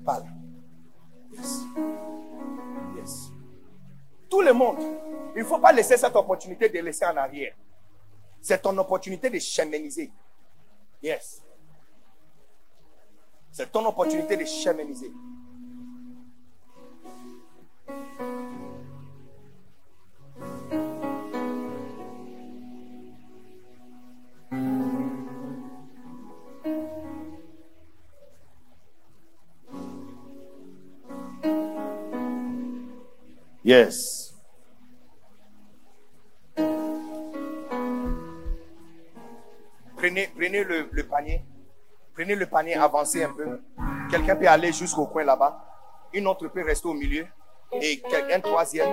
Parle. 0.05 0.25
Yes. 1.31 1.61
Yes. 2.97 3.31
Tout 4.29 4.41
le 4.41 4.53
monde. 4.53 4.77
Il 5.35 5.39
ne 5.39 5.43
faut 5.43 5.57
pas 5.57 5.71
laisser 5.71 5.97
cette 5.97 6.15
opportunité 6.15 6.69
de 6.69 6.79
laisser 6.81 7.05
en 7.05 7.17
arrière. 7.17 7.55
C'est 8.41 8.61
ton 8.61 8.77
opportunité 8.77 9.27
de 9.27 9.39
cheminiser. 9.39 10.11
Yes. 11.01 11.41
C'est 13.51 13.71
ton 13.71 13.85
opportunité 13.85 14.37
de 14.37 14.45
cheminiser. 14.45 15.11
Yes. 33.63 34.33
Prenez, 39.95 40.29
prenez 40.33 40.63
le 40.63 41.03
panier. 41.03 41.43
Prenez 42.19 42.35
le 42.35 42.47
panier, 42.47 42.75
avancez 42.75 43.23
un 43.23 43.31
peu. 43.31 43.61
Quelqu'un 44.11 44.35
peut 44.35 44.45
aller 44.45 44.73
jusqu'au 44.73 45.05
coin 45.05 45.23
là-bas. 45.23 45.57
Une 46.11 46.27
autre 46.27 46.49
peut 46.49 46.65
rester 46.65 46.85
au 46.89 46.93
milieu. 46.93 47.25
Et 47.71 48.03
un 48.33 48.41
troisième. 48.41 48.89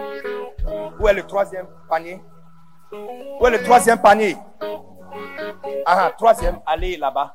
Où 1.01 1.09
est 1.09 1.13
le 1.13 1.25
troisième 1.25 1.67
panier? 1.89 2.23
Où 2.93 3.45
est 3.45 3.51
le 3.51 3.65
troisième 3.65 4.01
panier? 4.01 4.37
Ah, 5.85 6.13
troisième, 6.17 6.61
allez 6.65 6.97
là-bas. 6.97 7.35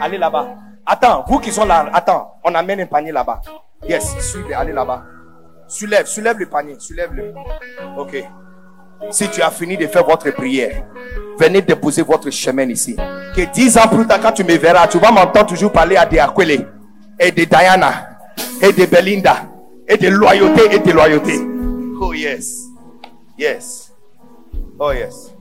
Allez 0.00 0.18
là-bas. 0.18 0.48
Attends, 0.84 1.24
vous 1.28 1.38
qui 1.38 1.52
sont 1.52 1.64
là, 1.64 1.88
attends, 1.92 2.40
on 2.42 2.52
amène 2.52 2.80
un 2.80 2.86
panier 2.86 3.12
là-bas. 3.12 3.40
Yes, 3.84 4.18
suivez, 4.18 4.54
allez 4.54 4.72
là-bas. 4.72 5.04
Soulève, 5.68 6.06
soulève 6.06 6.40
le 6.40 6.48
panier, 6.48 6.74
soulève-le. 6.80 7.34
Ok. 7.96 8.16
Si 9.08 9.28
tu 9.30 9.40
as 9.42 9.50
fini 9.50 9.76
de 9.76 9.86
faire 9.86 10.04
votre 10.04 10.30
prière, 10.30 10.84
venez 11.38 11.62
déposer 11.62 12.02
votre 12.02 12.30
chemin 12.30 12.68
ici. 12.68 12.94
Que 13.34 13.50
dix 13.52 13.76
ans 13.78 13.88
plus 13.88 14.06
tard, 14.06 14.20
quand 14.20 14.32
tu 14.32 14.44
me 14.44 14.56
verras, 14.56 14.86
tu 14.86 14.98
vas 14.98 15.10
m'entendre 15.10 15.46
toujours 15.46 15.72
parler 15.72 15.96
à 15.96 16.04
des 16.04 16.18
Akwele, 16.18 16.68
et 17.18 17.32
de 17.32 17.44
Diana, 17.44 18.18
et 18.60 18.72
de 18.72 18.86
Belinda, 18.86 19.48
et 19.88 19.96
de 19.96 20.08
loyauté, 20.08 20.74
et 20.74 20.78
de 20.78 20.92
loyauté. 20.92 21.34
Oh 22.00 22.12
yes. 22.12 22.66
Yes. 23.38 23.92
Oh 24.78 24.92
yes. 24.92 25.32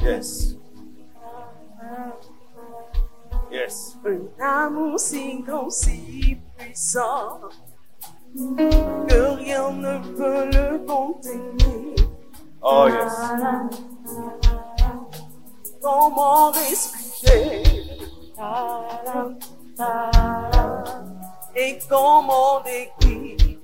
Yes. 0.00 0.56
Yes. 3.50 3.96
Un 4.40 4.66
amour 4.66 4.98
que 8.34 9.20
rien 9.36 9.70
ne 9.72 9.98
peut 10.16 10.46
le 10.46 10.78
contenir. 10.86 11.94
Oh, 12.62 12.86
yes. 12.88 13.14
Comment 15.80 16.52
expliquer 16.52 17.62
et 21.56 21.78
comment 21.88 22.60
décrire? 22.64 23.58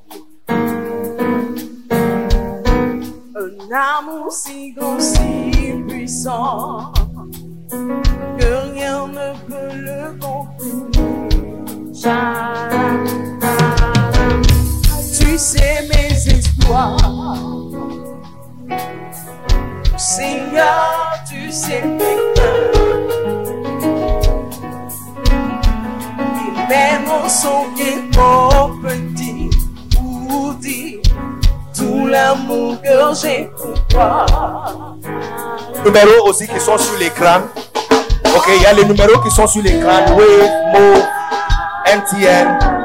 Un 3.37 3.71
amour 3.73 4.33
si 4.33 4.73
grand, 4.73 5.01
si 5.01 5.73
puissant 5.89 6.93
que 7.71 8.73
rien 8.73 9.07
ne 9.09 9.35
peut 9.47 9.75
le 9.75 10.19
contenir. 10.19 10.85
Sais 15.37 15.89
mes 15.89 16.15
espoirs, 16.33 16.97
Seigneur, 19.97 21.19
tu 21.29 21.51
sais 21.51 21.83
mes 21.83 22.17
cœurs. 22.37 22.71
Et 26.39 26.69
même 26.69 27.11
en 27.11 27.29
son 27.29 27.65
trop 28.13 28.69
petit 28.81 29.51
pour 29.97 30.55
dire 30.55 31.01
tout 31.77 32.07
l'amour 32.07 32.81
que 32.81 33.15
j'ai 33.21 33.51
pour 33.57 33.87
toi. 33.89 34.27
Numéros 35.85 36.29
aussi 36.29 36.47
qui 36.47 36.61
sont 36.61 36.79
sur 36.79 36.97
l'écran. 36.99 37.41
Ok, 38.37 38.51
il 38.57 38.63
y 38.63 38.67
a 38.67 38.73
les 38.73 38.85
numéros 38.85 39.21
qui 39.21 39.31
sont 39.33 39.49
sur 39.49 39.63
l'écran. 39.63 39.99
Wave, 40.17 40.51
Move, 40.73 41.05
MTN. 41.93 42.84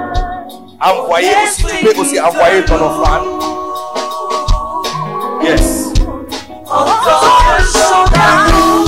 Envoyez 0.82 1.36
aussi, 1.44 1.66
tu 1.66 1.86
peux 1.86 2.00
aussi 2.00 2.20
envoyer 2.22 2.64
ton 2.64 2.76
offrande. 2.76 3.44
Yes. 5.44 5.94
Encore 6.66 7.50
un 7.58 8.79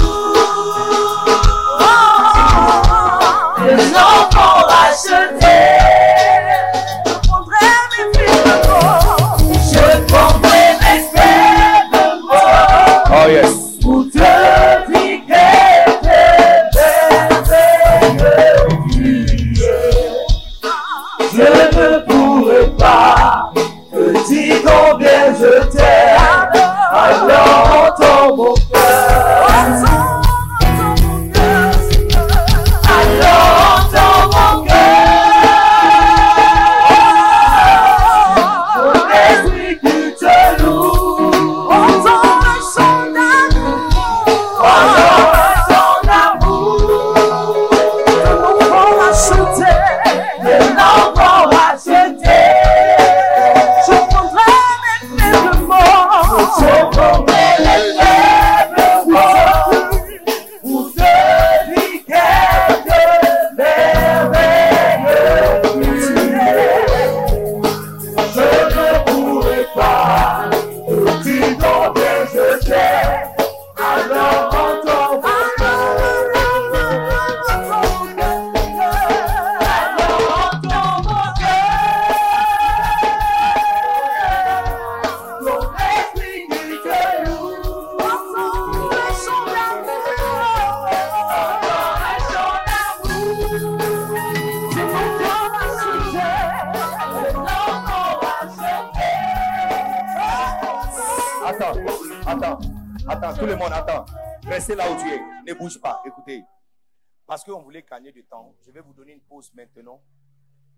Voulait 107.82 107.90
gagner 107.90 108.12
du 108.12 108.24
temps, 108.24 108.56
je 108.62 108.70
vais 108.72 108.82
vous 108.82 108.94
donner 108.94 109.14
une 109.14 109.22
pause 109.22 109.52
maintenant. 109.54 110.04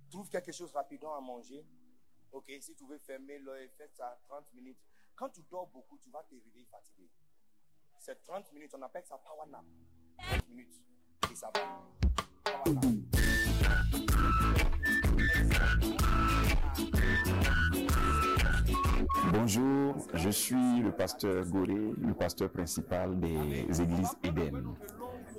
Trouve 0.09 0.29
quelque 0.29 0.51
chose 0.51 0.71
rapidement 0.71 1.17
à 1.17 1.21
manger. 1.21 1.65
Ok, 2.31 2.49
si 2.61 2.75
tu 2.75 2.85
veux 2.85 2.97
fermer 2.97 3.39
l'œil, 3.39 3.69
faites 3.77 3.93
ça 3.95 4.17
30 4.29 4.53
minutes. 4.53 4.77
Quand 5.15 5.29
tu 5.29 5.41
dors 5.49 5.67
beaucoup, 5.67 5.97
tu 5.97 6.09
vas 6.09 6.23
te 6.23 6.33
réveiller 6.33 6.65
fatigué. 6.71 7.09
C'est 7.99 8.23
30 8.23 8.53
minutes, 8.53 8.71
on 8.77 8.81
appelle 8.81 9.03
ça 9.05 9.17
power 9.17 9.49
nap. 9.49 9.65
30 10.17 10.47
minutes. 10.49 10.81
Et 11.31 11.35
ça 11.35 11.51
va. 11.53 11.83
Power. 12.63 13.03
Bonjour, 19.33 20.07
je 20.13 20.29
suis 20.29 20.79
le 20.79 20.91
pasteur 20.95 21.45
Goré, 21.47 21.73
le 21.73 22.13
pasteur 22.13 22.49
principal 22.49 23.19
des 23.19 23.81
églises 23.81 24.15
Eden. 24.23 24.75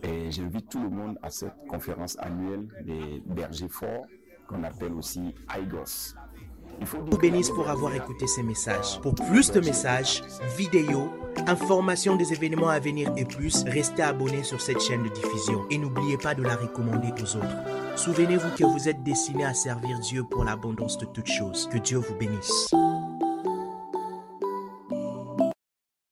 Et 0.05 0.31
j'invite 0.31 0.69
tout 0.69 0.83
le 0.83 0.91
monde 0.91 1.19
à 1.23 1.31
cette 1.31 1.67
conférence 1.69 2.17
annuelle 2.21 2.69
des 2.85 3.23
bergers 3.27 3.69
forts, 3.69 4.07
qu'on 4.47 4.63
appelle 4.63 4.93
aussi 4.93 5.35
IGOS. 5.57 6.15
Il 6.81 6.87
faut 6.87 6.99
vous 6.99 7.17
bénisse 7.17 7.51
pour 7.51 7.69
avoir 7.69 7.95
écouté 7.95 8.27
ces 8.27 8.43
messages. 8.43 9.01
Pour 9.01 9.15
plus 9.15 9.51
de 9.53 9.61
messages, 9.61 10.23
vidéos, 10.57 11.09
informations 11.47 12.17
des 12.17 12.33
événements 12.33 12.69
à 12.69 12.81
venir 12.81 13.13
et 13.17 13.25
plus, 13.25 13.65
restez 13.65 14.03
abonnés 14.03 14.43
sur 14.43 14.61
cette 14.61 14.81
chaîne 14.81 15.05
de 15.05 15.09
diffusion 15.09 15.65
et 15.71 15.79
n'oubliez 15.79 16.19
pas 16.19 16.35
de 16.35 16.43
la 16.43 16.57
recommander 16.57 17.13
aux 17.23 17.37
autres. 17.37 17.97
Souvenez-vous 17.97 18.51
que 18.59 18.65
vous 18.65 18.89
êtes 18.89 19.03
destiné 19.03 19.45
à 19.45 19.55
servir 19.55 19.99
Dieu 20.01 20.25
pour 20.25 20.45
l'abondance 20.45 20.99
de 20.99 21.07
toutes 21.07 21.29
choses. 21.29 21.69
Que 21.73 21.79
Dieu 21.79 21.99
vous 21.99 22.15
bénisse. 22.17 22.75